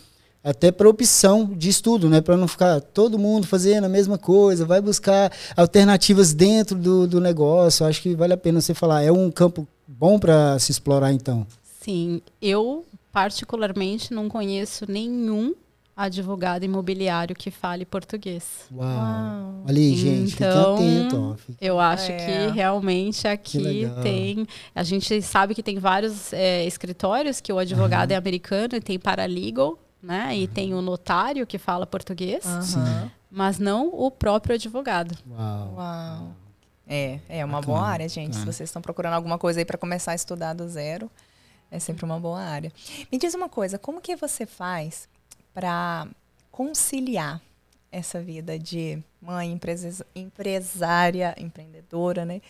até 0.44 0.70
para 0.70 0.88
opção 0.88 1.46
de 1.46 1.68
estudo, 1.68 2.08
né? 2.08 2.20
Para 2.20 2.36
não 2.36 2.46
ficar 2.46 2.80
todo 2.80 3.18
mundo 3.18 3.44
fazendo 3.44 3.86
a 3.86 3.88
mesma 3.88 4.18
coisa, 4.18 4.64
vai 4.64 4.80
buscar 4.80 5.32
alternativas 5.56 6.32
dentro 6.32 6.78
do, 6.78 7.08
do 7.08 7.20
negócio. 7.20 7.84
Acho 7.84 8.00
que 8.00 8.14
vale 8.14 8.34
a 8.34 8.36
pena 8.36 8.60
você 8.60 8.72
falar. 8.72 9.02
É 9.02 9.10
um 9.10 9.32
campo 9.32 9.66
bom 9.84 10.16
para 10.16 10.56
se 10.60 10.70
explorar, 10.70 11.12
então. 11.12 11.44
Sim, 11.80 12.22
eu 12.40 12.84
particularmente 13.10 14.14
não 14.14 14.28
conheço 14.28 14.84
nenhum 14.88 15.56
advogado 15.96 16.64
imobiliário 16.64 17.36
que 17.36 17.50
fale 17.50 17.84
português. 17.84 18.66
Uau. 18.72 18.88
Uau. 18.88 19.64
Ali, 19.66 19.94
gente, 19.94 20.34
então, 20.34 20.76
fique 20.76 20.98
atento. 20.98 21.38
Eu 21.60 21.78
acho 21.78 22.10
é. 22.10 22.16
que 22.16 22.54
realmente 22.54 23.28
aqui 23.28 23.58
que 23.58 24.02
tem. 24.02 24.46
A 24.74 24.82
gente 24.82 25.20
sabe 25.22 25.54
que 25.54 25.62
tem 25.62 25.78
vários 25.78 26.32
é, 26.32 26.64
escritórios 26.64 27.40
que 27.40 27.52
o 27.52 27.58
advogado 27.58 28.10
uhum. 28.10 28.16
é 28.16 28.18
americano 28.18 28.74
e 28.74 28.80
tem 28.80 28.98
paralegal, 28.98 29.78
né? 30.02 30.36
E 30.36 30.42
uhum. 30.42 30.46
tem 30.48 30.74
o 30.74 30.82
notário 30.82 31.46
que 31.46 31.58
fala 31.58 31.86
português, 31.86 32.44
uhum. 32.44 33.10
mas 33.30 33.58
não 33.58 33.88
o 33.88 34.10
próprio 34.10 34.54
advogado. 34.54 35.16
Uau. 35.30 35.74
Uau. 35.76 36.36
É, 36.86 37.20
é 37.28 37.44
uma 37.44 37.60
Bacana. 37.60 37.78
boa 37.78 37.86
área, 37.88 38.08
gente. 38.08 38.36
Se 38.36 38.44
vocês 38.44 38.68
estão 38.68 38.82
procurando 38.82 39.14
alguma 39.14 39.38
coisa 39.38 39.60
aí 39.60 39.64
para 39.64 39.78
começar 39.78 40.12
a 40.12 40.14
estudar 40.14 40.52
do 40.52 40.68
zero, 40.68 41.10
é 41.70 41.78
sempre 41.78 42.04
uma 42.04 42.18
boa 42.18 42.40
área. 42.40 42.72
Me 43.10 43.18
diz 43.18 43.34
uma 43.34 43.48
coisa, 43.48 43.78
como 43.78 44.00
que 44.00 44.16
você 44.16 44.44
faz 44.44 45.08
para 45.52 46.06
conciliar 46.50 47.40
essa 47.90 48.20
vida 48.20 48.58
de 48.58 49.02
mãe, 49.20 49.58
empresária, 50.14 51.34
empreendedora, 51.38 52.24
né? 52.24 52.40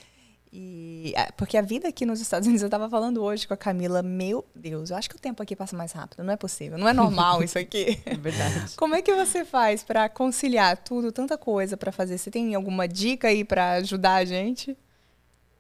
E, 0.54 1.14
porque 1.34 1.56
a 1.56 1.62
vida 1.62 1.88
aqui 1.88 2.04
nos 2.04 2.20
Estados 2.20 2.46
Unidos, 2.46 2.60
eu 2.60 2.66
estava 2.66 2.88
falando 2.88 3.22
hoje 3.22 3.48
com 3.48 3.54
a 3.54 3.56
Camila, 3.56 4.02
meu 4.02 4.44
Deus, 4.54 4.90
eu 4.90 4.96
acho 4.98 5.08
que 5.08 5.16
o 5.16 5.18
tempo 5.18 5.42
aqui 5.42 5.56
passa 5.56 5.74
mais 5.74 5.92
rápido, 5.92 6.22
não 6.22 6.32
é 6.32 6.36
possível, 6.36 6.76
não 6.76 6.86
é 6.86 6.92
normal 6.92 7.42
isso 7.42 7.58
aqui. 7.58 7.98
É 8.04 8.14
verdade. 8.14 8.72
Como 8.76 8.94
é 8.94 9.00
que 9.00 9.14
você 9.14 9.46
faz 9.46 9.82
para 9.82 10.08
conciliar 10.10 10.76
tudo, 10.76 11.10
tanta 11.10 11.38
coisa 11.38 11.74
para 11.74 11.90
fazer? 11.90 12.18
Você 12.18 12.30
tem 12.30 12.54
alguma 12.54 12.86
dica 12.86 13.28
aí 13.28 13.44
para 13.44 13.72
ajudar 13.72 14.16
a 14.16 14.24
gente? 14.26 14.76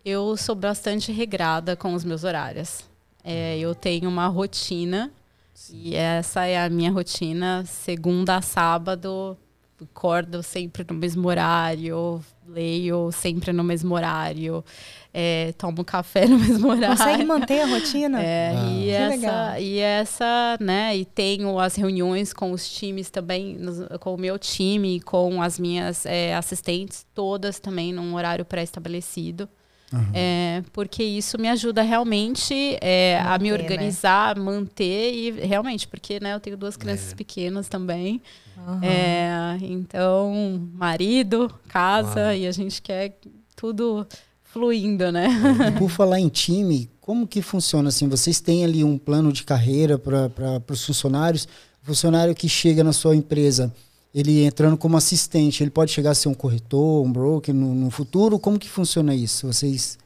Eu 0.04 0.36
sou 0.36 0.54
bastante 0.54 1.10
regrada 1.10 1.74
com 1.74 1.94
os 1.94 2.04
meus 2.04 2.22
horários. 2.22 2.84
É, 3.24 3.58
eu 3.58 3.74
tenho 3.74 4.10
uma 4.10 4.26
rotina 4.26 5.10
e 5.70 5.94
essa 5.94 6.46
é 6.46 6.62
a 6.62 6.68
minha 6.68 6.90
rotina, 6.90 7.64
segunda 7.66 8.36
a 8.36 8.42
sábado, 8.42 9.36
acordo 9.82 10.42
sempre 10.42 10.84
no 10.88 10.94
mesmo 10.94 11.28
horário, 11.28 12.22
leio 12.46 13.10
sempre 13.12 13.52
no 13.52 13.62
mesmo 13.62 13.94
horário, 13.94 14.64
é, 15.12 15.52
tomo 15.58 15.84
café 15.84 16.26
no 16.26 16.38
mesmo 16.40 16.68
horário. 16.68 16.96
Consegue 16.96 17.24
manter 17.24 17.62
a 17.62 17.66
rotina? 17.66 18.22
É, 18.22 18.54
ah. 18.56 18.70
e, 18.70 18.90
essa, 18.90 19.60
e 19.60 19.78
essa, 19.78 20.56
né, 20.60 20.96
e 20.96 21.04
tenho 21.04 21.58
as 21.58 21.74
reuniões 21.74 22.32
com 22.32 22.52
os 22.52 22.68
times 22.70 23.10
também, 23.10 23.58
com 24.00 24.14
o 24.14 24.18
meu 24.18 24.38
time, 24.38 25.00
com 25.00 25.42
as 25.42 25.58
minhas 25.58 26.06
é, 26.06 26.34
assistentes, 26.34 27.06
todas 27.14 27.58
também 27.58 27.92
num 27.92 28.14
horário 28.14 28.44
pré-estabelecido. 28.44 29.48
Uhum. 29.92 30.10
É, 30.14 30.62
porque 30.72 31.02
isso 31.02 31.38
me 31.38 31.48
ajuda 31.48 31.82
realmente 31.82 32.78
é, 32.80 33.18
manter, 33.18 33.34
a 33.34 33.38
me 33.38 33.50
né? 33.50 33.54
organizar, 33.54 34.36
né? 34.36 34.42
manter 34.42 35.14
e 35.14 35.30
realmente, 35.30 35.86
porque 35.86 36.18
né, 36.20 36.34
eu 36.34 36.40
tenho 36.40 36.56
duas 36.56 36.76
crianças 36.76 37.12
é. 37.12 37.16
pequenas 37.16 37.68
também. 37.68 38.20
Uhum. 38.56 38.80
então, 39.60 40.70
marido, 40.74 41.52
casa, 41.68 42.26
Uau. 42.26 42.34
e 42.34 42.46
a 42.46 42.52
gente 42.52 42.80
quer 42.80 43.18
tudo 43.56 44.06
fluindo, 44.44 45.10
né? 45.10 45.28
E 45.68 45.78
por 45.78 45.88
falar 45.88 46.20
em 46.20 46.28
time, 46.28 46.88
como 47.00 47.26
que 47.26 47.42
funciona 47.42 47.88
assim? 47.88 48.08
Vocês 48.08 48.38
têm 48.38 48.64
ali 48.64 48.84
um 48.84 48.98
plano 48.98 49.32
de 49.32 49.42
carreira 49.42 49.98
para 49.98 50.62
os 50.70 50.84
funcionários? 50.84 51.48
O 51.82 51.86
funcionário 51.86 52.34
que 52.34 52.48
chega 52.48 52.84
na 52.84 52.92
sua 52.92 53.16
empresa, 53.16 53.72
ele 54.14 54.44
entrando 54.44 54.76
como 54.76 54.96
assistente, 54.96 55.62
ele 55.62 55.70
pode 55.70 55.90
chegar 55.90 56.10
a 56.10 56.14
ser 56.14 56.28
um 56.28 56.34
corretor, 56.34 57.04
um 57.04 57.12
broker 57.12 57.54
no, 57.54 57.74
no 57.74 57.90
futuro? 57.90 58.38
Como 58.38 58.58
que 58.58 58.68
funciona 58.68 59.14
isso? 59.14 59.46
Vocês 59.46 59.98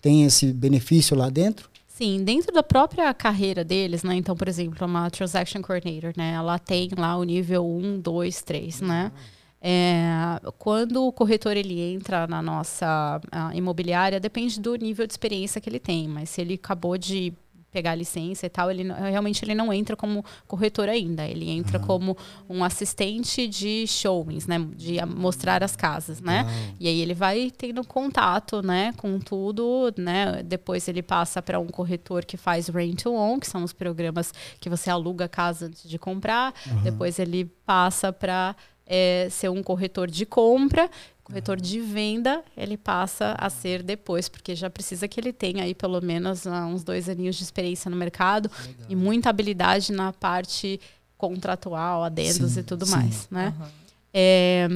têm 0.00 0.24
esse 0.24 0.52
benefício 0.52 1.16
lá 1.16 1.30
dentro? 1.30 1.70
Sim, 1.86 2.24
dentro 2.24 2.52
da 2.52 2.62
própria 2.62 3.12
carreira 3.14 3.62
deles, 3.62 4.02
né? 4.02 4.14
Então, 4.16 4.34
por 4.34 4.48
exemplo, 4.48 4.86
uma 4.86 5.08
Transaction 5.10 5.62
Coordinator, 5.62 6.12
né? 6.16 6.32
Ela 6.32 6.58
tem 6.58 6.88
lá 6.96 7.16
o 7.16 7.22
nível 7.22 7.64
1, 7.64 8.00
2, 8.00 8.42
3, 8.42 8.80
né? 8.80 9.12
É, 9.60 10.40
quando 10.58 11.06
o 11.06 11.12
corretor 11.12 11.56
ele 11.56 11.80
entra 11.80 12.26
na 12.26 12.42
nossa 12.42 13.20
imobiliária, 13.54 14.18
depende 14.18 14.60
do 14.60 14.74
nível 14.74 15.06
de 15.06 15.12
experiência 15.12 15.60
que 15.60 15.70
ele 15.70 15.78
tem, 15.78 16.08
mas 16.08 16.30
se 16.30 16.40
ele 16.40 16.54
acabou 16.54 16.98
de 16.98 17.32
pegar 17.72 17.92
a 17.92 17.94
licença 17.94 18.44
e 18.44 18.48
tal, 18.50 18.70
ele 18.70 18.84
realmente 18.92 19.42
ele 19.42 19.54
não 19.54 19.72
entra 19.72 19.96
como 19.96 20.24
corretor 20.46 20.88
ainda, 20.88 21.26
ele 21.26 21.50
entra 21.50 21.78
uhum. 21.78 21.86
como 21.86 22.16
um 22.48 22.62
assistente 22.62 23.48
de 23.48 23.86
showings, 23.86 24.46
né, 24.46 24.58
de 24.76 25.04
mostrar 25.06 25.64
as 25.64 25.74
casas, 25.74 26.20
né? 26.20 26.42
Uhum. 26.42 26.74
E 26.78 26.86
aí 26.86 27.00
ele 27.00 27.14
vai 27.14 27.50
tendo 27.50 27.82
contato, 27.84 28.62
né, 28.62 28.92
com 28.98 29.18
tudo, 29.18 29.92
né? 29.96 30.42
Depois 30.42 30.86
ele 30.86 31.02
passa 31.02 31.40
para 31.40 31.58
um 31.58 31.68
corretor 31.68 32.24
que 32.24 32.36
faz 32.36 32.68
rent 32.68 33.02
to 33.02 33.14
own, 33.14 33.40
que 33.40 33.46
são 33.46 33.64
os 33.64 33.72
programas 33.72 34.32
que 34.60 34.68
você 34.68 34.90
aluga 34.90 35.24
a 35.24 35.28
casa 35.28 35.66
antes 35.66 35.88
de 35.88 35.98
comprar. 35.98 36.52
Uhum. 36.66 36.82
Depois 36.82 37.18
ele 37.18 37.46
passa 37.64 38.12
para 38.12 38.54
é, 38.86 39.28
ser 39.30 39.48
um 39.48 39.62
corretor 39.62 40.10
de 40.10 40.26
compra, 40.26 40.90
corretor 41.32 41.60
de 41.60 41.80
venda, 41.80 42.42
ele 42.56 42.76
passa 42.76 43.34
a 43.38 43.48
ser 43.48 43.82
depois, 43.82 44.28
porque 44.28 44.54
já 44.54 44.68
precisa 44.68 45.08
que 45.08 45.18
ele 45.18 45.32
tenha 45.32 45.64
aí 45.64 45.74
pelo 45.74 46.00
menos 46.00 46.44
uh, 46.44 46.50
uns 46.50 46.84
dois 46.84 47.08
aninhos 47.08 47.36
de 47.36 47.42
experiência 47.42 47.90
no 47.90 47.96
mercado 47.96 48.50
Legal. 48.66 48.86
e 48.88 48.94
muita 48.94 49.30
habilidade 49.30 49.92
na 49.92 50.12
parte 50.12 50.80
contratual, 51.16 52.04
adendos 52.04 52.52
sim, 52.52 52.60
e 52.60 52.62
tudo 52.62 52.84
sim. 52.84 52.92
mais, 52.92 53.28
né? 53.30 53.54
Uhum. 53.58 53.66
É, 54.12 54.68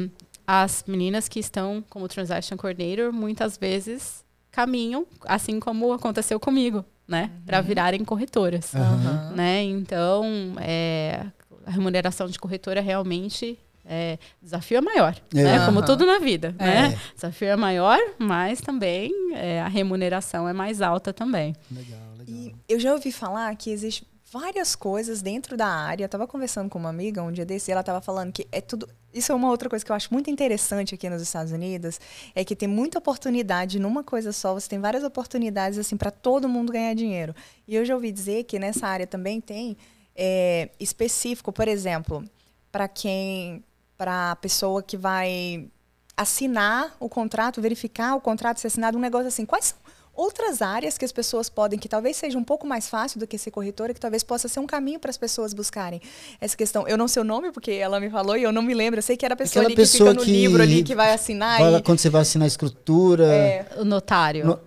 as 0.46 0.84
meninas 0.86 1.28
que 1.28 1.40
estão 1.40 1.84
como 1.90 2.08
Transaction 2.08 2.56
Coordinator 2.56 3.12
muitas 3.12 3.58
vezes 3.58 4.24
caminham, 4.50 5.06
assim 5.26 5.60
como 5.60 5.92
aconteceu 5.92 6.40
comigo, 6.40 6.84
né? 7.06 7.24
Uhum. 7.34 7.42
Para 7.44 7.60
virarem 7.60 8.04
corretoras, 8.04 8.72
uhum. 8.72 9.34
né? 9.34 9.62
Então, 9.64 10.54
é, 10.58 11.26
a 11.66 11.70
remuneração 11.70 12.28
de 12.28 12.38
corretora 12.38 12.80
realmente 12.80 13.58
é, 13.88 14.18
desafio 14.42 14.78
é 14.78 14.80
maior, 14.80 15.16
é. 15.34 15.42
Né? 15.42 15.66
como 15.66 15.84
tudo 15.84 16.04
na 16.04 16.18
vida. 16.18 16.54
É. 16.58 16.64
Né? 16.64 17.00
Desafio 17.14 17.48
é 17.48 17.56
maior, 17.56 17.98
mas 18.18 18.60
também 18.60 19.12
é, 19.34 19.60
a 19.60 19.68
remuneração 19.68 20.48
é 20.48 20.52
mais 20.52 20.82
alta 20.82 21.12
também. 21.12 21.54
Legal, 21.70 22.00
legal. 22.18 22.26
E 22.26 22.54
eu 22.68 22.80
já 22.80 22.92
ouvi 22.92 23.12
falar 23.12 23.54
que 23.56 23.70
existe 23.70 24.06
várias 24.30 24.74
coisas 24.74 25.22
dentro 25.22 25.56
da 25.56 25.66
área. 25.66 26.04
Eu 26.04 26.06
estava 26.06 26.26
conversando 26.26 26.68
com 26.68 26.78
uma 26.78 26.88
amiga 26.88 27.22
um 27.22 27.30
dia 27.30 27.44
desse 27.44 27.70
e 27.70 27.72
ela 27.72 27.80
estava 27.80 28.00
falando 28.00 28.32
que 28.32 28.46
é 28.50 28.60
tudo. 28.60 28.88
Isso 29.14 29.32
é 29.32 29.34
uma 29.34 29.48
outra 29.48 29.68
coisa 29.70 29.84
que 29.84 29.90
eu 29.90 29.96
acho 29.96 30.12
muito 30.12 30.28
interessante 30.28 30.94
aqui 30.94 31.08
nos 31.08 31.22
Estados 31.22 31.52
Unidos, 31.52 31.98
é 32.34 32.44
que 32.44 32.54
tem 32.54 32.68
muita 32.68 32.98
oportunidade 32.98 33.78
numa 33.78 34.02
coisa 34.02 34.32
só. 34.32 34.52
Você 34.52 34.68
tem 34.68 34.80
várias 34.80 35.04
oportunidades 35.04 35.78
assim 35.78 35.96
para 35.96 36.10
todo 36.10 36.48
mundo 36.48 36.72
ganhar 36.72 36.94
dinheiro. 36.94 37.34
E 37.66 37.74
eu 37.74 37.84
já 37.84 37.94
ouvi 37.94 38.10
dizer 38.12 38.44
que 38.44 38.58
nessa 38.58 38.86
área 38.86 39.06
também 39.06 39.40
tem 39.40 39.76
é, 40.14 40.70
específico, 40.78 41.52
por 41.52 41.68
exemplo, 41.68 42.24
para 42.70 42.88
quem 42.88 43.64
para 43.96 44.32
a 44.32 44.36
pessoa 44.36 44.82
que 44.82 44.96
vai 44.96 45.68
assinar 46.16 46.96
o 46.98 47.08
contrato, 47.08 47.60
verificar 47.60 48.14
o 48.14 48.20
contrato 48.20 48.60
ser 48.60 48.68
assinado, 48.68 48.96
um 48.96 49.00
negócio 49.00 49.28
assim. 49.28 49.44
Quais 49.44 49.66
são 49.66 49.78
outras 50.14 50.62
áreas 50.62 50.96
que 50.96 51.04
as 51.04 51.12
pessoas 51.12 51.50
podem, 51.50 51.78
que 51.78 51.88
talvez 51.88 52.16
seja 52.16 52.38
um 52.38 52.42
pouco 52.42 52.66
mais 52.66 52.88
fácil 52.88 53.20
do 53.20 53.26
que 53.26 53.36
ser 53.36 53.50
corretora, 53.50 53.92
que 53.92 54.00
talvez 54.00 54.22
possa 54.22 54.48
ser 54.48 54.58
um 54.60 54.66
caminho 54.66 54.98
para 54.98 55.10
as 55.10 55.18
pessoas 55.18 55.52
buscarem 55.52 56.00
essa 56.40 56.56
questão. 56.56 56.88
Eu 56.88 56.96
não 56.96 57.06
sei 57.06 57.20
o 57.20 57.24
nome, 57.24 57.52
porque 57.52 57.72
ela 57.72 58.00
me 58.00 58.08
falou 58.08 58.36
e 58.36 58.42
eu 58.42 58.50
não 58.50 58.62
me 58.62 58.72
lembro. 58.72 58.98
Eu 58.98 59.02
sei 59.02 59.16
que 59.16 59.26
era 59.26 59.34
a 59.34 59.36
pessoa 59.36 59.62
Aquela 59.62 59.68
ali 59.68 59.76
pessoa 59.76 60.14
que 60.14 60.20
fica 60.20 60.20
no 60.20 60.24
que 60.24 60.32
livro 60.32 60.62
ali, 60.62 60.82
que 60.82 60.94
vai 60.94 61.12
assinar. 61.12 61.60
Vai 61.60 61.74
e... 61.74 61.82
Quando 61.82 61.98
você 61.98 62.08
vai 62.08 62.22
assinar 62.22 62.46
a 62.46 62.48
escritura. 62.48 63.26
É, 63.26 63.66
o 63.76 63.84
notário. 63.84 64.46
No... 64.46 64.60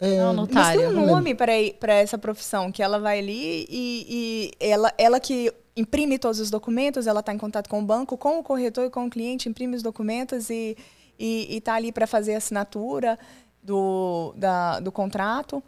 É, 0.00 0.16
não, 0.18 0.32
notário. 0.32 0.80
Mas 0.80 0.94
tem 0.94 0.98
um 0.98 1.06
nome 1.06 1.34
para 1.34 1.92
essa 1.92 2.16
profissão, 2.16 2.72
que 2.72 2.82
ela 2.82 2.98
vai 2.98 3.18
ali 3.18 3.66
e, 3.68 4.06
e 4.08 4.52
ela, 4.60 4.92
ela 4.96 5.20
que 5.20 5.52
imprime 5.78 6.18
todos 6.18 6.40
os 6.40 6.50
documentos, 6.50 7.06
ela 7.06 7.20
está 7.20 7.32
em 7.32 7.38
contato 7.38 7.68
com 7.68 7.80
o 7.80 7.84
banco, 7.84 8.16
com 8.16 8.38
o 8.38 8.42
corretor 8.42 8.86
e 8.86 8.90
com 8.90 9.06
o 9.06 9.10
cliente, 9.10 9.48
imprime 9.48 9.76
os 9.76 9.82
documentos 9.82 10.50
e 10.50 10.76
está 11.18 11.74
ali 11.74 11.92
para 11.92 12.06
fazer 12.06 12.34
a 12.34 12.38
assinatura 12.38 13.18
do, 13.62 14.34
da, 14.36 14.80
do 14.80 14.90
contrato. 14.90 15.62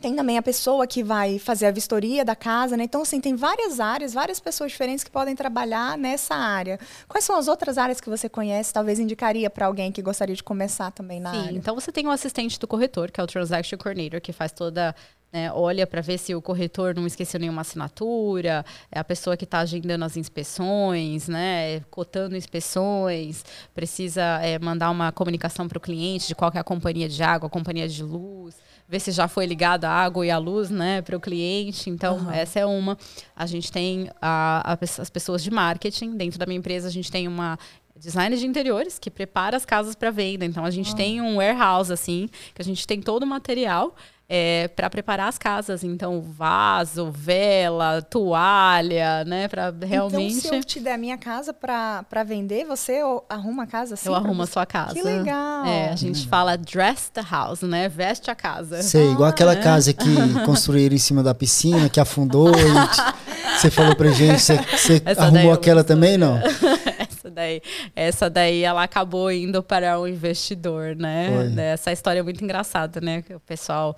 Tem 0.00 0.14
também 0.14 0.38
a 0.38 0.42
pessoa 0.42 0.86
que 0.86 1.02
vai 1.02 1.40
fazer 1.40 1.66
a 1.66 1.72
vistoria 1.72 2.24
da 2.24 2.36
casa, 2.36 2.76
né? 2.76 2.84
Então, 2.84 3.02
assim, 3.02 3.20
tem 3.20 3.34
várias 3.34 3.80
áreas, 3.80 4.14
várias 4.14 4.38
pessoas 4.38 4.70
diferentes 4.70 5.02
que 5.02 5.10
podem 5.10 5.34
trabalhar 5.34 5.98
nessa 5.98 6.36
área. 6.36 6.78
Quais 7.08 7.24
são 7.24 7.36
as 7.36 7.48
outras 7.48 7.76
áreas 7.76 8.00
que 8.00 8.08
você 8.08 8.28
conhece, 8.28 8.72
talvez 8.72 9.00
indicaria 9.00 9.50
para 9.50 9.66
alguém 9.66 9.90
que 9.90 10.00
gostaria 10.00 10.36
de 10.36 10.42
começar 10.42 10.92
também 10.92 11.18
na 11.18 11.32
Sim, 11.32 11.38
área? 11.38 11.56
Então, 11.56 11.74
você 11.74 11.90
tem 11.90 12.06
o 12.06 12.10
assistente 12.10 12.60
do 12.60 12.68
corretor, 12.68 13.10
que 13.10 13.20
é 13.20 13.24
o 13.24 13.26
Transaction 13.26 13.76
Coordinator, 13.76 14.20
que 14.20 14.32
faz 14.32 14.52
toda 14.52 14.94
né, 15.32 15.52
olha 15.52 15.86
para 15.86 16.00
ver 16.00 16.18
se 16.18 16.34
o 16.34 16.40
corretor 16.40 16.94
não 16.94 17.06
esqueceu 17.06 17.38
nenhuma 17.38 17.60
assinatura, 17.60 18.64
é 18.90 18.98
a 18.98 19.04
pessoa 19.04 19.36
que 19.36 19.44
está 19.44 19.58
agendando 19.58 20.04
as 20.04 20.16
inspeções, 20.16 21.28
né, 21.28 21.80
cotando 21.90 22.36
inspeções, 22.36 23.44
precisa 23.74 24.22
é, 24.42 24.58
mandar 24.58 24.90
uma 24.90 25.12
comunicação 25.12 25.68
para 25.68 25.78
o 25.78 25.80
cliente 25.80 26.28
de 26.28 26.34
qual 26.34 26.50
é 26.54 26.58
a 26.58 26.64
companhia 26.64 27.08
de 27.08 27.22
água, 27.22 27.46
a 27.46 27.50
companhia 27.50 27.88
de 27.88 28.02
luz, 28.02 28.56
ver 28.88 29.00
se 29.00 29.12
já 29.12 29.28
foi 29.28 29.44
ligado 29.44 29.84
a 29.84 29.90
água 29.90 30.24
e 30.26 30.30
a 30.30 30.38
luz 30.38 30.70
né, 30.70 31.02
para 31.02 31.16
o 31.16 31.20
cliente. 31.20 31.90
Então, 31.90 32.16
uhum. 32.16 32.30
essa 32.30 32.58
é 32.58 32.64
uma. 32.64 32.96
A 33.36 33.44
gente 33.44 33.70
tem 33.70 34.10
a, 34.20 34.72
a, 34.72 34.78
as 34.80 35.10
pessoas 35.10 35.42
de 35.42 35.50
marketing. 35.50 36.16
Dentro 36.16 36.38
da 36.38 36.46
minha 36.46 36.58
empresa, 36.58 36.88
a 36.88 36.90
gente 36.90 37.12
tem 37.12 37.28
uma 37.28 37.58
designer 37.94 38.38
de 38.38 38.46
interiores 38.46 38.98
que 38.98 39.10
prepara 39.10 39.56
as 39.56 39.66
casas 39.66 39.94
para 39.94 40.10
venda. 40.10 40.44
Então, 40.44 40.64
a 40.64 40.70
gente 40.70 40.90
uhum. 40.90 40.96
tem 40.96 41.20
um 41.20 41.36
warehouse, 41.36 41.92
assim, 41.92 42.30
que 42.54 42.62
a 42.62 42.64
gente 42.64 42.86
tem 42.86 43.02
todo 43.02 43.24
o 43.24 43.26
material 43.26 43.94
é, 44.28 44.68
para 44.68 44.90
preparar 44.90 45.28
as 45.28 45.38
casas. 45.38 45.82
Então, 45.82 46.20
vaso, 46.20 47.10
vela, 47.10 48.02
toalha, 48.02 49.24
né? 49.24 49.48
Para 49.48 49.72
realmente. 49.80 50.38
Então, 50.38 50.50
se 50.50 50.56
eu 50.56 50.62
te 50.62 50.80
der 50.80 50.94
a 50.94 50.98
minha 50.98 51.16
casa 51.16 51.54
para 51.54 52.24
vender, 52.26 52.66
você 52.66 53.00
arruma 53.28 53.62
a 53.62 53.66
casa 53.66 53.94
assim? 53.94 54.08
Eu 54.08 54.14
arrumo 54.14 54.42
a 54.42 54.46
sua 54.46 54.66
casa. 54.66 54.92
Que 54.92 55.02
legal. 55.02 55.64
É, 55.64 55.88
a 55.88 55.96
gente 55.96 56.26
hum. 56.26 56.28
fala 56.28 56.56
dress 56.56 57.10
the 57.10 57.22
house, 57.28 57.62
né? 57.62 57.88
Veste 57.88 58.30
a 58.30 58.34
casa. 58.34 58.82
Sei, 58.82 59.08
ah, 59.08 59.12
igual 59.12 59.30
aquela 59.30 59.54
é. 59.54 59.56
casa 59.56 59.92
que 59.94 60.14
construíram 60.44 60.94
em 60.94 60.98
cima 60.98 61.22
da 61.22 61.34
piscina, 61.34 61.88
que 61.88 61.98
afundou. 61.98 62.50
e 62.50 63.56
você 63.58 63.70
falou 63.70 63.96
pra 63.96 64.10
gente, 64.10 64.40
você, 64.42 64.58
você 64.58 65.02
arrumou 65.16 65.52
aquela 65.52 65.82
também, 65.82 66.18
não? 66.18 66.38
essa 67.38 67.42
daí, 67.42 67.62
essa 67.94 68.30
daí 68.30 68.62
ela 68.62 68.82
acabou 68.82 69.30
indo 69.30 69.62
para 69.62 69.98
o 69.98 70.02
um 70.02 70.08
investidor, 70.08 70.96
né? 70.96 71.52
Foi. 71.54 71.62
Essa 71.62 71.92
história 71.92 72.20
é 72.20 72.22
muito 72.22 72.42
engraçada, 72.42 73.00
né? 73.00 73.22
O 73.30 73.40
pessoal 73.40 73.94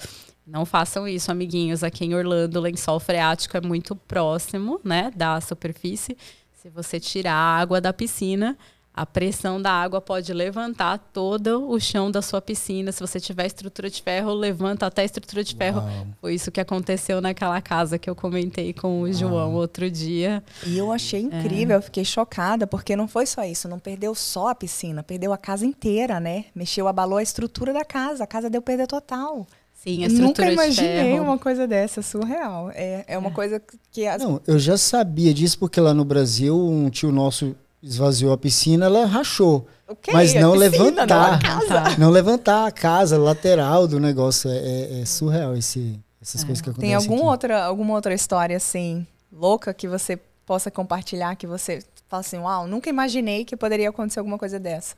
não 0.47 0.67
façam 0.67 1.09
isso, 1.09 1.31
amiguinhos. 1.31 1.83
Aqui 1.83 2.05
em 2.05 2.15
Orlando, 2.15 2.59
o 2.59 2.63
lençol 2.63 3.01
freático 3.01 3.57
é 3.57 3.61
muito 3.61 3.95
próximo, 3.97 4.81
né, 4.85 5.11
da 5.15 5.41
superfície. 5.41 6.17
Se 6.53 6.69
você 6.69 7.01
tirar 7.01 7.33
a 7.33 7.59
água 7.59 7.81
da 7.81 7.93
piscina, 7.93 8.59
a 8.93 9.07
pressão 9.07 9.63
da 9.63 9.71
água 9.71 10.01
pode 10.01 10.33
levantar 10.33 10.99
todo 11.13 11.71
o 11.71 11.79
chão 11.79 12.11
da 12.11 12.21
sua 12.21 12.43
piscina. 12.43 12.91
Se 12.91 13.01
você 13.01 13.21
tiver 13.21 13.47
estrutura 13.47 13.89
de 13.89 14.03
ferro, 14.03 14.35
levanta 14.35 14.87
até 14.87 15.03
a 15.03 15.05
estrutura 15.05 15.45
de 15.45 15.55
ferro. 15.55 15.81
Uau. 15.81 16.07
Foi 16.21 16.35
isso 16.35 16.51
que 16.51 16.61
aconteceu 16.61 17.21
naquela 17.21 17.61
casa 17.61 17.99
que 17.99 18.11
eu 18.11 18.17
comentei 18.17 18.73
com 18.73 19.01
o 19.01 19.05
Uau. 19.05 19.13
João 19.13 19.55
outro 19.55 19.91
dia. 19.91 20.43
E 20.67 20.77
eu 20.77 20.91
achei 20.91 21.21
incrível, 21.21 21.77
é. 21.77 21.79
eu 21.79 21.83
fiquei 21.83 22.05
chocada, 22.05 22.67
porque 22.67 22.97
não 22.97 23.07
foi 23.07 23.27
só 23.27 23.45
isso, 23.45 23.69
não 23.69 23.79
perdeu 23.79 24.15
só 24.15 24.49
a 24.49 24.55
piscina, 24.55 25.03
perdeu 25.03 25.33
a 25.33 25.39
casa 25.39 25.65
inteira, 25.65 26.19
né? 26.19 26.47
Mexeu, 26.55 26.89
abalou 26.89 27.19
a 27.19 27.23
estrutura 27.23 27.73
da 27.73 27.85
casa, 27.85 28.25
a 28.25 28.27
casa 28.27 28.51
deu 28.51 28.61
perda 28.61 28.87
total. 28.87 29.47
Sim, 29.73 30.05
a 30.05 30.09
estrutura 30.09 30.51
Nunca 30.51 30.65
imaginei 30.65 31.15
de 31.15 31.21
uma 31.21 31.39
coisa 31.39 31.67
dessa, 31.67 32.03
surreal. 32.03 32.71
É, 32.75 33.05
é 33.07 33.17
uma 33.17 33.31
é. 33.31 33.33
coisa 33.33 33.63
que... 33.91 34.07
As... 34.07 34.23
Não, 34.23 34.39
eu 34.47 34.59
já 34.59 34.77
sabia 34.77 35.33
disso, 35.33 35.59
porque 35.59 35.81
lá 35.81 35.95
no 35.95 36.05
Brasil, 36.05 36.55
um 36.55 36.91
tio 36.91 37.11
nosso 37.11 37.57
esvaziou 37.83 38.33
a 38.33 38.39
piscina, 38.39 38.87
ela 38.87 39.07
rachou. 39.07 39.67
Okay, 39.89 40.15
mas 40.15 40.35
não 40.35 40.53
piscina, 40.53 40.71
levantar. 40.71 41.41
Não, 41.43 42.07
não, 42.07 42.11
levantar 42.11 42.67
a 42.67 42.71
casa 42.71 43.19
lateral 43.19 43.89
do 43.89 43.99
negócio. 43.99 44.51
É, 44.51 44.57
é, 44.57 45.01
é 45.01 45.05
surreal 45.05 45.57
esse, 45.57 45.99
essas 46.21 46.43
é. 46.43 46.47
coisas 46.47 46.63
que 46.63 46.71
acontecem. 46.71 46.89
Tem 46.89 46.95
algum 46.95 47.27
outra, 47.27 47.65
alguma 47.65 47.95
outra 47.95 48.15
história 48.15 48.57
assim, 48.57 49.07
louca, 49.33 49.75
que 49.75 49.89
você 49.89 50.19
possa 50.47 50.71
compartilhar, 50.71 51.35
que 51.37 51.47
você 51.47 51.83
fala 52.09 52.21
assim, 52.21 52.39
uau, 52.39 52.67
nunca 52.67 52.91
imaginei 52.91 53.45
que 53.45 53.57
poderia 53.57 53.89
acontecer 53.89 54.19
alguma 54.19 54.39
coisa 54.39 54.59
dessa? 54.59 54.97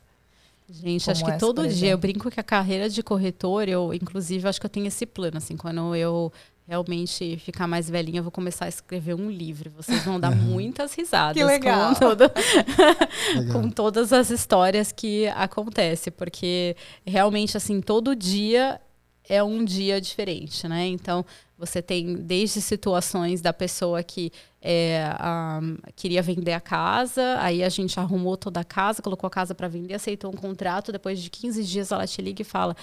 Gente, 0.68 1.04
Como 1.04 1.12
acho 1.12 1.24
que 1.24 1.30
essa, 1.30 1.38
todo 1.38 1.68
dia 1.68 1.90
eu 1.90 1.98
brinco 1.98 2.30
que 2.30 2.40
a 2.40 2.42
carreira 2.42 2.88
de 2.88 3.02
corretor, 3.02 3.68
eu, 3.68 3.92
inclusive, 3.92 4.48
acho 4.48 4.58
que 4.58 4.64
eu 4.64 4.70
tenho 4.70 4.86
esse 4.86 5.04
plano, 5.04 5.36
assim, 5.36 5.56
quando 5.56 5.94
eu 5.94 6.32
realmente 6.66 7.36
ficar 7.38 7.66
mais 7.66 7.90
velhinha, 7.90 8.20
eu 8.20 8.22
vou 8.22 8.32
começar 8.32 8.66
a 8.66 8.68
escrever 8.68 9.14
um 9.14 9.30
livro. 9.30 9.70
Vocês 9.70 10.04
vão 10.04 10.18
dar 10.18 10.30
muitas 10.36 10.94
risadas 10.94 11.36
que 11.36 11.44
legal. 11.44 11.94
Com, 11.94 12.00
todo, 12.00 12.24
com 13.52 13.70
todas 13.70 14.12
as 14.12 14.30
histórias 14.30 14.92
que 14.92 15.26
acontecem, 15.28 16.12
porque 16.12 16.76
realmente 17.04 17.56
assim 17.56 17.80
todo 17.80 18.14
dia 18.14 18.80
é 19.28 19.42
um 19.42 19.64
dia 19.64 20.00
diferente, 20.00 20.66
né? 20.66 20.86
Então, 20.86 21.24
você 21.56 21.80
tem 21.80 22.14
desde 22.14 22.60
situações 22.60 23.40
da 23.40 23.52
pessoa 23.52 24.02
que 24.02 24.32
é, 24.60 25.04
um, 25.62 25.76
queria 25.94 26.20
vender 26.20 26.52
a 26.52 26.60
casa, 26.60 27.38
aí 27.38 27.62
a 27.62 27.68
gente 27.68 27.98
arrumou 28.00 28.36
toda 28.36 28.60
a 28.60 28.64
casa, 28.64 29.00
colocou 29.00 29.28
a 29.28 29.30
casa 29.30 29.54
para 29.54 29.68
vender, 29.68 29.94
aceitou 29.94 30.32
um 30.32 30.36
contrato, 30.36 30.90
depois 30.90 31.20
de 31.20 31.30
15 31.30 31.62
dias 31.62 31.92
ela 31.92 32.06
te 32.06 32.20
liga 32.20 32.42
e 32.42 32.44
fala: 32.44 32.76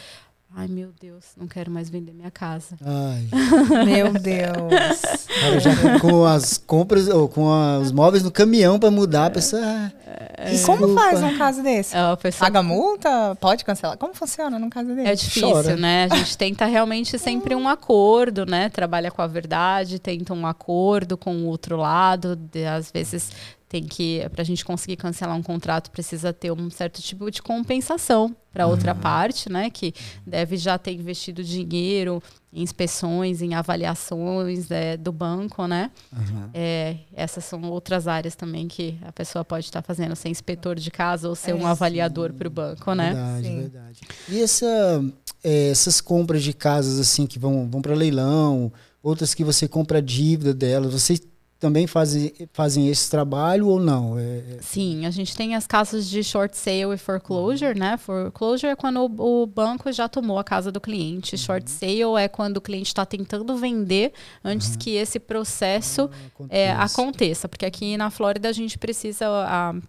Ai, 0.55 0.67
meu 0.67 0.89
Deus, 0.99 1.25
não 1.37 1.47
quero 1.47 1.69
mais 1.69 1.89
vender 1.89 2.11
minha 2.11 2.31
casa. 2.31 2.75
Ai. 2.83 3.27
meu 3.85 4.13
Deus. 4.19 5.27
Cara, 5.39 5.59
já 5.59 5.99
com 5.99 6.25
as 6.25 6.57
compras, 6.57 7.07
ou 7.07 7.29
com 7.29 7.49
a, 7.49 7.77
os 7.77 7.91
móveis 7.91 8.23
no 8.23 8.31
caminhão 8.31 8.79
para 8.79 8.89
mudar, 8.89 9.27
a 9.27 9.29
pessoa. 9.29 9.61
Ah, 9.63 10.51
e 10.51 10.59
como 10.63 10.93
faz 10.95 11.21
um 11.21 11.37
caso 11.37 11.61
desse? 11.61 11.95
É, 11.95 12.15
pessoa... 12.15 12.47
Paga 12.47 12.63
multa? 12.63 13.37
Pode 13.39 13.63
cancelar? 13.63 13.97
Como 13.97 14.13
funciona 14.13 14.57
num 14.57 14.69
caso 14.69 14.93
desse? 14.95 15.07
É 15.07 15.15
difícil, 15.15 15.49
Chora. 15.49 15.75
né? 15.75 16.07
A 16.09 16.15
gente 16.15 16.37
tenta 16.37 16.65
realmente 16.65 17.17
sempre 17.19 17.53
um 17.55 17.67
acordo, 17.69 18.45
né? 18.45 18.69
Trabalha 18.69 19.11
com 19.11 19.21
a 19.21 19.27
verdade, 19.27 19.99
tenta 19.99 20.33
um 20.33 20.47
acordo 20.47 21.15
com 21.15 21.35
o 21.35 21.45
outro 21.45 21.77
lado. 21.77 22.35
De, 22.35 22.65
às 22.65 22.91
vezes 22.91 23.31
tem 23.69 23.83
que 23.83 24.27
para 24.31 24.41
a 24.41 24.45
gente 24.45 24.65
conseguir 24.65 24.97
cancelar 24.97 25.37
um 25.37 25.43
contrato 25.43 25.91
precisa 25.91 26.33
ter 26.33 26.51
um 26.51 26.69
certo 26.71 27.01
tipo 27.01 27.29
de 27.29 27.41
compensação 27.41 28.35
para 28.51 28.65
outra 28.65 28.95
uhum. 28.95 28.99
parte, 28.99 29.47
né, 29.47 29.69
que 29.69 29.93
deve 30.25 30.57
já 30.57 30.75
ter 30.77 30.91
investido 30.91 31.43
dinheiro 31.43 32.21
em 32.51 32.63
inspeções, 32.63 33.43
em 33.43 33.53
avaliações 33.53 34.71
é, 34.71 34.97
do 34.97 35.11
banco, 35.11 35.67
né? 35.67 35.91
Uhum. 36.11 36.49
É, 36.51 36.97
essas 37.13 37.45
são 37.45 37.61
outras 37.69 38.07
áreas 38.07 38.33
também 38.33 38.67
que 38.67 38.97
a 39.03 39.11
pessoa 39.11 39.45
pode 39.45 39.65
estar 39.65 39.83
fazendo, 39.83 40.15
ser 40.15 40.29
inspetor 40.29 40.75
de 40.77 40.89
casa 40.89 41.29
ou 41.29 41.35
ser 41.35 41.51
é, 41.51 41.53
um 41.53 41.67
avaliador 41.67 42.33
para 42.33 42.47
o 42.47 42.51
banco, 42.51 42.95
né? 42.95 43.13
Verdade, 43.13 43.47
sim. 43.47 43.59
verdade. 43.59 44.01
E 44.27 44.41
essa, 44.41 45.05
é, 45.43 45.69
essas 45.69 46.01
compras 46.01 46.41
de 46.41 46.51
casas 46.51 46.97
assim 46.99 47.27
que 47.27 47.37
vão, 47.37 47.69
vão 47.69 47.83
para 47.83 47.93
leilão, 47.93 48.73
outras 49.03 49.35
que 49.35 49.43
você 49.43 49.67
compra 49.67 49.99
a 49.99 50.01
dívida 50.01 50.51
delas, 50.51 50.91
você 50.91 51.19
também 51.59 51.85
fazem, 51.85 52.33
fazem 52.53 52.87
esse 52.87 53.09
trabalho 53.09 53.67
ou 53.67 53.79
não? 53.79 54.17
É, 54.17 54.21
é... 54.21 54.57
Sim, 54.61 55.05
a 55.05 55.11
gente 55.11 55.35
tem 55.35 55.55
as 55.55 55.67
casas 55.67 56.09
de 56.09 56.23
short 56.23 56.57
sale 56.57 56.93
e 56.93 56.97
foreclosure, 56.97 57.77
né? 57.77 57.97
Foreclosure 57.97 58.71
é 58.71 58.75
quando 58.75 59.01
o, 59.01 59.43
o 59.43 59.45
banco 59.45 59.91
já 59.91 60.07
tomou 60.07 60.39
a 60.39 60.43
casa 60.43 60.71
do 60.71 60.79
cliente. 60.79 61.35
Uhum. 61.35 61.37
Short 61.37 61.69
sale 61.69 62.17
é 62.17 62.27
quando 62.27 62.57
o 62.57 62.61
cliente 62.61 62.87
está 62.87 63.05
tentando 63.05 63.55
vender 63.57 64.13
antes 64.43 64.71
uhum. 64.71 64.77
que 64.77 64.91
esse 64.91 65.19
processo 65.19 66.09
ah, 66.39 66.47
é, 66.49 66.71
aconteça. 66.71 67.49
Porque 67.49 67.65
aqui 67.65 67.97
na 67.97 68.09
Flórida 68.09 68.47
a 68.47 68.53
gente 68.53 68.77
precisa, 68.77 69.25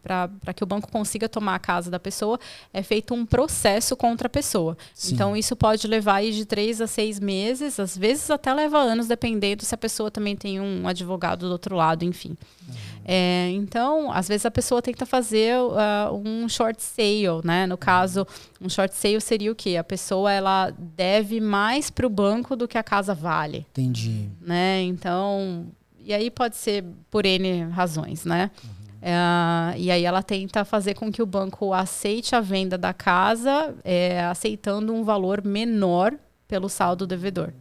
para 0.02 0.52
que 0.54 0.64
o 0.64 0.66
banco 0.66 0.90
consiga 0.90 1.28
tomar 1.28 1.54
a 1.54 1.60
casa 1.60 1.90
da 1.90 2.00
pessoa, 2.00 2.38
é 2.72 2.82
feito 2.82 3.14
um 3.14 3.24
processo 3.24 3.96
contra 3.96 4.26
a 4.26 4.30
pessoa. 4.30 4.76
Sim. 4.92 5.14
Então 5.14 5.36
isso 5.36 5.54
pode 5.54 5.86
levar 5.86 6.20
de 6.20 6.44
três 6.44 6.80
a 6.80 6.86
seis 6.86 7.20
meses, 7.20 7.78
às 7.78 7.96
vezes 7.96 8.30
até 8.30 8.52
leva 8.52 8.78
anos, 8.78 9.06
dependendo 9.06 9.64
se 9.64 9.74
a 9.74 9.78
pessoa 9.78 10.10
também 10.10 10.36
tem 10.36 10.60
um 10.60 10.86
advogado 10.86 11.48
do 11.48 11.59
outro 11.60 11.76
lado, 11.76 12.04
enfim. 12.04 12.30
Uhum. 12.68 12.74
É, 13.04 13.50
então, 13.52 14.10
às 14.12 14.28
vezes 14.28 14.46
a 14.46 14.50
pessoa 14.50 14.80
tenta 14.80 15.04
fazer 15.04 15.56
uh, 15.58 16.14
um 16.14 16.48
short 16.48 16.82
sale, 16.82 17.40
né? 17.44 17.66
No 17.66 17.76
caso, 17.76 18.26
um 18.60 18.68
short 18.68 18.94
sale 18.94 19.20
seria 19.20 19.52
o 19.52 19.54
quê? 19.54 19.76
A 19.76 19.84
pessoa 19.84 20.32
ela 20.32 20.72
deve 20.78 21.40
mais 21.40 21.90
para 21.90 22.06
o 22.06 22.10
banco 22.10 22.56
do 22.56 22.66
que 22.66 22.78
a 22.78 22.82
casa 22.82 23.14
vale. 23.14 23.66
Entendi. 23.70 24.28
Né? 24.40 24.82
Então, 24.82 25.66
e 25.98 26.12
aí 26.12 26.30
pode 26.30 26.56
ser 26.56 26.84
por 27.10 27.26
N 27.26 27.64
razões, 27.64 28.24
né? 28.24 28.50
Uhum. 28.64 28.70
É, 29.02 29.78
e 29.78 29.90
aí 29.90 30.04
ela 30.04 30.22
tenta 30.22 30.64
fazer 30.64 30.94
com 30.94 31.10
que 31.10 31.22
o 31.22 31.26
banco 31.26 31.72
aceite 31.72 32.36
a 32.36 32.40
venda 32.40 32.76
da 32.76 32.92
casa, 32.92 33.74
é, 33.82 34.22
aceitando 34.24 34.92
um 34.92 35.02
valor 35.02 35.42
menor 35.44 36.14
pelo 36.46 36.68
saldo 36.68 37.06
devedor. 37.06 37.52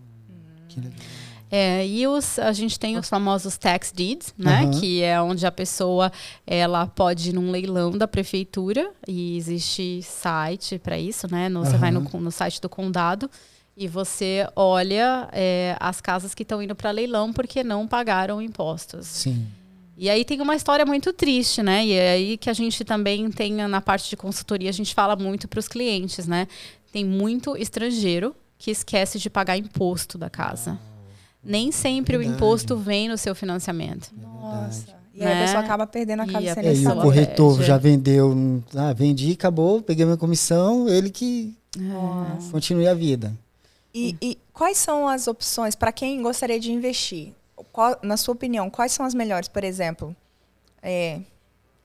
Que 0.67 0.79
legal. 0.79 0.99
É, 1.51 1.85
e 1.85 2.05
os, 2.05 2.37
a 2.37 2.51
gente 2.51 2.79
tem 2.79 2.97
os 2.97 3.09
famosos 3.09 3.57
tax 3.57 3.91
deeds, 3.91 4.33
né? 4.37 4.63
Uhum. 4.63 4.79
Que 4.79 5.01
é 5.01 5.19
onde 5.19 5.45
a 5.47 5.51
pessoa 5.51 6.11
ela 6.45 6.85
pode 6.85 7.29
ir 7.29 7.33
num 7.33 7.49
leilão 7.49 7.91
da 7.91 8.07
prefeitura 8.07 8.91
e 9.07 9.35
existe 9.35 10.01
site 10.03 10.77
para 10.77 10.97
isso, 10.97 11.27
né? 11.29 11.49
No, 11.49 11.59
uhum. 11.59 11.65
Você 11.65 11.77
vai 11.77 11.89
no, 11.89 12.01
no 12.01 12.31
site 12.31 12.61
do 12.61 12.69
condado 12.69 13.29
e 13.75 13.87
você 13.87 14.47
olha 14.55 15.27
é, 15.31 15.75
as 15.79 15.99
casas 15.99 16.35
que 16.35 16.43
estão 16.43 16.61
indo 16.61 16.75
para 16.75 16.91
leilão 16.91 17.33
porque 17.33 17.63
não 17.63 17.87
pagaram 17.87 18.39
impostos. 18.39 19.07
Sim. 19.07 19.47
E 19.97 20.09
aí 20.09 20.23
tem 20.23 20.39
uma 20.41 20.55
história 20.55 20.85
muito 20.85 21.11
triste, 21.11 21.63
né? 21.63 21.83
E 21.83 21.93
é 21.93 22.11
aí 22.11 22.37
que 22.37 22.49
a 22.49 22.53
gente 22.53 22.85
também 22.85 23.29
tem 23.31 23.53
na 23.53 23.81
parte 23.81 24.09
de 24.09 24.15
consultoria, 24.15 24.69
a 24.69 24.73
gente 24.73 24.93
fala 24.93 25.15
muito 25.15 25.47
para 25.47 25.59
os 25.59 25.67
clientes, 25.67 26.27
né? 26.27 26.47
Tem 26.91 27.03
muito 27.03 27.57
estrangeiro 27.57 28.35
que 28.57 28.69
esquece 28.69 29.17
de 29.17 29.29
pagar 29.29 29.57
imposto 29.57 30.17
da 30.17 30.29
casa 30.29 30.79
nem 31.43 31.71
sempre 31.71 32.17
Verdade. 32.17 32.33
o 32.33 32.37
imposto 32.37 32.77
vem 32.77 33.07
no 33.07 33.17
seu 33.17 33.33
financiamento. 33.33 34.11
Nossa. 34.15 34.99
E 35.13 35.25
aí 35.25 35.33
a 35.33 35.41
pessoa 35.41 35.59
né? 35.59 35.65
acaba 35.65 35.85
perdendo 35.85 36.21
a 36.21 36.25
casa 36.25 36.45
e, 36.45 36.49
a 36.49 36.63
é, 36.63 36.73
e 36.73 36.87
o 36.87 37.01
corretor 37.01 37.53
perde. 37.53 37.67
já 37.67 37.77
vendeu, 37.77 38.63
ah, 38.75 38.93
vendi, 38.93 39.33
acabou, 39.33 39.81
peguei 39.81 40.05
minha 40.05 40.17
comissão, 40.17 40.87
ele 40.87 41.09
que 41.09 41.57
Nossa. 41.77 42.51
continue 42.51 42.87
a 42.87 42.93
vida. 42.93 43.33
E, 43.93 44.15
e 44.21 44.37
quais 44.53 44.77
são 44.77 45.07
as 45.07 45.27
opções 45.27 45.75
para 45.75 45.91
quem 45.91 46.21
gostaria 46.21 46.59
de 46.59 46.71
investir? 46.71 47.33
Qual, 47.71 47.97
na 48.01 48.15
sua 48.15 48.33
opinião, 48.33 48.69
quais 48.69 48.91
são 48.93 49.05
as 49.05 49.13
melhores? 49.13 49.49
Por 49.49 49.63
exemplo, 49.63 50.15
é, 50.81 51.19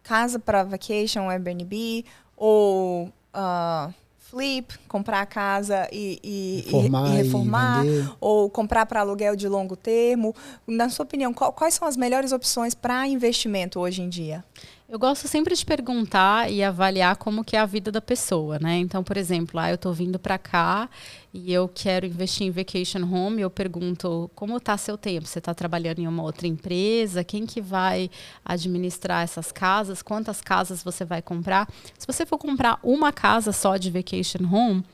casa 0.02 0.38
para 0.38 0.62
vacation, 0.62 1.28
Airbnb, 1.28 2.04
ou 2.36 3.06
uh, 3.34 3.92
flip, 4.34 4.76
comprar 4.88 5.20
a 5.20 5.26
casa 5.26 5.88
e, 5.92 6.18
e 6.24 6.62
reformar, 6.66 7.08
e, 7.08 7.12
e 7.12 7.16
reformar 7.22 7.84
ou 8.20 8.50
comprar 8.50 8.84
para 8.84 9.00
aluguel 9.00 9.36
de 9.36 9.46
longo 9.46 9.76
termo. 9.76 10.34
Na 10.66 10.88
sua 10.88 11.04
opinião, 11.04 11.32
qual, 11.32 11.52
quais 11.52 11.74
são 11.74 11.86
as 11.86 11.96
melhores 11.96 12.32
opções 12.32 12.74
para 12.74 13.06
investimento 13.06 13.78
hoje 13.78 14.02
em 14.02 14.08
dia? 14.08 14.44
Eu 14.86 14.98
gosto 14.98 15.26
sempre 15.26 15.56
de 15.56 15.64
perguntar 15.64 16.52
e 16.52 16.62
avaliar 16.62 17.16
como 17.16 17.42
que 17.42 17.56
é 17.56 17.58
a 17.58 17.64
vida 17.64 17.90
da 17.90 18.02
pessoa, 18.02 18.58
né? 18.58 18.76
Então, 18.76 19.02
por 19.02 19.16
exemplo, 19.16 19.58
ah, 19.58 19.70
eu 19.70 19.76
estou 19.76 19.94
vindo 19.94 20.18
para 20.18 20.36
cá 20.36 20.90
e 21.32 21.50
eu 21.50 21.66
quero 21.74 22.04
investir 22.04 22.46
em 22.46 22.50
vacation 22.50 23.02
home, 23.02 23.40
eu 23.40 23.48
pergunto 23.48 24.30
como 24.34 24.58
está 24.58 24.76
seu 24.76 24.98
tempo? 24.98 25.26
Você 25.26 25.38
está 25.38 25.54
trabalhando 25.54 26.00
em 26.00 26.06
uma 26.06 26.22
outra 26.22 26.46
empresa? 26.46 27.24
Quem 27.24 27.46
que 27.46 27.62
vai 27.62 28.10
administrar 28.44 29.24
essas 29.24 29.50
casas? 29.50 30.02
Quantas 30.02 30.42
casas 30.42 30.84
você 30.84 31.02
vai 31.02 31.22
comprar? 31.22 31.66
Se 31.98 32.06
você 32.06 32.26
for 32.26 32.36
comprar 32.36 32.78
uma 32.82 33.10
casa 33.10 33.52
só 33.52 33.78
de 33.78 33.90
vacation 33.90 34.44
home, 34.52 34.84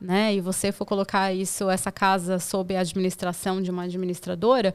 né, 0.00 0.34
e 0.34 0.40
você 0.40 0.70
for 0.70 0.84
colocar 0.84 1.32
isso, 1.32 1.68
essa 1.68 1.90
casa 1.90 2.38
sob 2.38 2.76
a 2.76 2.80
administração 2.80 3.60
de 3.60 3.70
uma 3.70 3.82
administradora, 3.82 4.72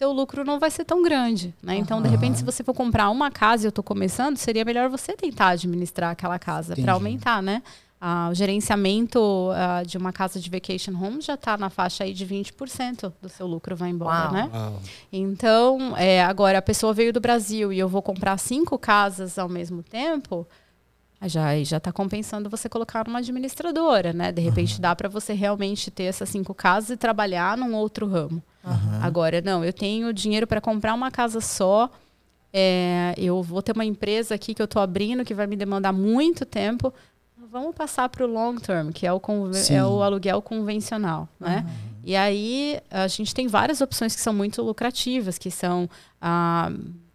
seu 0.00 0.12
lucro 0.12 0.46
não 0.46 0.58
vai 0.58 0.70
ser 0.70 0.82
tão 0.86 1.02
grande, 1.02 1.54
né? 1.62 1.76
Então, 1.76 1.98
uhum. 1.98 2.02
de 2.02 2.08
repente, 2.08 2.38
se 2.38 2.44
você 2.44 2.64
for 2.64 2.72
comprar 2.72 3.10
uma 3.10 3.30
casa 3.30 3.64
e 3.64 3.66
eu 3.66 3.68
estou 3.68 3.84
começando, 3.84 4.38
seria 4.38 4.64
melhor 4.64 4.88
você 4.88 5.12
tentar 5.12 5.48
administrar 5.48 6.12
aquela 6.12 6.38
casa 6.38 6.74
para 6.74 6.94
aumentar, 6.94 7.42
né? 7.42 7.62
Ah, 8.00 8.30
o 8.32 8.34
gerenciamento 8.34 9.50
ah, 9.52 9.82
de 9.84 9.98
uma 9.98 10.10
casa 10.10 10.40
de 10.40 10.48
vacation 10.48 10.92
home 10.92 11.20
já 11.20 11.34
está 11.34 11.58
na 11.58 11.68
faixa 11.68 12.04
aí 12.04 12.14
de 12.14 12.26
20% 12.26 13.12
do 13.20 13.28
seu 13.28 13.46
lucro 13.46 13.76
vai 13.76 13.90
embora, 13.90 14.24
Uau. 14.24 14.32
né? 14.32 14.50
Uau. 14.50 14.82
Então, 15.12 15.94
é, 15.98 16.24
agora 16.24 16.56
a 16.56 16.62
pessoa 16.62 16.94
veio 16.94 17.12
do 17.12 17.20
Brasil 17.20 17.70
e 17.70 17.78
eu 17.78 17.86
vou 17.86 18.00
comprar 18.00 18.38
cinco 18.38 18.78
casas 18.78 19.38
ao 19.38 19.50
mesmo 19.50 19.82
tempo, 19.82 20.48
já 21.28 21.62
já 21.62 21.76
está 21.76 21.92
compensando 21.92 22.48
você 22.48 22.68
colocar 22.68 23.06
numa 23.06 23.18
administradora, 23.18 24.12
né? 24.12 24.32
De 24.32 24.40
repente 24.40 24.76
uhum. 24.76 24.80
dá 24.80 24.96
para 24.96 25.08
você 25.08 25.34
realmente 25.34 25.90
ter 25.90 26.04
essas 26.04 26.28
cinco 26.28 26.54
casas 26.54 26.90
e 26.90 26.96
trabalhar 26.96 27.56
num 27.56 27.74
outro 27.74 28.06
ramo. 28.06 28.42
Uhum. 28.64 29.02
Agora, 29.02 29.40
não, 29.40 29.64
eu 29.64 29.72
tenho 29.72 30.12
dinheiro 30.12 30.46
para 30.46 30.60
comprar 30.60 30.94
uma 30.94 31.10
casa 31.10 31.40
só. 31.40 31.90
É, 32.52 33.14
eu 33.16 33.42
vou 33.42 33.62
ter 33.62 33.72
uma 33.72 33.84
empresa 33.84 34.34
aqui 34.34 34.54
que 34.54 34.62
eu 34.62 34.64
estou 34.64 34.82
abrindo 34.82 35.24
que 35.24 35.34
vai 35.34 35.46
me 35.46 35.56
demandar 35.56 35.92
muito 35.92 36.44
tempo. 36.44 36.92
Vamos 37.50 37.74
passar 37.74 38.08
para 38.08 38.24
o 38.24 38.28
long 38.28 38.56
term, 38.56 38.90
que 38.90 39.06
é 39.06 39.12
o, 39.12 39.20
é 39.70 39.84
o 39.84 40.02
aluguel 40.02 40.40
convencional, 40.40 41.28
né? 41.38 41.64
Uhum. 41.66 41.90
E 42.04 42.16
aí 42.16 42.80
a 42.90 43.06
gente 43.08 43.34
tem 43.34 43.46
várias 43.46 43.80
opções 43.80 44.14
que 44.14 44.20
são 44.20 44.32
muito 44.32 44.62
lucrativas, 44.62 45.36
que 45.36 45.50
são 45.50 45.88
a 46.20 46.70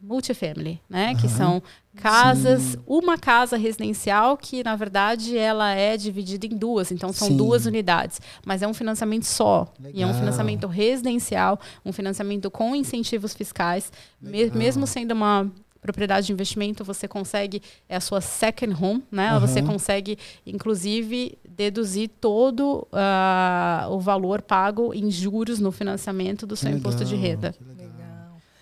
multifamily, 0.05 0.79
né? 0.89 1.09
Uhum. 1.09 1.15
Que 1.17 1.27
são 1.27 1.63
casas, 1.95 2.61
Sim. 2.61 2.77
uma 2.85 3.17
casa 3.17 3.57
residencial 3.57 4.37
que, 4.37 4.63
na 4.63 4.75
verdade, 4.75 5.37
ela 5.37 5.71
é 5.71 5.97
dividida 5.97 6.45
em 6.45 6.55
duas. 6.55 6.91
Então, 6.91 7.11
são 7.11 7.29
Sim. 7.29 7.37
duas 7.37 7.65
unidades. 7.65 8.21
Mas 8.45 8.61
é 8.61 8.67
um 8.67 8.73
financiamento 8.73 9.25
só. 9.25 9.67
Legal. 9.79 9.99
E 9.99 10.03
é 10.03 10.07
um 10.07 10.13
financiamento 10.13 10.67
residencial, 10.67 11.59
um 11.83 11.91
financiamento 11.91 12.51
com 12.51 12.75
incentivos 12.75 13.33
fiscais. 13.33 13.91
Me 14.21 14.49
mesmo 14.51 14.85
sendo 14.85 15.13
uma 15.13 15.49
propriedade 15.85 16.25
de 16.25 16.33
investimento, 16.33 16.83
você 16.83 17.07
consegue, 17.07 17.61
é 17.87 17.95
a 17.95 18.01
sua 18.01 18.19
second 18.19 18.75
home, 18.81 19.03
né? 19.11 19.33
Uhum. 19.33 19.39
Você 19.39 19.61
consegue, 19.61 20.17
inclusive, 20.45 21.37
deduzir 21.47 22.09
todo 22.19 22.87
uh, 22.91 23.91
o 23.91 23.99
valor 23.99 24.41
pago 24.41 24.93
em 24.95 25.11
juros 25.11 25.59
no 25.59 25.71
financiamento 25.71 26.47
do 26.47 26.55
seu 26.55 26.71
imposto 26.71 27.05
de 27.05 27.15
renda. 27.15 27.53
legal. 27.61 27.74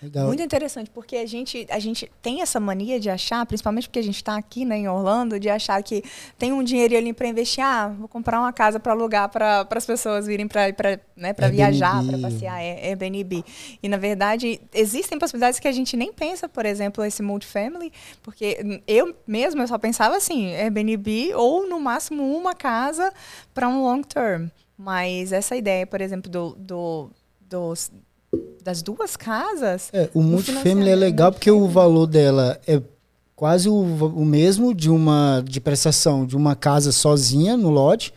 Legal. 0.03 0.27
Muito 0.27 0.43
interessante, 0.43 0.89
porque 0.89 1.15
a 1.15 1.25
gente, 1.25 1.65
a 1.69 1.79
gente 1.79 2.11
tem 2.21 2.41
essa 2.41 2.59
mania 2.59 2.99
de 2.99 3.09
achar, 3.09 3.45
principalmente 3.45 3.87
porque 3.87 3.99
a 3.99 4.03
gente 4.03 4.17
está 4.17 4.35
aqui 4.35 4.65
né, 4.65 4.77
em 4.77 4.87
Orlando, 4.87 5.39
de 5.39 5.49
achar 5.49 5.81
que 5.81 6.03
tem 6.37 6.51
um 6.51 6.61
dinheiro 6.61 6.97
ali 6.97 7.13
para 7.13 7.25
investir. 7.25 7.63
Ah, 7.63 7.87
vou 7.87 8.09
comprar 8.09 8.37
uma 8.41 8.51
casa 8.51 8.81
para 8.81 8.91
alugar 8.91 9.29
para 9.29 9.65
as 9.69 9.85
pessoas 9.85 10.27
virem 10.27 10.45
para 10.45 10.67
né, 11.15 11.33
viajar, 11.49 12.05
para 12.05 12.17
passear. 12.17 12.61
É, 12.61 12.87
é 12.87 12.89
Airbnb. 12.89 13.45
E, 13.81 13.87
na 13.87 13.95
verdade, 13.95 14.59
existem 14.73 15.17
possibilidades 15.17 15.57
que 15.57 15.69
a 15.69 15.71
gente 15.71 15.95
nem 15.95 16.11
pensa, 16.11 16.49
por 16.49 16.65
exemplo, 16.65 17.05
esse 17.05 17.23
multifamily, 17.23 17.93
porque 18.21 18.81
eu 18.85 19.15
mesmo 19.25 19.61
eu 19.61 19.67
só 19.69 19.77
pensava 19.77 20.17
assim, 20.17 20.53
Airbnb 20.53 21.33
ou, 21.35 21.65
no 21.69 21.79
máximo, 21.79 22.35
uma 22.35 22.53
casa 22.53 23.13
para 23.53 23.69
um 23.69 23.83
long 23.83 24.01
term. 24.01 24.47
Mas 24.77 25.31
essa 25.31 25.55
ideia, 25.55 25.87
por 25.87 26.01
exemplo, 26.01 26.29
do, 26.29 26.55
do, 26.55 27.09
dos, 27.39 27.89
das 28.63 28.81
duas 28.81 29.15
casas. 29.15 29.89
É, 29.93 30.09
o 30.13 30.21
multifamily 30.21 30.89
é 30.89 30.95
legal 30.95 31.31
porque 31.31 31.51
o 31.51 31.67
valor 31.67 32.07
dela 32.07 32.59
é 32.65 32.81
quase 33.35 33.67
o, 33.67 33.73
o 33.75 34.25
mesmo 34.25 34.73
de 34.73 34.89
uma 34.89 35.43
de 35.45 35.59
prestação 35.59 36.25
de 36.25 36.35
uma 36.35 36.55
casa 36.55 36.91
sozinha 36.91 37.57
no 37.57 37.69
lote, 37.69 38.13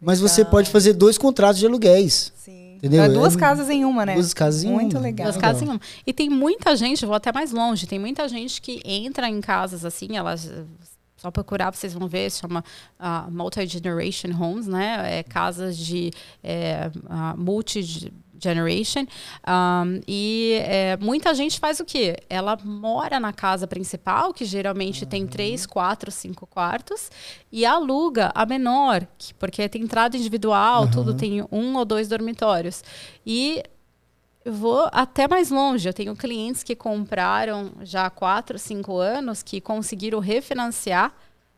mas 0.00 0.20
você 0.20 0.44
pode 0.44 0.70
fazer 0.70 0.92
dois 0.92 1.16
contratos 1.16 1.58
de 1.58 1.66
aluguéis. 1.66 2.32
Sim. 2.36 2.74
Entendeu? 2.76 3.02
É 3.02 3.08
duas 3.08 3.34
é, 3.34 3.38
casas 3.38 3.70
em 3.70 3.84
uma, 3.84 4.04
né? 4.04 4.14
Duas 4.14 4.34
casas 4.34 4.62
em 4.62 4.70
Muito 4.70 4.96
uma. 4.96 5.02
legal. 5.02 5.26
Duas 5.26 5.36
casas 5.38 5.62
em 5.62 5.68
uma. 5.68 5.80
E 6.06 6.12
tem 6.12 6.28
muita 6.28 6.76
gente, 6.76 7.06
vou 7.06 7.14
até 7.14 7.32
mais 7.32 7.50
longe, 7.52 7.86
tem 7.86 7.98
muita 7.98 8.28
gente 8.28 8.60
que 8.60 8.82
entra 8.84 9.28
em 9.28 9.40
casas 9.40 9.84
assim, 9.84 10.16
elas 10.16 10.50
só 11.16 11.30
procurar, 11.30 11.74
vocês 11.74 11.94
vão 11.94 12.06
ver, 12.06 12.30
chama 12.30 12.62
uh, 13.00 13.30
Multi-Generation 13.30 14.30
Homes, 14.38 14.66
né? 14.66 15.18
É, 15.18 15.22
casas 15.22 15.76
de 15.76 16.12
é, 16.44 16.90
uh, 16.94 17.40
multi 17.40 18.12
generation 18.42 19.06
um, 19.46 20.00
e 20.06 20.58
é, 20.62 20.96
muita 20.98 21.34
gente 21.34 21.58
faz 21.58 21.80
o 21.80 21.84
que 21.84 22.16
ela 22.28 22.58
mora 22.64 23.18
na 23.20 23.32
casa 23.32 23.66
principal 23.66 24.32
que 24.32 24.44
geralmente 24.44 25.04
uhum. 25.04 25.10
tem 25.10 25.26
três 25.26 25.66
quatro 25.66 26.10
cinco 26.10 26.46
quartos 26.46 27.10
e 27.50 27.64
aluga 27.64 28.30
a 28.34 28.44
menor 28.46 29.06
que, 29.18 29.34
porque 29.34 29.68
tem 29.68 29.82
entrada 29.82 30.16
individual 30.16 30.84
uhum. 30.84 30.90
tudo 30.90 31.14
tem 31.14 31.44
um 31.50 31.76
ou 31.76 31.84
dois 31.84 32.08
dormitórios 32.08 32.82
e 33.24 33.62
eu 34.46 34.52
vou 34.52 34.88
até 34.92 35.26
mais 35.26 35.50
longe. 35.50 35.88
Eu 35.88 35.92
tenho 35.92 36.14
clientes 36.14 36.62
que 36.62 36.76
compraram 36.76 37.72
já 37.82 38.06
há 38.06 38.10
4, 38.10 38.56
5 38.60 38.96
anos 38.96 39.42
que 39.42 39.60
conseguiram 39.60 40.20
refinanciar 40.20 41.12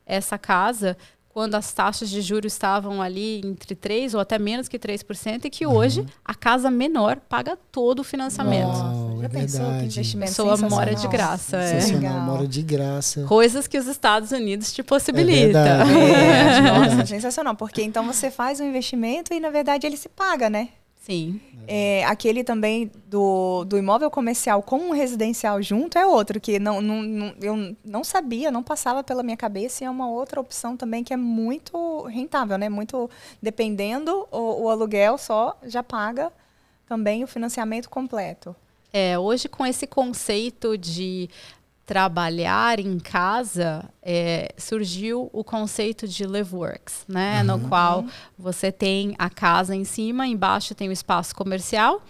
essa 0.06 0.38
casa 0.38 0.96
quando 1.38 1.54
as 1.54 1.72
taxas 1.72 2.10
de 2.10 2.20
juros 2.20 2.52
estavam 2.52 3.00
ali 3.00 3.40
entre 3.44 3.76
3 3.76 4.14
ou 4.14 4.20
até 4.20 4.40
menos 4.40 4.66
que 4.66 4.76
3%, 4.76 5.44
e 5.44 5.48
que 5.50 5.64
uhum. 5.64 5.72
hoje 5.72 6.04
a 6.24 6.34
casa 6.34 6.68
menor 6.68 7.20
paga 7.28 7.56
todo 7.70 8.00
o 8.00 8.02
financiamento. 8.02 8.76
Uau, 8.76 9.18
Já 9.20 9.26
é 9.26 9.28
pensou 9.28 9.60
verdade. 9.60 9.78
que 9.78 9.84
investimento 9.86 10.30
Pessoa 10.32 10.56
mora 10.56 10.96
de 10.96 11.06
graça. 11.06 11.56
É. 11.58 11.96
mora 12.26 12.44
de 12.44 12.60
graça. 12.60 13.22
Coisas 13.22 13.68
que 13.68 13.78
os 13.78 13.86
Estados 13.86 14.32
Unidos 14.32 14.72
te 14.72 14.82
possibilitam. 14.82 15.60
É 15.60 16.58
é, 16.58 16.60
nossa, 16.60 17.06
sensacional. 17.06 17.54
Porque 17.54 17.84
então 17.84 18.04
você 18.04 18.32
faz 18.32 18.58
um 18.58 18.64
investimento 18.64 19.32
e, 19.32 19.38
na 19.38 19.50
verdade, 19.50 19.86
ele 19.86 19.96
se 19.96 20.08
paga, 20.08 20.50
né? 20.50 20.70
Sim. 21.08 21.40
É, 21.66 22.04
aquele 22.04 22.44
também 22.44 22.90
do, 23.06 23.64
do 23.64 23.76
imóvel 23.76 24.10
comercial 24.10 24.62
com 24.62 24.78
um 24.78 24.90
residencial 24.90 25.60
junto 25.62 25.98
é 25.98 26.06
outro, 26.06 26.40
que 26.40 26.58
não, 26.58 26.80
não, 26.80 27.02
não, 27.02 27.34
eu 27.40 27.76
não 27.84 28.04
sabia, 28.04 28.50
não 28.50 28.62
passava 28.62 29.02
pela 29.02 29.22
minha 29.22 29.36
cabeça, 29.36 29.84
e 29.84 29.86
é 29.86 29.90
uma 29.90 30.08
outra 30.08 30.40
opção 30.40 30.76
também 30.76 31.04
que 31.04 31.12
é 31.12 31.16
muito 31.16 32.02
rentável, 32.04 32.56
né? 32.56 32.68
Muito 32.68 33.10
dependendo, 33.42 34.26
o, 34.30 34.64
o 34.64 34.68
aluguel 34.70 35.18
só 35.18 35.58
já 35.62 35.82
paga 35.82 36.32
também 36.86 37.24
o 37.24 37.26
financiamento 37.26 37.88
completo. 37.88 38.54
É, 38.90 39.18
hoje 39.18 39.48
com 39.48 39.66
esse 39.66 39.86
conceito 39.86 40.76
de 40.78 41.28
trabalhar 41.88 42.78
em 42.78 42.98
casa, 42.98 43.82
é, 44.02 44.52
surgiu 44.58 45.30
o 45.32 45.42
conceito 45.42 46.06
de 46.06 46.22
LiveWorks, 46.24 47.06
né? 47.08 47.40
Uhum. 47.40 47.46
No 47.46 47.60
qual 47.66 48.04
você 48.38 48.70
tem 48.70 49.14
a 49.18 49.30
casa 49.30 49.74
em 49.74 49.84
cima, 49.84 50.26
embaixo 50.26 50.74
tem 50.74 50.90
o 50.90 50.92
espaço 50.92 51.34
comercial. 51.34 52.02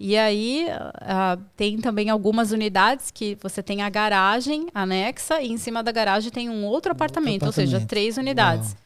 E 0.00 0.16
aí 0.16 0.66
uh, 0.70 1.38
tem 1.54 1.78
também 1.82 2.08
algumas 2.08 2.50
unidades 2.50 3.10
que 3.10 3.36
você 3.42 3.62
tem 3.62 3.82
a 3.82 3.90
garagem 3.90 4.68
anexa 4.74 5.42
e 5.42 5.52
em 5.52 5.58
cima 5.58 5.82
da 5.82 5.92
garagem 5.92 6.30
tem 6.30 6.48
um 6.48 6.64
outro 6.64 6.92
apartamento, 6.92 7.44
outro 7.44 7.48
apartamento. 7.48 7.74
ou 7.74 7.78
seja, 7.80 7.86
três 7.86 8.16
unidades. 8.16 8.70
Uau. 8.70 8.78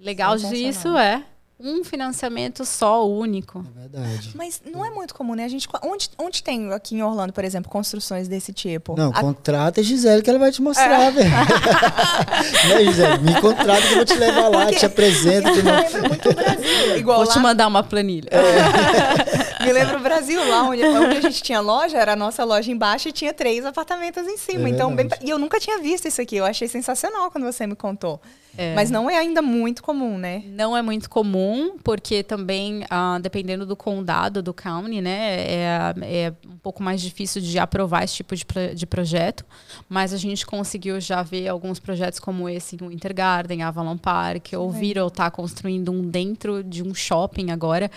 Legal 0.00 0.36
disso 0.38 0.96
é 0.96 1.22
um 1.62 1.84
financiamento 1.84 2.64
só, 2.64 3.08
único. 3.08 3.64
É 3.76 3.80
verdade. 3.80 4.30
Mas 4.34 4.60
não 4.72 4.84
é 4.84 4.90
muito 4.90 5.14
comum, 5.14 5.34
né? 5.34 5.44
A 5.44 5.48
gente, 5.48 5.68
onde, 5.82 6.10
onde 6.18 6.42
tem 6.42 6.72
aqui 6.72 6.96
em 6.96 7.02
Orlando, 7.02 7.32
por 7.32 7.44
exemplo, 7.44 7.70
construções 7.70 8.28
desse 8.28 8.52
tipo? 8.52 8.96
Não, 8.96 9.10
a... 9.10 9.20
contrata 9.20 9.80
a 9.80 9.84
Gisele 9.84 10.22
que 10.22 10.30
ela 10.30 10.38
vai 10.38 10.50
te 10.50 10.60
mostrar, 10.60 11.04
é. 11.04 11.10
velho. 11.10 11.30
né, 12.68 12.84
Gisele? 12.84 13.18
Me 13.22 13.40
contrata 13.40 13.82
que 13.82 13.92
eu 13.92 13.96
vou 13.96 14.04
te 14.04 14.14
levar 14.14 14.48
lá, 14.48 14.64
porque, 14.64 14.78
te 14.78 14.86
apresento. 14.86 15.42
Porque 15.52 15.62
me 15.62 15.70
lembra 15.70 16.08
muito 16.08 16.34
Brasil. 16.34 16.96
Igual 16.96 17.18
vou 17.18 17.26
lá... 17.26 17.32
te 17.32 17.38
mandar 17.38 17.66
uma 17.66 17.82
planilha. 17.82 18.28
É. 18.30 19.51
me 19.62 19.72
lembra 19.72 19.96
o 19.98 20.00
Brasil, 20.00 20.46
lá 20.48 20.64
onde, 20.64 20.84
onde, 20.84 21.16
a 21.16 21.20
gente 21.20 21.42
tinha 21.42 21.60
loja, 21.60 21.96
era 21.96 22.12
a 22.12 22.16
nossa 22.16 22.44
loja 22.44 22.70
embaixo 22.70 23.08
e 23.08 23.12
tinha 23.12 23.32
três 23.32 23.64
apartamentos 23.64 24.26
em 24.26 24.36
cima. 24.36 24.68
É 24.68 24.70
então, 24.70 24.94
bem, 24.94 25.08
e 25.22 25.30
eu 25.30 25.38
nunca 25.38 25.58
tinha 25.58 25.78
visto 25.78 26.06
isso 26.06 26.20
aqui. 26.20 26.36
Eu 26.36 26.44
achei 26.44 26.68
sensacional 26.68 27.30
quando 27.30 27.44
você 27.44 27.66
me 27.66 27.74
contou. 27.74 28.20
É. 28.56 28.74
Mas 28.74 28.90
não 28.90 29.08
é 29.08 29.16
ainda 29.16 29.40
muito 29.40 29.82
comum, 29.82 30.18
né? 30.18 30.42
Não 30.46 30.76
é 30.76 30.82
muito 30.82 31.08
comum, 31.08 31.78
porque 31.82 32.22
também, 32.22 32.84
ah, 32.90 33.18
dependendo 33.20 33.64
do 33.64 33.74
condado, 33.74 34.42
do 34.42 34.52
county, 34.52 35.00
né, 35.00 35.40
é, 35.40 35.94
é, 36.02 36.32
um 36.46 36.58
pouco 36.58 36.82
mais 36.82 37.00
difícil 37.00 37.40
de 37.40 37.58
aprovar 37.58 38.04
esse 38.04 38.16
tipo 38.16 38.36
de, 38.36 38.44
de 38.74 38.86
projeto. 38.86 39.44
Mas 39.88 40.12
a 40.12 40.18
gente 40.18 40.44
conseguiu 40.44 41.00
já 41.00 41.22
ver 41.22 41.48
alguns 41.48 41.78
projetos 41.78 42.20
como 42.20 42.48
esse 42.48 42.76
em 42.76 42.88
Winter 42.88 43.14
Garden, 43.14 43.62
Avalon 43.62 43.96
Park, 43.96 44.48
ou 44.54 44.70
Viro 44.70 45.06
está 45.06 45.30
construindo 45.30 45.90
um 45.90 46.02
dentro 46.02 46.62
de 46.62 46.82
um 46.82 46.94
shopping 46.94 47.50
agora. 47.50 47.90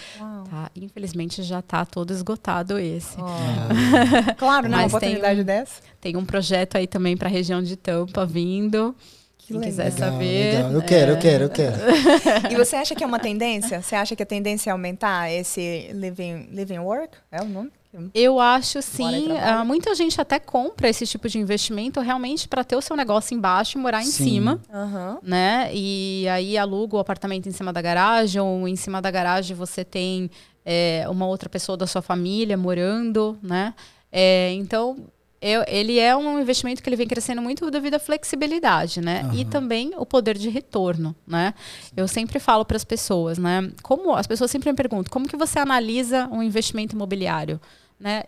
Tá, 0.50 0.72
infelizmente 0.76 1.44
já 1.44 1.55
está 1.60 1.86
todo 1.86 2.12
esgotado 2.12 2.78
esse. 2.78 3.18
Oh. 3.20 4.36
claro, 4.38 4.68
né? 4.68 4.78
Uma 4.78 4.88
oportunidade 4.88 5.36
tem 5.38 5.46
dessa. 5.46 5.82
Tem 6.00 6.16
um 6.16 6.26
projeto 6.26 6.78
aí 6.78 6.88
também 6.88 7.16
para 7.16 7.28
a 7.28 7.32
região 7.32 7.62
de 7.62 7.76
Tampa 7.76 8.26
vindo. 8.26 8.96
Que 9.38 9.54
Quem 9.54 9.62
quiser 9.62 9.94
legal, 9.94 10.12
saber. 10.12 10.56
Legal. 10.56 10.72
Eu 10.72 10.82
quero, 10.82 11.12
é... 11.12 11.14
eu 11.14 11.20
quero, 11.20 11.44
eu 11.44 11.50
quero. 11.50 11.76
e 12.52 12.56
você 12.56 12.76
acha 12.76 12.96
que 12.96 13.04
é 13.04 13.08
uma 13.08 13.20
tendência? 13.20 13.82
Você 13.82 13.96
acha 13.96 14.16
que 14.16 14.24
a 14.24 14.26
tendência 14.26 14.70
é 14.70 14.74
aumentar 14.74 15.32
esse 15.32 15.92
living, 15.94 16.48
living 16.52 16.80
work? 16.80 17.16
É 17.32 17.42
o 17.42 17.46
nome? 17.46 17.72
Eu 18.14 18.40
acho 18.40 18.82
sim. 18.82 19.28
Uh, 19.32 19.66
muita 19.66 19.96
gente 19.96 20.20
até 20.20 20.40
compra 20.40 20.90
esse 20.90 21.06
tipo 21.08 21.30
de 21.30 21.40
investimento 21.40 22.00
realmente 22.02 22.48
para 22.48 22.64
ter 22.64 22.76
o 22.76 22.82
seu 22.82 22.96
negócio 22.96 23.36
embaixo 23.36 23.78
e 23.78 23.82
morar 23.82 24.02
em 24.02 24.06
sim. 24.06 24.24
cima. 24.26 24.60
Uhum. 24.74 25.20
Né? 25.24 25.70
E 25.74 26.28
aí 26.30 26.58
aluga 26.58 26.98
o 26.98 27.00
apartamento 27.00 27.48
em 27.48 27.52
cima 27.52 27.72
da 27.72 27.82
garagem, 27.82 28.42
ou 28.42 28.68
em 28.68 28.76
cima 28.76 29.02
da 29.02 29.10
garagem 29.10 29.56
você 29.56 29.86
tem 29.86 30.30
é, 30.66 31.06
uma 31.10 31.28
outra 31.28 31.48
pessoa 31.48 31.78
da 31.78 31.86
sua 31.86 32.02
família 32.02 32.58
morando, 32.58 33.38
né? 33.42 33.74
É, 34.12 34.52
então, 34.54 34.98
eu, 35.42 35.64
ele 35.68 36.00
é 36.00 36.16
um 36.16 36.40
investimento 36.40 36.82
que 36.82 36.90
ele 36.90 36.96
vem 36.96 37.08
crescendo 37.08 37.40
muito 37.40 37.70
devido 37.70 37.94
à 37.94 38.00
flexibilidade, 38.00 39.00
né? 39.00 39.24
Uhum. 39.26 39.40
E 39.40 39.46
também 39.46 39.92
o 39.96 40.06
poder 40.06 40.36
de 40.38 40.50
retorno, 40.50 41.16
né? 41.28 41.54
Eu 41.96 42.08
sempre 42.08 42.40
falo 42.40 42.66
para 42.66 42.78
as 42.78 42.84
pessoas, 42.84 43.38
né? 43.38 43.72
Como 43.84 44.16
as 44.16 44.26
pessoas 44.26 44.50
sempre 44.50 44.72
me 44.72 44.76
perguntam, 44.76 45.12
como 45.12 45.28
que 45.28 45.38
você 45.38 45.60
analisa 45.60 46.28
um 46.32 46.42
investimento 46.42 46.96
imobiliário, 46.96 47.62
né? 48.00 48.24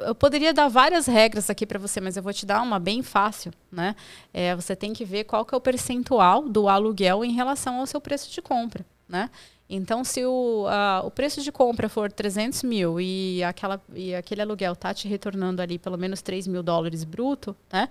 Eu 0.00 0.14
poderia 0.14 0.52
dar 0.52 0.68
várias 0.68 1.06
regras 1.06 1.48
aqui 1.48 1.64
para 1.64 1.78
você, 1.78 2.00
mas 2.00 2.16
eu 2.16 2.22
vou 2.22 2.32
te 2.32 2.44
dar 2.44 2.60
uma 2.62 2.80
bem 2.80 3.02
fácil, 3.04 3.52
né? 3.70 3.94
É, 4.34 4.56
você 4.56 4.74
tem 4.74 4.92
que 4.92 5.04
ver 5.04 5.24
qual 5.24 5.44
que 5.44 5.54
é 5.54 5.58
o 5.58 5.60
percentual 5.60 6.48
do 6.48 6.68
aluguel 6.68 7.24
em 7.24 7.32
relação 7.32 7.78
ao 7.78 7.86
seu 7.86 8.00
preço 8.00 8.32
de 8.32 8.42
compra, 8.42 8.84
né? 9.08 9.30
Então, 9.70 10.02
se 10.02 10.24
o, 10.24 10.64
uh, 10.66 11.06
o 11.06 11.10
preço 11.10 11.42
de 11.42 11.52
compra 11.52 11.88
for 11.90 12.10
300 12.10 12.62
mil 12.62 12.98
e, 12.98 13.44
aquela, 13.44 13.80
e 13.94 14.14
aquele 14.14 14.40
aluguel 14.40 14.72
está 14.72 14.94
te 14.94 15.06
retornando 15.06 15.60
ali 15.60 15.78
pelo 15.78 15.98
menos 15.98 16.22
3 16.22 16.46
mil 16.46 16.62
dólares 16.62 17.04
bruto, 17.04 17.54
né? 17.70 17.88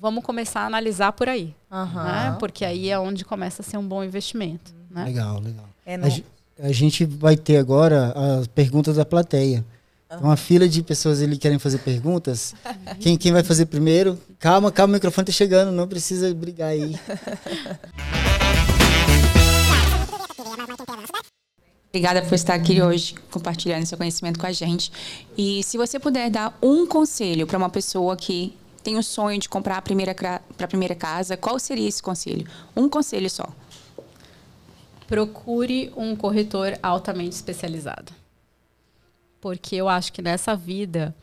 Vamos 0.00 0.22
começar 0.22 0.60
a 0.60 0.66
analisar 0.66 1.12
por 1.12 1.28
aí. 1.28 1.52
Uhum. 1.68 2.04
Né? 2.04 2.36
Porque 2.38 2.64
aí 2.64 2.88
é 2.88 2.96
onde 2.96 3.24
começa 3.24 3.62
a 3.62 3.64
ser 3.64 3.78
um 3.78 3.86
bom 3.86 4.04
investimento. 4.04 4.72
Né? 4.88 5.06
Legal, 5.06 5.40
legal. 5.40 5.68
É 5.84 5.96
no... 5.96 6.06
a, 6.06 6.66
a, 6.66 6.72
gente 6.72 7.04
vai 7.04 7.36
ter 7.36 7.56
agora 7.56 8.14
as 8.38 8.46
perguntas 8.46 8.94
da 8.94 9.04
plateia. 9.04 9.64
Uhum. 10.08 10.18
Uma 10.18 10.36
fila 10.36 10.68
de 10.68 10.84
pessoas 10.84 11.20
ali 11.20 11.36
querem 11.36 11.58
fazer 11.58 11.78
perguntas. 11.78 12.54
quem, 13.00 13.16
quem 13.16 13.32
vai 13.32 13.42
fazer 13.42 13.66
primeiro? 13.66 14.16
Calma, 14.38 14.70
calma, 14.70 14.92
o 14.92 14.94
microfone 14.94 15.24
está 15.24 15.32
chegando, 15.32 15.72
não 15.72 15.88
precisa 15.88 16.32
brigar 16.32 16.68
aí. 16.68 16.94
Obrigada 21.94 22.22
por 22.22 22.34
estar 22.34 22.54
aqui 22.54 22.80
hoje 22.80 23.14
compartilhando 23.30 23.84
seu 23.84 23.98
conhecimento 23.98 24.38
com 24.40 24.46
a 24.46 24.52
gente. 24.52 24.90
E 25.36 25.62
se 25.62 25.76
você 25.76 26.00
puder 26.00 26.30
dar 26.30 26.56
um 26.62 26.86
conselho 26.86 27.46
para 27.46 27.58
uma 27.58 27.68
pessoa 27.68 28.16
que 28.16 28.56
tem 28.82 28.96
o 28.96 29.02
sonho 29.02 29.38
de 29.38 29.46
comprar 29.46 29.76
a 29.76 29.82
primeira 29.82 30.14
para 30.14 30.40
a 30.58 30.66
primeira 30.66 30.94
casa, 30.94 31.36
qual 31.36 31.58
seria 31.58 31.86
esse 31.86 32.02
conselho? 32.02 32.48
Um 32.74 32.88
conselho 32.88 33.28
só. 33.28 33.46
Procure 35.06 35.92
um 35.94 36.16
corretor 36.16 36.78
altamente 36.82 37.36
especializado. 37.36 38.10
Porque 39.38 39.76
eu 39.76 39.86
acho 39.86 40.14
que 40.14 40.22
nessa 40.22 40.56
vida 40.56 41.14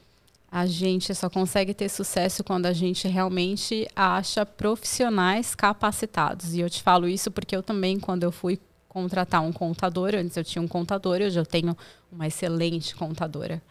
A 0.52 0.66
gente 0.66 1.14
só 1.14 1.30
consegue 1.30 1.76
ter 1.76 1.90
sucesso 1.90 2.44
quando 2.44 2.66
a 2.66 2.74
gente 2.74 3.08
realmente 3.08 3.88
acha 3.96 4.44
profissionais 4.46 5.54
capacitados. 5.54 6.56
E 6.56 6.60
eu 6.62 6.70
te 6.70 6.82
falo 6.82 7.08
isso 7.08 7.30
porque 7.30 7.56
eu 7.56 7.62
também, 7.62 8.00
quando 8.00 8.24
eu 8.24 8.32
fui 8.32 8.60
contratar 8.90 9.42
um 9.42 9.54
contador, 9.54 10.16
antes 10.16 10.36
eu 10.36 10.44
tinha 10.44 10.62
um 10.62 10.68
contador, 10.68 11.22
hoje 11.22 11.40
eu 11.40 11.46
tenho 11.46 11.78
uma 12.12 12.28
excelente 12.28 12.96
contadora. 12.96 13.62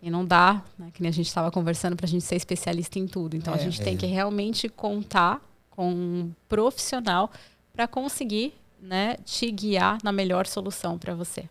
E 0.00 0.10
não 0.10 0.24
dá, 0.24 0.62
né, 0.78 0.90
que 0.92 1.02
nem 1.02 1.08
a 1.08 1.12
gente 1.12 1.26
estava 1.26 1.50
conversando, 1.50 1.96
para 1.96 2.04
a 2.04 2.08
gente 2.08 2.22
ser 2.22 2.36
especialista 2.36 2.98
em 2.98 3.08
tudo. 3.08 3.34
Então 3.34 3.54
é, 3.54 3.56
a 3.56 3.60
gente 3.60 3.80
é. 3.80 3.84
tem 3.84 3.96
que 3.96 4.06
realmente 4.06 4.68
contar 4.68 5.40
com 5.70 5.90
um 5.90 6.32
profissional 6.48 7.30
para 7.72 7.88
conseguir 7.88 8.54
né, 8.80 9.16
te 9.24 9.50
guiar 9.50 9.98
na 10.04 10.12
melhor 10.12 10.46
solução 10.46 10.98
para 10.98 11.14
você. 11.14 11.48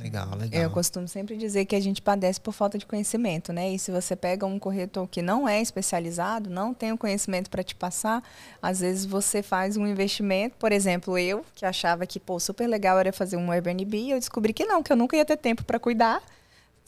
Legal, 0.00 0.28
legal. 0.36 0.62
Eu 0.62 0.70
costumo 0.70 1.08
sempre 1.08 1.36
dizer 1.36 1.64
que 1.64 1.74
a 1.74 1.80
gente 1.80 2.00
padece 2.00 2.40
por 2.40 2.52
falta 2.52 2.78
de 2.78 2.86
conhecimento, 2.86 3.52
né? 3.52 3.70
E 3.70 3.78
se 3.78 3.90
você 3.90 4.14
pega 4.14 4.46
um 4.46 4.58
corretor 4.58 5.08
que 5.08 5.20
não 5.20 5.48
é 5.48 5.60
especializado, 5.60 6.48
não 6.48 6.72
tem 6.72 6.92
o 6.92 6.98
conhecimento 6.98 7.50
para 7.50 7.62
te 7.62 7.74
passar, 7.74 8.22
às 8.62 8.80
vezes 8.80 9.04
você 9.04 9.42
faz 9.42 9.76
um 9.76 9.86
investimento, 9.86 10.56
por 10.56 10.72
exemplo, 10.72 11.18
eu, 11.18 11.44
que 11.54 11.66
achava 11.66 12.06
que, 12.06 12.20
pô, 12.20 12.38
super 12.38 12.66
legal 12.66 12.98
era 12.98 13.12
fazer 13.12 13.36
um 13.36 13.50
Airbnb, 13.50 14.10
eu 14.10 14.18
descobri 14.18 14.52
que 14.52 14.64
não, 14.64 14.82
que 14.82 14.92
eu 14.92 14.96
nunca 14.96 15.16
ia 15.16 15.24
ter 15.24 15.36
tempo 15.36 15.64
para 15.64 15.78
cuidar 15.78 16.22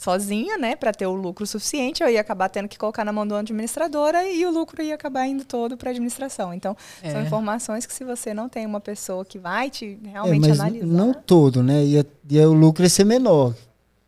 sozinha, 0.01 0.57
né, 0.57 0.75
para 0.75 0.91
ter 0.91 1.05
o 1.05 1.13
lucro 1.13 1.45
suficiente, 1.45 2.01
eu 2.01 2.09
ia 2.09 2.19
acabar 2.19 2.49
tendo 2.49 2.67
que 2.67 2.75
colocar 2.75 3.05
na 3.05 3.13
mão 3.13 3.27
do 3.27 3.35
administradora 3.35 4.27
e 4.27 4.43
o 4.47 4.49
lucro 4.49 4.81
ia 4.81 4.95
acabar 4.95 5.27
indo 5.27 5.45
todo 5.45 5.77
para 5.77 5.89
a 5.89 5.91
administração. 5.91 6.51
Então, 6.51 6.75
é. 7.03 7.11
são 7.11 7.21
informações 7.21 7.85
que 7.85 7.93
se 7.93 8.03
você 8.03 8.33
não 8.33 8.49
tem 8.49 8.65
uma 8.65 8.79
pessoa 8.79 9.23
que 9.23 9.37
vai 9.37 9.69
te 9.69 9.99
realmente 10.03 10.45
é, 10.45 10.49
mas 10.49 10.59
analisar. 10.59 10.87
Não 10.87 11.13
todo, 11.13 11.61
né? 11.61 11.83
Ia, 11.85 12.05
ia 12.27 12.49
o 12.49 12.53
lucro 12.53 12.81
ia 12.81 12.89
ser 12.89 13.03
menor. 13.03 13.53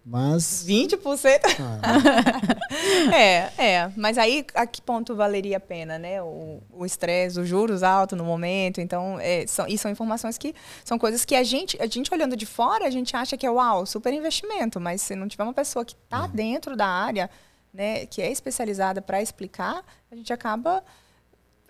Mas. 0.06 0.66
20%? 0.68 1.40
Ah. 1.82 3.16
é, 3.16 3.52
é. 3.58 3.92
Mas 3.96 4.18
aí 4.18 4.46
a 4.54 4.68
que 4.68 4.82
ponto 4.82 5.16
valeria 5.16 5.58
a 5.58 5.60
pena, 5.60 5.98
né? 5.98 6.22
O 6.22 6.86
estresse, 6.86 7.40
os 7.40 7.48
juros 7.48 7.84
altos 7.84 8.18
no 8.18 8.26
momento. 8.26 8.82
Então, 8.82 9.18
é, 9.20 9.48
são, 9.48 9.66
e 9.68 9.78
são 9.78 9.90
informações 9.90 10.38
que 10.38 10.54
são 10.84 11.00
coisas 11.00 11.24
que 11.24 11.36
a 11.36 11.44
gente, 11.44 11.82
a 11.82 11.88
gente 11.88 12.14
olhando 12.14 12.36
de 12.36 12.46
fora, 12.46 12.86
a 12.86 12.90
gente 12.90 13.16
acha 13.16 13.38
que 13.38 13.46
é 13.46 13.52
uau, 13.52 13.86
super 13.86 14.14
investimento. 14.14 14.80
Mas 14.80 15.02
se 15.02 15.16
não 15.16 15.28
tiver 15.28 15.44
uma 15.44 15.54
pessoa 15.54 15.86
que 15.86 15.96
está 15.96 16.24
uhum. 16.24 16.32
dentro 16.32 16.76
da 16.76 16.88
área, 16.88 17.30
né, 17.74 18.06
que 18.06 18.22
é 18.22 18.32
especializada 18.32 19.02
para 19.02 19.22
explicar, 19.22 19.84
a 20.12 20.16
gente 20.16 20.32
acaba 20.34 20.84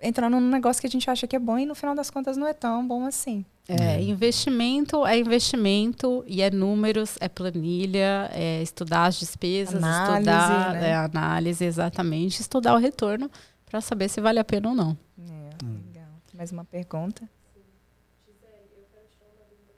entrando 0.03 0.39
num 0.39 0.49
negócio 0.49 0.81
que 0.81 0.87
a 0.87 0.89
gente 0.89 1.09
acha 1.09 1.25
que 1.25 1.35
é 1.35 1.39
bom 1.39 1.57
e 1.57 1.65
no 1.65 1.73
final 1.73 1.95
das 1.95 2.09
contas 2.09 2.37
não 2.37 2.47
é 2.47 2.53
tão 2.53 2.85
bom 2.85 3.05
assim. 3.05 3.45
É, 3.67 4.01
investimento 4.01 5.05
é 5.05 5.17
investimento 5.17 6.23
e 6.27 6.41
é 6.41 6.51
números, 6.51 7.15
é 7.21 7.29
planilha, 7.29 8.29
é 8.33 8.61
estudar 8.61 9.05
as 9.05 9.17
despesas, 9.17 9.81
análise, 9.81 10.19
estudar 10.19 10.73
né? 10.73 10.89
é, 10.89 10.95
análise, 10.95 11.63
exatamente, 11.63 12.41
estudar 12.41 12.73
o 12.75 12.77
retorno 12.77 13.31
para 13.65 13.79
saber 13.79 14.09
se 14.09 14.19
vale 14.19 14.37
a 14.37 14.43
pena 14.43 14.69
ou 14.69 14.75
não. 14.75 14.97
É, 15.17 15.65
legal. 15.87 16.09
Mais 16.33 16.51
uma 16.51 16.65
pergunta? 16.65 17.23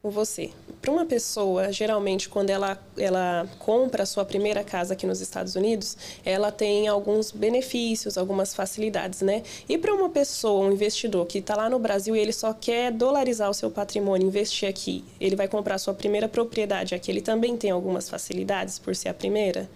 Com 0.06 0.12
você. 0.12 0.52
Para 0.84 0.92
uma 0.92 1.04
pessoa, 1.04 1.72
geralmente, 1.72 2.30
quando 2.30 2.52
ela, 2.52 2.80
ela 2.96 3.50
compra 3.58 4.04
a 4.04 4.06
sua 4.06 4.24
primeira 4.24 4.64
casa 4.64 4.94
aqui 4.94 5.08
nos 5.08 5.20
Estados 5.20 5.56
Unidos, 5.56 5.98
ela 6.24 6.52
tem 6.52 6.88
alguns 6.88 7.32
benefícios, 7.32 8.16
algumas 8.16 8.54
facilidades, 8.54 9.22
né? 9.22 9.42
E 9.68 9.80
para 9.80 9.92
uma 9.92 10.08
pessoa, 10.08 10.68
um 10.68 10.72
investidor 10.72 11.26
que 11.26 11.40
está 11.40 11.56
lá 11.56 11.72
no 11.72 11.80
Brasil 11.80 12.16
e 12.16 12.20
ele 12.20 12.32
só 12.32 12.54
quer 12.54 12.92
dolarizar 12.92 13.50
o 13.50 13.54
seu 13.54 13.72
patrimônio, 13.72 14.28
investir 14.28 14.70
aqui, 14.70 15.04
ele 15.20 15.36
vai 15.36 15.48
comprar 15.48 15.74
a 15.74 15.80
sua 15.80 15.96
primeira 15.96 16.30
propriedade 16.30 16.94
aqui, 16.94 17.10
ele 17.10 17.22
também 17.22 17.58
tem 17.58 17.72
algumas 17.72 18.08
facilidades 18.08 18.78
por 18.78 18.96
ser 18.96 19.10
a 19.10 19.14
primeira? 19.16 19.68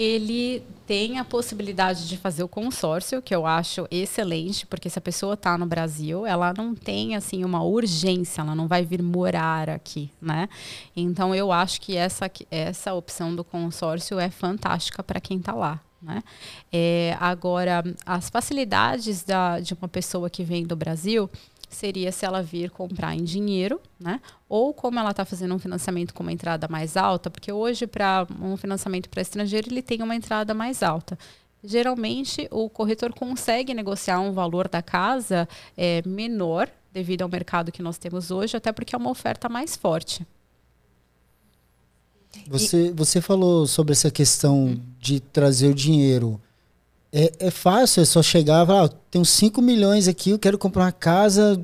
Ele 0.00 0.62
tem 0.86 1.18
a 1.18 1.24
possibilidade 1.24 2.08
de 2.08 2.16
fazer 2.16 2.42
o 2.42 2.48
consórcio, 2.48 3.20
que 3.20 3.34
eu 3.34 3.44
acho 3.44 3.86
excelente, 3.90 4.66
porque 4.66 4.88
se 4.88 4.98
a 4.98 5.02
pessoa 5.02 5.34
está 5.34 5.58
no 5.58 5.66
Brasil, 5.66 6.24
ela 6.24 6.54
não 6.56 6.74
tem 6.74 7.14
assim 7.14 7.44
uma 7.44 7.62
urgência, 7.62 8.40
ela 8.40 8.54
não 8.54 8.66
vai 8.66 8.82
vir 8.82 9.02
morar 9.02 9.68
aqui, 9.68 10.10
né? 10.20 10.48
Então 10.96 11.34
eu 11.34 11.52
acho 11.52 11.82
que 11.82 11.96
essa, 11.96 12.30
essa 12.50 12.94
opção 12.94 13.36
do 13.36 13.44
consórcio 13.44 14.18
é 14.18 14.30
fantástica 14.30 15.02
para 15.02 15.20
quem 15.20 15.36
está 15.36 15.52
lá. 15.52 15.78
Né? 16.02 16.22
É, 16.72 17.14
agora, 17.20 17.84
as 18.06 18.30
facilidades 18.30 19.22
da, 19.22 19.60
de 19.60 19.74
uma 19.74 19.86
pessoa 19.86 20.30
que 20.30 20.42
vem 20.42 20.64
do 20.64 20.74
Brasil, 20.74 21.28
seria 21.70 22.12
se 22.12 22.24
ela 22.24 22.42
vir 22.42 22.70
comprar 22.70 23.14
em 23.14 23.24
dinheiro, 23.24 23.80
né? 23.98 24.20
Ou 24.48 24.74
como 24.74 24.98
ela 24.98 25.10
está 25.10 25.24
fazendo 25.24 25.54
um 25.54 25.58
financiamento 25.58 26.12
com 26.12 26.22
uma 26.22 26.32
entrada 26.32 26.66
mais 26.68 26.96
alta, 26.96 27.30
porque 27.30 27.52
hoje 27.52 27.86
para 27.86 28.26
um 28.40 28.56
financiamento 28.56 29.08
para 29.08 29.22
estrangeiro 29.22 29.68
ele 29.68 29.82
tem 29.82 30.02
uma 30.02 30.14
entrada 30.14 30.52
mais 30.52 30.82
alta. 30.82 31.18
Geralmente 31.62 32.48
o 32.50 32.68
corretor 32.68 33.12
consegue 33.12 33.74
negociar 33.74 34.20
um 34.20 34.32
valor 34.32 34.68
da 34.68 34.82
casa 34.82 35.48
é, 35.76 36.02
menor 36.06 36.68
devido 36.92 37.22
ao 37.22 37.28
mercado 37.28 37.70
que 37.70 37.82
nós 37.82 37.98
temos 37.98 38.30
hoje, 38.30 38.56
até 38.56 38.72
porque 38.72 38.94
é 38.94 38.98
uma 38.98 39.10
oferta 39.10 39.48
mais 39.48 39.76
forte. 39.76 40.26
Você, 42.48 42.92
você 42.92 43.20
falou 43.20 43.66
sobre 43.66 43.92
essa 43.92 44.10
questão 44.10 44.80
de 44.98 45.20
trazer 45.20 45.68
o 45.68 45.74
dinheiro. 45.74 46.40
É, 47.12 47.32
é 47.40 47.50
fácil, 47.50 48.02
é 48.02 48.04
só 48.04 48.22
chegar 48.22 48.62
e 48.62 48.66
falar, 48.66 48.84
ah, 48.84 48.90
tenho 49.10 49.24
5 49.24 49.60
milhões 49.60 50.06
aqui, 50.06 50.30
eu 50.30 50.38
quero 50.38 50.56
comprar 50.56 50.84
uma 50.84 50.92
casa 50.92 51.60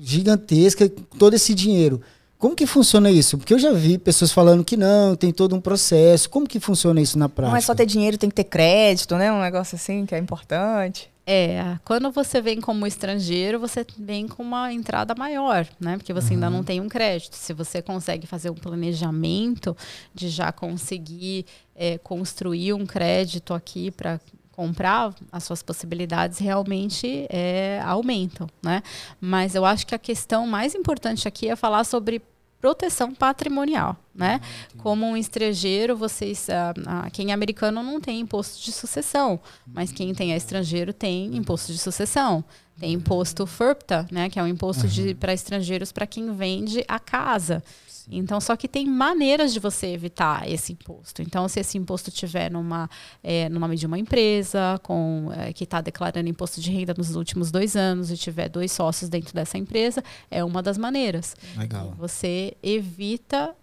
gigantesca, 0.00 0.88
todo 1.18 1.34
esse 1.34 1.54
dinheiro. 1.54 2.00
Como 2.38 2.54
que 2.54 2.66
funciona 2.66 3.10
isso? 3.10 3.38
Porque 3.38 3.54
eu 3.54 3.58
já 3.58 3.72
vi 3.72 3.96
pessoas 3.96 4.30
falando 4.30 4.62
que 4.62 4.76
não, 4.76 5.16
tem 5.16 5.32
todo 5.32 5.56
um 5.56 5.60
processo. 5.60 6.28
Como 6.28 6.46
que 6.46 6.60
funciona 6.60 7.00
isso 7.00 7.18
na 7.18 7.26
prática? 7.26 7.52
Não 7.52 7.56
é 7.56 7.60
só 7.62 7.74
ter 7.74 7.86
dinheiro, 7.86 8.18
tem 8.18 8.28
que 8.28 8.36
ter 8.36 8.44
crédito, 8.44 9.16
né? 9.16 9.32
Um 9.32 9.40
negócio 9.40 9.76
assim 9.76 10.04
que 10.04 10.14
é 10.14 10.18
importante. 10.18 11.10
É, 11.26 11.78
quando 11.86 12.10
você 12.10 12.42
vem 12.42 12.60
como 12.60 12.86
estrangeiro, 12.86 13.58
você 13.58 13.86
vem 13.98 14.28
com 14.28 14.42
uma 14.42 14.70
entrada 14.70 15.14
maior, 15.14 15.66
né? 15.80 15.96
Porque 15.96 16.12
você 16.12 16.28
uhum. 16.28 16.34
ainda 16.34 16.50
não 16.50 16.62
tem 16.62 16.82
um 16.82 16.88
crédito. 16.88 17.34
Se 17.34 17.54
você 17.54 17.80
consegue 17.80 18.26
fazer 18.26 18.50
um 18.50 18.54
planejamento 18.54 19.74
de 20.14 20.28
já 20.28 20.52
conseguir 20.52 21.46
é, 21.74 21.96
construir 21.96 22.74
um 22.74 22.84
crédito 22.84 23.54
aqui 23.54 23.90
para 23.90 24.20
comprar, 24.54 25.12
as 25.32 25.42
suas 25.42 25.62
possibilidades 25.62 26.38
realmente 26.38 27.26
é, 27.28 27.80
aumentam, 27.84 28.48
né? 28.62 28.82
Mas 29.20 29.54
eu 29.54 29.64
acho 29.64 29.86
que 29.86 29.94
a 29.94 29.98
questão 29.98 30.46
mais 30.46 30.74
importante 30.74 31.26
aqui 31.26 31.48
é 31.48 31.56
falar 31.56 31.82
sobre 31.82 32.22
proteção 32.60 33.12
patrimonial, 33.14 33.96
né? 34.14 34.40
Ah, 34.42 34.78
Como 34.78 35.04
um 35.04 35.16
estrangeiro, 35.16 35.96
vocês, 35.96 36.48
ah, 36.48 36.72
ah, 36.86 37.10
quem 37.10 37.30
é 37.30 37.34
americano 37.34 37.82
não 37.82 38.00
tem 38.00 38.20
imposto 38.20 38.62
de 38.64 38.72
sucessão, 38.72 39.38
mas 39.66 39.92
quem 39.92 40.14
tem 40.14 40.32
é 40.32 40.36
estrangeiro 40.36 40.92
tem 40.92 41.36
imposto 41.36 41.72
de 41.72 41.78
sucessão. 41.78 42.42
Tem 42.78 42.92
imposto 42.92 43.46
FIRPTA, 43.46 44.06
né? 44.10 44.30
Que 44.30 44.38
é 44.38 44.42
um 44.42 44.48
imposto 44.48 44.86
uhum. 44.86 45.14
para 45.14 45.32
estrangeiros 45.34 45.92
para 45.92 46.06
quem 46.06 46.34
vende 46.34 46.84
a 46.88 46.98
casa. 46.98 47.62
Então, 48.10 48.40
só 48.40 48.56
que 48.56 48.68
tem 48.68 48.86
maneiras 48.86 49.52
de 49.52 49.60
você 49.60 49.86
evitar 49.88 50.48
esse 50.48 50.72
imposto. 50.72 51.22
Então, 51.22 51.48
se 51.48 51.60
esse 51.60 51.78
imposto 51.78 52.10
tiver 52.10 52.50
numa, 52.50 52.88
é, 53.22 53.48
no 53.48 53.58
nome 53.58 53.76
de 53.76 53.86
uma 53.86 53.98
empresa 53.98 54.78
com, 54.82 55.30
é, 55.34 55.52
que 55.52 55.64
está 55.64 55.80
declarando 55.80 56.28
imposto 56.28 56.60
de 56.60 56.70
renda 56.70 56.94
nos 56.96 57.14
últimos 57.16 57.50
dois 57.50 57.76
anos 57.76 58.10
e 58.10 58.16
tiver 58.16 58.48
dois 58.48 58.72
sócios 58.72 59.08
dentro 59.08 59.34
dessa 59.34 59.56
empresa, 59.56 60.02
é 60.30 60.44
uma 60.44 60.62
das 60.62 60.76
maneiras. 60.76 61.34
Legal. 61.56 61.94
Você 61.96 62.56
evita 62.62 63.54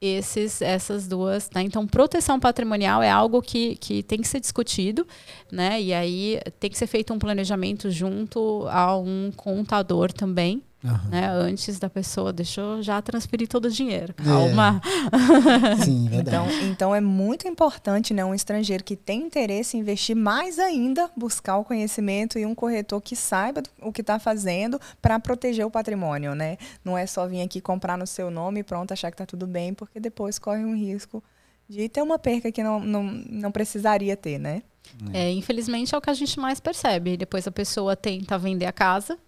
esses, 0.00 0.62
essas 0.62 1.06
duas. 1.06 1.50
Né? 1.54 1.62
Então, 1.62 1.86
proteção 1.86 2.38
patrimonial 2.38 3.02
é 3.02 3.10
algo 3.10 3.42
que, 3.42 3.76
que 3.76 4.02
tem 4.02 4.20
que 4.20 4.28
ser 4.28 4.40
discutido, 4.40 5.06
né? 5.50 5.80
E 5.80 5.92
aí 5.92 6.40
tem 6.58 6.70
que 6.70 6.78
ser 6.78 6.86
feito 6.86 7.12
um 7.12 7.18
planejamento 7.18 7.90
junto 7.90 8.66
a 8.68 8.96
um 8.96 9.32
contador 9.36 10.12
também, 10.12 10.62
Uhum. 10.82 11.10
Né, 11.10 11.28
antes 11.28 11.78
da 11.78 11.90
pessoa, 11.90 12.32
deixa 12.32 12.60
eu 12.60 12.82
já 12.82 13.02
transferir 13.02 13.48
todo 13.48 13.64
o 13.64 13.70
dinheiro. 13.70 14.14
É. 14.18 14.22
Calma. 14.22 14.80
É. 15.72 15.76
Sim, 15.82 16.08
então, 16.12 16.46
então 16.62 16.94
é 16.94 17.00
muito 17.00 17.48
importante 17.48 18.14
né, 18.14 18.24
um 18.24 18.34
estrangeiro 18.34 18.84
que 18.84 18.94
tem 18.94 19.22
interesse 19.22 19.76
em 19.76 19.80
investir 19.80 20.14
mais 20.14 20.58
ainda, 20.58 21.10
buscar 21.16 21.56
o 21.56 21.64
conhecimento 21.64 22.38
e 22.38 22.46
um 22.46 22.54
corretor 22.54 23.00
que 23.00 23.16
saiba 23.16 23.62
o 23.82 23.92
que 23.92 24.02
está 24.02 24.20
fazendo 24.20 24.80
para 25.02 25.18
proteger 25.18 25.66
o 25.66 25.70
patrimônio. 25.70 26.34
Né? 26.34 26.56
Não 26.84 26.96
é 26.96 27.06
só 27.06 27.26
vir 27.26 27.42
aqui 27.42 27.60
comprar 27.60 27.98
no 27.98 28.06
seu 28.06 28.30
nome 28.30 28.60
e 28.60 28.62
pronto, 28.62 28.92
achar 28.92 29.10
que 29.10 29.14
está 29.14 29.26
tudo 29.26 29.46
bem, 29.46 29.74
porque 29.74 29.98
depois 29.98 30.38
corre 30.38 30.64
um 30.64 30.76
risco 30.76 31.22
de 31.68 31.88
ter 31.88 32.02
uma 32.02 32.18
perca 32.18 32.52
que 32.52 32.62
não, 32.62 32.80
não, 32.80 33.02
não 33.02 33.52
precisaria 33.52 34.16
ter, 34.16 34.38
né? 34.38 34.62
É, 35.12 35.30
infelizmente 35.30 35.94
é 35.94 35.98
o 35.98 36.00
que 36.00 36.08
a 36.08 36.14
gente 36.14 36.40
mais 36.40 36.60
percebe. 36.60 37.16
Depois 37.16 37.46
a 37.46 37.50
pessoa 37.50 37.94
tenta 37.94 38.38
vender 38.38 38.64
a 38.64 38.72
casa 38.72 39.18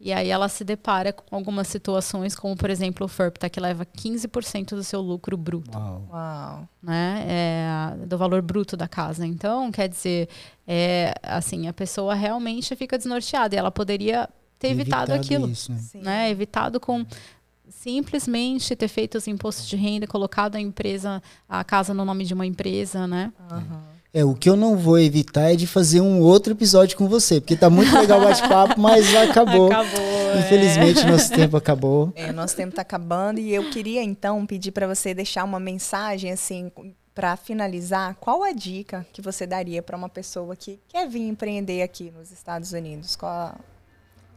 e 0.00 0.14
aí 0.14 0.30
ela 0.30 0.48
se 0.48 0.64
depara 0.64 1.12
com 1.12 1.36
algumas 1.36 1.68
situações, 1.68 2.34
como 2.34 2.56
por 2.56 2.70
exemplo 2.70 3.04
o 3.04 3.08
FERPTA, 3.08 3.50
que 3.50 3.60
leva 3.60 3.84
15% 3.84 4.70
do 4.70 4.82
seu 4.82 5.00
lucro 5.02 5.36
bruto. 5.36 5.76
Uau. 5.76 6.08
Uau. 6.10 6.68
Né? 6.82 7.26
É, 7.28 8.06
do 8.06 8.16
valor 8.16 8.40
bruto 8.40 8.78
da 8.78 8.88
casa. 8.88 9.26
Então, 9.26 9.70
quer 9.70 9.90
dizer, 9.90 10.30
é, 10.66 11.12
assim, 11.22 11.68
a 11.68 11.72
pessoa 11.74 12.14
realmente 12.14 12.74
fica 12.74 12.96
desnorteada. 12.96 13.54
E 13.54 13.58
ela 13.58 13.70
poderia 13.70 14.26
ter 14.58 14.68
evitado, 14.68 15.12
evitado 15.12 15.12
aquilo. 15.12 15.50
Isso, 15.50 15.70
né? 15.70 15.80
né? 15.94 16.30
Evitado 16.30 16.80
com 16.80 17.04
simplesmente 17.68 18.74
ter 18.74 18.88
feito 18.88 19.18
os 19.18 19.28
impostos 19.28 19.68
de 19.68 19.76
renda, 19.76 20.06
colocado 20.06 20.56
a 20.56 20.60
empresa, 20.60 21.22
a 21.46 21.62
casa 21.62 21.92
no 21.92 22.06
nome 22.06 22.24
de 22.24 22.32
uma 22.32 22.46
empresa, 22.46 23.06
né? 23.06 23.32
Uhum. 23.50 23.99
É, 24.12 24.24
o 24.24 24.34
que 24.34 24.50
eu 24.50 24.56
não 24.56 24.76
vou 24.76 24.98
evitar 24.98 25.52
é 25.52 25.56
de 25.56 25.68
fazer 25.68 26.00
um 26.00 26.20
outro 26.20 26.52
episódio 26.52 26.96
com 26.96 27.08
você, 27.08 27.40
porque 27.40 27.54
tá 27.54 27.70
muito 27.70 27.96
legal 27.96 28.20
o 28.20 28.24
bate-papo, 28.24 28.74
mas 28.80 29.14
acabou. 29.14 29.66
Acabou. 29.70 30.00
É. 30.00 30.40
Infelizmente, 30.40 31.00
é. 31.00 31.04
nosso 31.06 31.32
tempo 31.32 31.56
acabou. 31.56 32.12
É, 32.16 32.32
nosso 32.32 32.56
tempo 32.56 32.74
tá 32.74 32.82
acabando 32.82 33.38
e 33.38 33.54
eu 33.54 33.70
queria 33.70 34.02
então 34.02 34.44
pedir 34.46 34.72
para 34.72 34.88
você 34.88 35.14
deixar 35.14 35.44
uma 35.44 35.60
mensagem 35.60 36.32
assim 36.32 36.72
para 37.14 37.36
finalizar, 37.36 38.16
qual 38.16 38.42
a 38.42 38.52
dica 38.52 39.06
que 39.12 39.20
você 39.20 39.46
daria 39.46 39.82
para 39.82 39.96
uma 39.96 40.08
pessoa 40.08 40.56
que 40.56 40.80
quer 40.88 41.08
vir 41.08 41.28
empreender 41.28 41.82
aqui 41.82 42.10
nos 42.16 42.30
Estados 42.30 42.72
Unidos? 42.72 43.14
Qual 43.14 43.30
a 43.30 43.54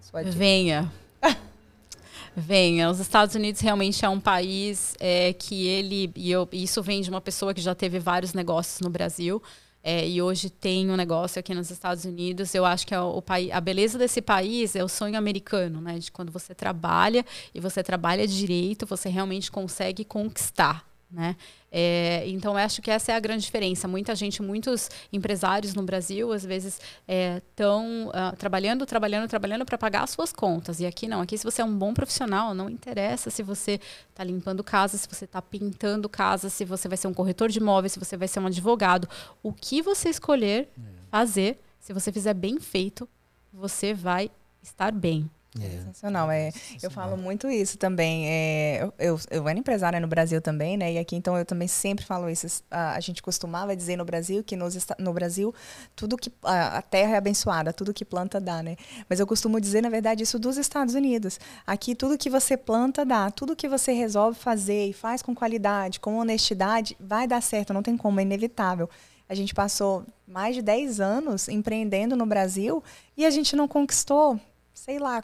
sua 0.02 0.24
dica? 0.24 0.36
Venha. 0.36 0.92
Venha. 2.36 2.90
Os 2.90 3.00
Estados 3.00 3.36
Unidos 3.36 3.62
realmente 3.62 4.04
é 4.04 4.10
um 4.10 4.20
país 4.20 4.96
é, 5.00 5.34
que 5.34 5.68
ele. 5.68 6.12
E 6.16 6.32
eu, 6.32 6.48
isso 6.52 6.82
vem 6.82 7.02
de 7.02 7.10
uma 7.10 7.22
pessoa 7.22 7.54
que 7.54 7.62
já 7.62 7.74
teve 7.74 8.00
vários 8.00 8.34
negócios 8.34 8.82
no 8.82 8.90
Brasil. 8.90 9.42
É, 9.84 10.08
e 10.08 10.22
hoje 10.22 10.50
tem 10.50 10.90
um 10.90 10.96
negócio 10.96 11.40
aqui 11.40 11.54
nos 11.54 11.70
Estados 11.70 12.06
Unidos. 12.06 12.56
Eu 12.56 12.64
acho 12.64 12.88
que 12.88 12.96
é 12.96 13.02
o, 13.02 13.18
o 13.18 13.24
a 13.52 13.60
beleza 13.60 13.98
desse 13.98 14.22
país 14.22 14.76
é 14.78 14.84
o 14.84 14.88
sonho 14.88 15.18
americano, 15.18 15.82
né? 15.82 16.00
De 16.00 16.10
quando 16.10 16.32
você 16.32 16.56
trabalha 16.56 17.26
e 17.54 17.60
você 17.60 17.84
trabalha 17.84 18.26
direito, 18.26 18.86
você 18.86 19.10
realmente 19.10 19.52
consegue 19.52 20.06
conquistar. 20.06 20.93
Né? 21.14 21.36
É, 21.72 22.24
então, 22.28 22.54
eu 22.54 22.58
acho 22.58 22.82
que 22.82 22.90
essa 22.90 23.12
é 23.12 23.16
a 23.16 23.20
grande 23.20 23.44
diferença. 23.44 23.88
Muita 23.88 24.16
gente, 24.16 24.42
muitos 24.42 24.90
empresários 25.12 25.76
no 25.76 25.84
Brasil, 25.84 26.34
às 26.34 26.44
vezes, 26.44 26.82
estão 27.08 28.12
é, 28.12 28.30
uh, 28.30 28.36
trabalhando, 28.36 28.84
trabalhando, 28.84 29.30
trabalhando 29.30 29.64
para 29.64 29.78
pagar 29.78 30.04
as 30.04 30.10
suas 30.10 30.34
contas. 30.34 30.80
E 30.80 30.88
aqui 30.88 31.08
não. 31.08 31.22
Aqui, 31.22 31.38
se 31.38 31.44
você 31.44 31.62
é 31.62 31.66
um 31.66 31.78
bom 31.78 31.94
profissional, 31.94 32.56
não 32.56 32.68
interessa 32.68 33.30
se 33.30 33.44
você 33.44 33.80
está 34.10 34.24
limpando 34.24 34.64
casa, 34.64 34.98
se 34.98 35.08
você 35.08 35.26
está 35.26 35.42
pintando 35.42 36.10
casa, 36.10 36.50
se 36.50 36.66
você 36.66 36.88
vai 36.88 36.98
ser 36.98 37.08
um 37.08 37.14
corretor 37.14 37.50
de 37.50 37.60
imóveis, 37.60 37.94
se 37.94 38.00
você 38.00 38.18
vai 38.18 38.28
ser 38.28 38.40
um 38.40 38.48
advogado. 38.48 39.08
O 39.44 39.54
que 39.54 39.82
você 39.82 40.10
escolher 40.10 40.70
fazer, 41.12 41.60
se 41.80 41.94
você 41.94 42.12
fizer 42.12 42.34
bem 42.34 42.60
feito, 42.60 43.08
você 43.52 43.94
vai 43.94 44.32
estar 44.64 44.92
bem. 44.92 45.30
É. 45.62 45.70
Sensacional. 45.70 46.32
É, 46.32 46.52
eu 46.82 46.90
falo 46.90 47.16
muito 47.16 47.48
isso 47.48 47.78
também. 47.78 48.28
É, 48.28 48.84
eu, 48.84 48.94
eu, 48.98 49.20
eu 49.30 49.48
era 49.48 49.60
empresária 49.60 50.00
no 50.00 50.08
Brasil 50.08 50.42
também, 50.42 50.78
né? 50.78 50.94
E 50.94 50.98
aqui 50.98 51.16
então 51.16 51.38
eu 51.38 51.46
também 51.46 51.68
sempre 51.68 52.04
falo 52.04 52.30
isso. 52.30 52.64
A, 52.72 52.96
a 52.96 53.00
gente 53.00 53.22
costumava 53.22 53.76
dizer 53.76 53.96
no 53.96 54.06
Brasil 54.06 54.44
que 54.44 54.56
nos, 54.56 54.76
no 54.98 55.14
Brasil 55.14 55.54
tudo 55.96 56.18
que 56.18 56.32
a, 56.44 56.78
a, 56.78 56.82
terra 56.82 57.14
é 57.14 57.18
abençoada, 57.18 57.72
tudo 57.72 57.94
que 57.94 58.04
planta 58.04 58.40
dá, 58.42 58.64
né? 58.64 58.76
Mas 59.08 59.20
eu 59.20 59.28
costumo 59.28 59.60
dizer 59.60 59.82
na 59.82 59.90
verdade 59.90 60.24
isso 60.24 60.40
dos 60.40 60.58
Estados 60.58 60.96
Unidos. 60.96 61.40
Aqui 61.68 61.94
tudo 61.94 62.18
que 62.18 62.30
você 62.30 62.58
planta 62.58 63.06
dá, 63.06 63.30
tudo 63.30 63.56
que 63.56 63.70
você 63.70 63.92
resolve 63.92 64.38
fazer 64.40 64.88
e 64.88 64.94
faz 64.94 65.22
com 65.22 65.36
qualidade, 65.36 66.00
com 66.00 66.18
honestidade, 66.18 66.98
vai 67.00 67.28
dar 67.28 67.42
certo. 67.42 67.74
Não 67.74 67.84
tem 67.84 67.96
como, 67.96 68.20
é 68.20 68.24
inevitável. 68.24 68.90
A 69.30 69.36
gente 69.36 69.54
passou 69.54 70.04
mais 70.28 70.56
de 70.56 70.62
10 70.62 71.00
anos 71.00 71.48
empreendendo 71.48 72.16
no 72.16 72.26
Brasil 72.26 72.84
e 73.16 73.26
a 73.26 73.30
gente 73.30 73.56
não 73.56 73.68
conquistou, 73.68 74.40
sei 74.74 75.00
lá, 75.00 75.24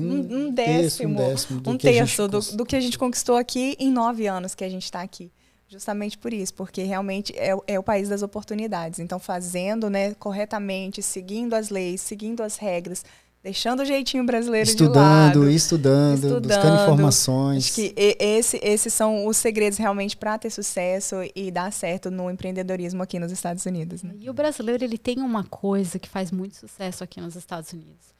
um, 0.00 0.46
um, 0.46 0.50
décimo, 0.50 1.14
um, 1.14 1.16
décimo 1.16 1.62
um 1.66 1.76
terço 1.76 2.26
do, 2.28 2.40
do, 2.40 2.66
que 2.66 2.74
a 2.74 2.80
gente 2.80 2.98
conquistou 2.98 3.36
aqui 3.36 3.76
em 3.78 3.90
nove 3.90 4.26
anos 4.26 4.54
que 4.54 4.64
a 4.64 4.68
gente 4.68 4.84
está 4.84 5.02
aqui. 5.02 5.30
Justamente 5.68 6.18
por 6.18 6.32
isso, 6.32 6.54
porque 6.54 6.82
realmente 6.82 7.32
é, 7.36 7.56
é, 7.66 7.78
o 7.78 7.82
país 7.82 8.08
das 8.08 8.22
oportunidades. 8.22 9.00
Então, 9.00 9.18
fazendo 9.18 9.88
né, 9.88 10.14
corretamente, 10.14 11.02
seguindo 11.02 11.54
as 11.54 11.70
leis, 11.70 12.00
seguindo 12.00 12.42
as 12.42 12.56
regras, 12.56 13.02
deixando 13.42 13.80
o 13.80 13.84
jeitinho 13.84 14.24
brasileiro 14.24 14.68
estudando, 14.68 14.92
de 14.92 14.98
lado. 14.98 15.50
Estudando, 15.50 16.14
estudando, 16.14 16.48
buscando 16.48 16.82
informações. 16.82 17.64
Acho 17.64 17.74
que 17.74 17.94
esse, 17.96 18.60
esses 18.62 18.92
são 18.92 19.26
os 19.26 19.36
segredos 19.36 19.78
realmente 19.78 20.16
para 20.16 20.38
ter 20.38 20.50
sucesso 20.50 21.16
e 21.34 21.50
dar 21.50 21.72
certo 21.72 22.10
no 22.10 22.30
empreendedorismo 22.30 23.02
aqui 23.02 23.18
nos 23.18 23.32
Estados 23.32 23.64
Unidos. 23.64 24.02
Né? 24.02 24.14
E 24.20 24.28
o 24.28 24.34
brasileiro 24.34 24.84
ele 24.84 24.98
tem 24.98 25.18
uma 25.18 25.44
coisa 25.44 25.98
que 25.98 26.08
faz 26.08 26.30
muito 26.30 26.56
sucesso 26.56 27.02
aqui 27.02 27.20
nos 27.20 27.36
Estados 27.36 27.72
Unidos 27.72 28.14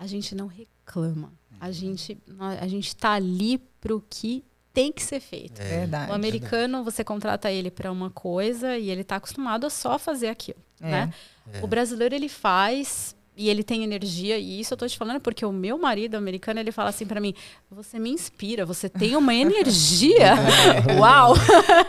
a 0.00 0.06
gente 0.06 0.34
não 0.34 0.46
reclama. 0.46 1.30
A 1.60 1.70
gente 1.70 2.18
a 2.38 2.66
gente 2.66 2.88
está 2.88 3.12
ali 3.12 3.58
para 3.58 3.94
o 3.94 4.00
que 4.00 4.42
tem 4.72 4.90
que 4.90 5.02
ser 5.02 5.20
feito. 5.20 5.60
É, 5.60 5.80
verdade. 5.80 6.10
O 6.10 6.14
americano, 6.14 6.78
verdade. 6.78 6.84
você 6.84 7.04
contrata 7.04 7.52
ele 7.52 7.70
para 7.70 7.92
uma 7.92 8.08
coisa 8.08 8.78
e 8.78 8.88
ele 8.88 9.02
está 9.02 9.16
acostumado 9.16 9.66
a 9.66 9.70
só 9.70 9.98
fazer 9.98 10.28
aquilo, 10.28 10.60
é. 10.80 10.90
né? 10.90 11.14
É. 11.52 11.62
O 11.62 11.66
brasileiro 11.66 12.14
ele 12.14 12.30
faz 12.30 13.14
e 13.36 13.48
ele 13.48 13.62
tem 13.62 13.84
energia 13.84 14.36
e 14.38 14.60
isso 14.60 14.74
eu 14.74 14.78
tô 14.78 14.86
te 14.86 14.98
falando 14.98 15.20
porque 15.20 15.46
o 15.46 15.52
meu 15.52 15.78
marido 15.78 16.16
americano 16.16 16.60
ele 16.60 16.72
fala 16.72 16.90
assim 16.90 17.06
para 17.06 17.20
mim 17.20 17.34
você 17.70 17.98
me 17.98 18.10
inspira 18.10 18.66
você 18.66 18.88
tem 18.88 19.16
uma 19.16 19.34
energia 19.34 20.34
uau 20.98 21.34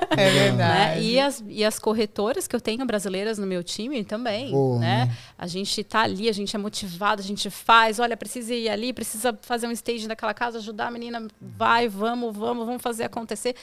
é 0.09 0.29
verdade 0.29 0.99
né? 0.99 1.03
e, 1.03 1.19
as, 1.19 1.43
e 1.47 1.65
as 1.65 1.79
corretoras 1.79 2.47
que 2.47 2.55
eu 2.55 2.61
tenho 2.61 2.85
brasileiras 2.85 3.37
no 3.37 3.47
meu 3.47 3.63
time 3.63 4.03
também 4.03 4.55
oh, 4.55 4.77
né? 4.79 5.05
né? 5.05 5.17
a 5.37 5.47
gente 5.47 5.83
tá 5.83 6.01
ali 6.01 6.29
a 6.29 6.31
gente 6.31 6.55
é 6.55 6.59
motivado 6.59 7.21
a 7.21 7.25
gente 7.25 7.49
faz 7.49 7.99
olha 7.99 8.15
precisa 8.15 8.53
ir 8.53 8.69
ali 8.69 8.93
precisa 8.93 9.37
fazer 9.41 9.67
um 9.67 9.71
stage 9.71 10.07
naquela 10.07 10.33
casa 10.33 10.59
ajudar 10.59 10.87
a 10.87 10.91
menina 10.91 11.27
vai 11.41 11.87
vamos 11.87 12.35
vamos 12.35 12.65
vamos 12.65 12.81
fazer 12.81 13.03
acontecer 13.03 13.55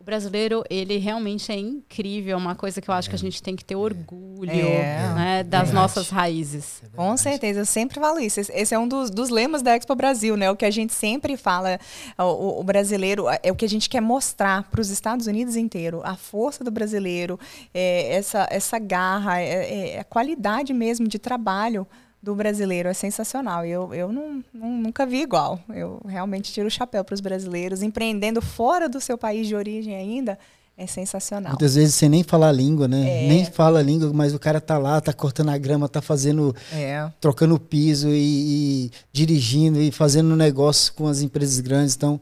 o 0.00 0.02
brasileiro, 0.02 0.64
ele 0.70 0.96
realmente 0.96 1.52
é 1.52 1.56
incrível, 1.56 2.32
é 2.32 2.36
uma 2.36 2.54
coisa 2.54 2.80
que 2.80 2.88
eu 2.88 2.94
acho 2.94 3.08
é. 3.08 3.10
que 3.10 3.16
a 3.16 3.18
gente 3.18 3.42
tem 3.42 3.54
que 3.54 3.62
ter 3.62 3.76
orgulho 3.76 4.50
é. 4.50 5.14
né, 5.14 5.44
das 5.44 5.68
é 5.68 5.72
nossas 5.72 6.08
raízes. 6.08 6.82
É 6.82 6.96
Com 6.96 7.14
certeza, 7.18 7.60
eu 7.60 7.66
sempre 7.66 8.00
falo 8.00 8.18
isso. 8.18 8.40
Esse 8.40 8.74
é 8.74 8.78
um 8.78 8.88
dos, 8.88 9.10
dos 9.10 9.28
lemas 9.28 9.60
da 9.60 9.76
Expo 9.76 9.94
Brasil, 9.94 10.38
né? 10.38 10.50
O 10.50 10.56
que 10.56 10.64
a 10.64 10.70
gente 10.70 10.94
sempre 10.94 11.36
fala, 11.36 11.78
o, 12.18 12.60
o 12.60 12.64
brasileiro, 12.64 13.26
é 13.42 13.52
o 13.52 13.54
que 13.54 13.66
a 13.66 13.68
gente 13.68 13.90
quer 13.90 14.00
mostrar 14.00 14.62
para 14.70 14.80
os 14.80 14.88
Estados 14.88 15.26
Unidos 15.26 15.54
inteiro, 15.54 16.00
a 16.02 16.16
força 16.16 16.64
do 16.64 16.70
brasileiro, 16.70 17.38
é, 17.74 18.14
essa, 18.14 18.48
essa 18.50 18.78
garra, 18.78 19.38
é, 19.38 19.96
é 19.96 20.00
a 20.00 20.04
qualidade 20.04 20.72
mesmo 20.72 21.06
de 21.06 21.18
trabalho 21.18 21.86
do 22.22 22.34
brasileiro 22.34 22.88
é 22.88 22.94
sensacional. 22.94 23.64
Eu, 23.64 23.94
eu 23.94 24.12
não, 24.12 24.44
não, 24.52 24.70
nunca 24.70 25.06
vi 25.06 25.22
igual. 25.22 25.58
Eu 25.70 26.00
realmente 26.06 26.52
tiro 26.52 26.68
o 26.68 26.70
chapéu 26.70 27.02
para 27.02 27.14
os 27.14 27.20
brasileiros. 27.20 27.82
Empreendendo 27.82 28.42
fora 28.42 28.88
do 28.88 29.00
seu 29.00 29.16
país 29.16 29.46
de 29.46 29.54
origem 29.54 29.94
ainda 29.96 30.38
é 30.76 30.86
sensacional. 30.86 31.52
Muitas 31.52 31.74
vezes 31.74 31.94
sem 31.94 32.08
nem 32.08 32.22
falar 32.22 32.48
a 32.48 32.52
língua, 32.52 32.88
né? 32.88 33.24
É. 33.24 33.28
Nem 33.28 33.44
fala 33.44 33.80
a 33.80 33.82
língua, 33.82 34.10
mas 34.14 34.34
o 34.34 34.38
cara 34.38 34.60
tá 34.60 34.78
lá, 34.78 35.00
tá 35.00 35.12
cortando 35.12 35.50
a 35.50 35.58
grama, 35.58 35.88
tá 35.88 36.00
fazendo. 36.00 36.54
É. 36.72 37.10
trocando 37.20 37.54
o 37.54 37.60
piso 37.60 38.08
e, 38.08 38.86
e 38.86 38.90
dirigindo 39.12 39.80
e 39.80 39.90
fazendo 39.90 40.34
negócio 40.34 40.92
com 40.94 41.06
as 41.06 41.20
empresas 41.20 41.60
grandes. 41.60 41.94
Então 41.94 42.20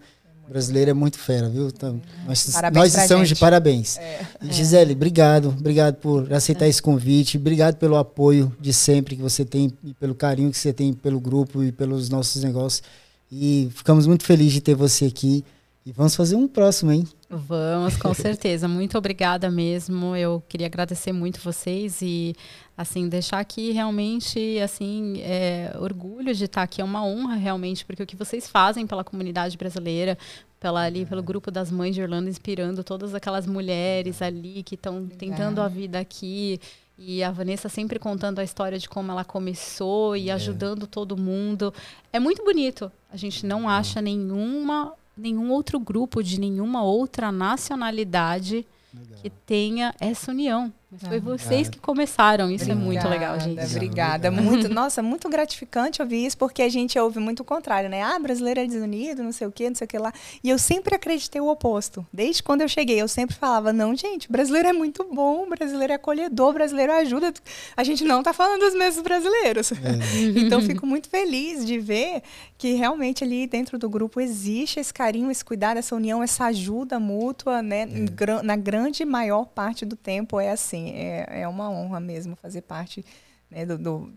brasileiro 0.48 0.90
é 0.90 0.94
muito 0.94 1.18
fera, 1.18 1.48
viu? 1.48 1.68
Então, 1.68 2.00
nós, 2.26 2.46
nós 2.72 2.94
estamos 2.94 3.28
gente. 3.28 3.36
de 3.36 3.40
parabéns. 3.40 3.98
É. 3.98 4.20
Gisele, 4.42 4.92
obrigado. 4.92 5.48
Obrigado 5.48 5.96
por 5.96 6.32
aceitar 6.32 6.66
é. 6.66 6.68
esse 6.68 6.82
convite. 6.82 7.36
Obrigado 7.36 7.76
pelo 7.76 7.96
apoio 7.96 8.54
de 8.60 8.72
sempre 8.72 9.16
que 9.16 9.22
você 9.22 9.44
tem 9.44 9.72
e 9.84 9.94
pelo 9.94 10.14
carinho 10.14 10.50
que 10.50 10.58
você 10.58 10.72
tem 10.72 10.92
pelo 10.92 11.20
grupo 11.20 11.62
e 11.62 11.70
pelos 11.72 12.08
nossos 12.08 12.42
negócios. 12.42 12.82
E 13.30 13.68
ficamos 13.74 14.06
muito 14.06 14.24
felizes 14.24 14.54
de 14.54 14.60
ter 14.60 14.74
você 14.74 15.04
aqui. 15.04 15.44
E 15.84 15.92
vamos 15.92 16.14
fazer 16.14 16.36
um 16.36 16.46
próximo, 16.46 16.92
hein? 16.92 17.06
Vamos, 17.30 17.96
com 17.96 18.12
certeza. 18.14 18.68
Muito 18.68 18.98
obrigada 18.98 19.50
mesmo. 19.50 20.14
Eu 20.14 20.42
queria 20.48 20.66
agradecer 20.66 21.12
muito 21.12 21.40
vocês 21.40 22.02
e 22.02 22.34
assim 22.78 23.08
deixar 23.08 23.40
aqui 23.40 23.72
realmente 23.72 24.60
assim 24.60 25.20
é, 25.22 25.74
orgulho 25.80 26.32
de 26.32 26.44
estar 26.44 26.62
aqui. 26.62 26.80
É 26.80 26.84
uma 26.84 27.04
honra 27.04 27.34
realmente 27.34 27.84
porque 27.84 28.04
o 28.04 28.06
que 28.06 28.14
vocês 28.14 28.48
fazem 28.48 28.86
pela 28.86 29.02
comunidade 29.02 29.58
brasileira, 29.58 30.16
pela 30.60 30.84
ali 30.84 31.04
pelo 31.04 31.20
grupo 31.20 31.50
das 31.50 31.72
mães 31.72 31.96
de 31.96 32.00
Irlanda, 32.00 32.30
inspirando 32.30 32.84
todas 32.84 33.16
aquelas 33.16 33.48
mulheres 33.48 34.22
ali 34.22 34.62
que 34.62 34.76
estão 34.76 35.08
tentando 35.08 35.60
a 35.60 35.66
vida 35.66 35.98
aqui. 35.98 36.60
E 36.96 37.22
a 37.22 37.32
Vanessa 37.32 37.68
sempre 37.68 37.98
contando 37.98 38.38
a 38.38 38.44
história 38.44 38.78
de 38.78 38.88
como 38.88 39.10
ela 39.10 39.24
começou 39.24 40.16
e 40.16 40.30
é. 40.30 40.32
ajudando 40.32 40.86
todo 40.86 41.16
mundo. 41.16 41.74
É 42.12 42.20
muito 42.20 42.44
bonito. 42.44 42.90
A 43.10 43.16
gente 43.16 43.44
não 43.44 43.68
acha 43.68 44.00
nenhuma 44.00 44.92
nenhum 45.16 45.50
outro 45.50 45.80
grupo 45.80 46.22
de 46.22 46.38
nenhuma 46.38 46.84
outra 46.84 47.32
nacionalidade 47.32 48.64
Legal. 48.94 49.18
que 49.20 49.28
tenha 49.28 49.92
essa 49.98 50.30
união. 50.30 50.72
Mas 50.90 51.02
foi 51.02 51.20
vocês 51.20 51.68
que 51.68 51.78
começaram. 51.78 52.50
Isso 52.50 52.64
obrigada, 52.64 52.80
é 52.80 52.86
muito 52.86 53.08
legal, 53.08 53.40
gente. 53.40 53.76
Obrigada. 53.76 54.30
Muito, 54.30 54.68
nossa, 54.70 55.02
muito 55.02 55.28
gratificante 55.28 56.00
ouvir 56.00 56.24
isso, 56.24 56.38
porque 56.38 56.62
a 56.62 56.68
gente 56.70 56.98
ouve 56.98 57.18
muito 57.18 57.40
o 57.40 57.44
contrário, 57.44 57.90
né? 57.90 58.02
Ah, 58.02 58.18
brasileiro 58.18 58.60
é 58.60 58.66
desunido, 58.66 59.22
não 59.22 59.30
sei 59.30 59.46
o 59.46 59.52
quê, 59.52 59.68
não 59.68 59.76
sei 59.76 59.84
o 59.84 59.88
que 59.88 59.98
lá. 59.98 60.10
E 60.42 60.48
eu 60.48 60.58
sempre 60.58 60.94
acreditei 60.94 61.42
o 61.42 61.48
oposto. 61.48 62.06
Desde 62.10 62.42
quando 62.42 62.62
eu 62.62 62.68
cheguei, 62.68 63.02
eu 63.02 63.06
sempre 63.06 63.36
falava, 63.36 63.70
não, 63.70 63.94
gente, 63.94 64.32
brasileiro 64.32 64.68
é 64.68 64.72
muito 64.72 65.04
bom, 65.04 65.46
brasileiro 65.46 65.92
é 65.92 65.96
acolhedor, 65.96 66.54
brasileiro 66.54 66.90
ajuda. 66.94 67.34
A 67.76 67.84
gente 67.84 68.02
não 68.04 68.20
está 68.20 68.32
falando 68.32 68.60
dos 68.60 68.74
mesmos 68.74 69.02
brasileiros. 69.02 69.72
É. 69.72 69.76
então, 70.40 70.62
fico 70.62 70.86
muito 70.86 71.10
feliz 71.10 71.66
de 71.66 71.78
ver 71.78 72.22
que 72.56 72.72
realmente 72.72 73.22
ali 73.22 73.46
dentro 73.46 73.78
do 73.78 73.90
grupo 73.90 74.22
existe 74.22 74.80
esse 74.80 74.92
carinho, 74.92 75.30
esse 75.30 75.44
cuidado, 75.44 75.76
essa 75.76 75.94
união, 75.94 76.22
essa 76.22 76.46
ajuda 76.46 76.98
mútua, 76.98 77.60
né? 77.60 77.82
É. 77.82 78.42
Na 78.42 78.56
grande 78.56 79.04
maior 79.04 79.44
parte 79.44 79.84
do 79.84 79.94
tempo 79.94 80.40
é 80.40 80.50
assim 80.50 80.77
assim, 80.78 80.90
é, 80.90 81.42
é 81.42 81.48
uma 81.48 81.70
honra 81.70 82.00
mesmo 82.00 82.36
fazer 82.36 82.62
parte 82.62 83.04
né, 83.50 83.66
do, 83.66 83.78
do 83.78 84.12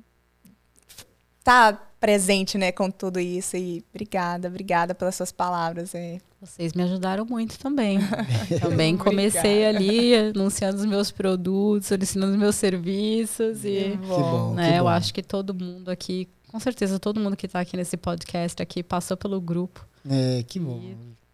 tá 1.44 1.74
presente, 2.00 2.58
né, 2.58 2.72
com 2.72 2.90
tudo 2.90 3.20
isso. 3.20 3.58
E 3.58 3.84
obrigada, 3.94 4.48
obrigada 4.48 4.94
pelas 4.94 5.16
suas 5.16 5.32
palavras. 5.32 5.96
É. 5.96 6.20
Vocês 6.40 6.74
me 6.74 6.84
ajudaram 6.84 7.26
muito 7.26 7.60
também. 7.60 8.00
também 8.62 8.98
comecei 8.98 9.66
ali 9.66 10.16
anunciando 10.16 10.78
os 10.78 10.86
meus 10.86 11.12
produtos, 11.12 11.92
ensinando 11.92 12.34
os 12.34 12.40
meus 12.40 12.56
serviços. 12.56 13.64
E, 13.64 13.92
que 13.92 14.08
bom, 14.08 14.54
né, 14.54 14.72
que 14.72 14.80
eu 14.80 14.84
bom. 14.84 14.90
acho 14.90 15.14
que 15.14 15.22
todo 15.22 15.54
mundo 15.54 15.90
aqui, 15.90 16.28
com 16.52 16.60
certeza 16.60 17.00
todo 17.00 17.20
mundo 17.20 17.36
que 17.36 17.46
está 17.46 17.60
aqui 17.60 17.78
nesse 17.78 17.98
podcast 17.98 18.62
aqui 18.62 18.82
passou 18.82 19.16
pelo 19.16 19.40
grupo. 19.40 19.86
É, 20.10 20.44
que 20.44 20.60
bom. 20.60 20.82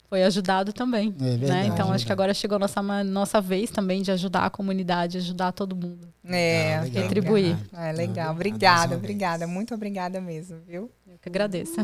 Foi 0.10 0.24
ajudado 0.24 0.72
também. 0.72 1.14
É 1.20 1.24
né? 1.24 1.38
verdade, 1.38 1.68
Então 1.68 1.92
acho 1.92 2.06
que 2.06 2.12
agora 2.14 2.34
chegou 2.34 2.56
a 2.56 2.60
nossa, 2.60 2.82
nossa 3.04 3.42
vez 3.42 3.70
também 3.70 4.02
de 4.02 4.10
ajudar 4.12 4.46
a 4.46 4.50
comunidade, 4.50 5.18
ajudar 5.18 5.52
todo 5.52 5.76
mundo. 5.76 6.08
É, 6.26 6.78
Ah, 6.78 6.82
legal, 6.82 7.04
retribuir. 7.04 7.56
verdade. 7.58 7.90
É 7.90 7.92
legal. 7.92 8.28
Ah, 8.30 8.32
Obrigada, 8.32 8.88
vez. 8.90 9.00
obrigada. 9.00 9.48
Muito 9.48 9.74
obrigada 9.74 10.22
mesmo, 10.22 10.60
viu? 10.66 10.90
Eu 11.06 11.18
que 11.22 11.28
agradeço. 11.28 11.76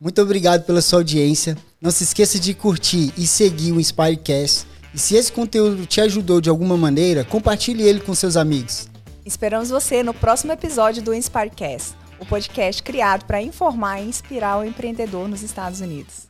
Muito 0.00 0.20
obrigado 0.20 0.64
pela 0.64 0.82
sua 0.82 0.98
audiência. 1.00 1.56
Não 1.80 1.90
se 1.90 2.04
esqueça 2.04 2.38
de 2.38 2.52
curtir 2.54 3.12
e 3.16 3.26
seguir 3.26 3.72
o 3.72 3.80
Inspirecast. 3.80 4.66
E 4.96 4.98
se 4.98 5.14
esse 5.14 5.30
conteúdo 5.30 5.84
te 5.84 6.00
ajudou 6.00 6.40
de 6.40 6.48
alguma 6.48 6.74
maneira, 6.74 7.22
compartilhe 7.22 7.82
ele 7.82 8.00
com 8.00 8.14
seus 8.14 8.34
amigos. 8.34 8.88
Esperamos 9.26 9.68
você 9.68 10.02
no 10.02 10.14
próximo 10.14 10.52
episódio 10.52 11.02
do 11.02 11.12
Inspirecast, 11.12 11.94
o 12.18 12.24
podcast 12.24 12.82
criado 12.82 13.26
para 13.26 13.42
informar 13.42 14.00
e 14.00 14.08
inspirar 14.08 14.56
o 14.56 14.64
empreendedor 14.64 15.28
nos 15.28 15.42
Estados 15.42 15.82
Unidos. 15.82 16.28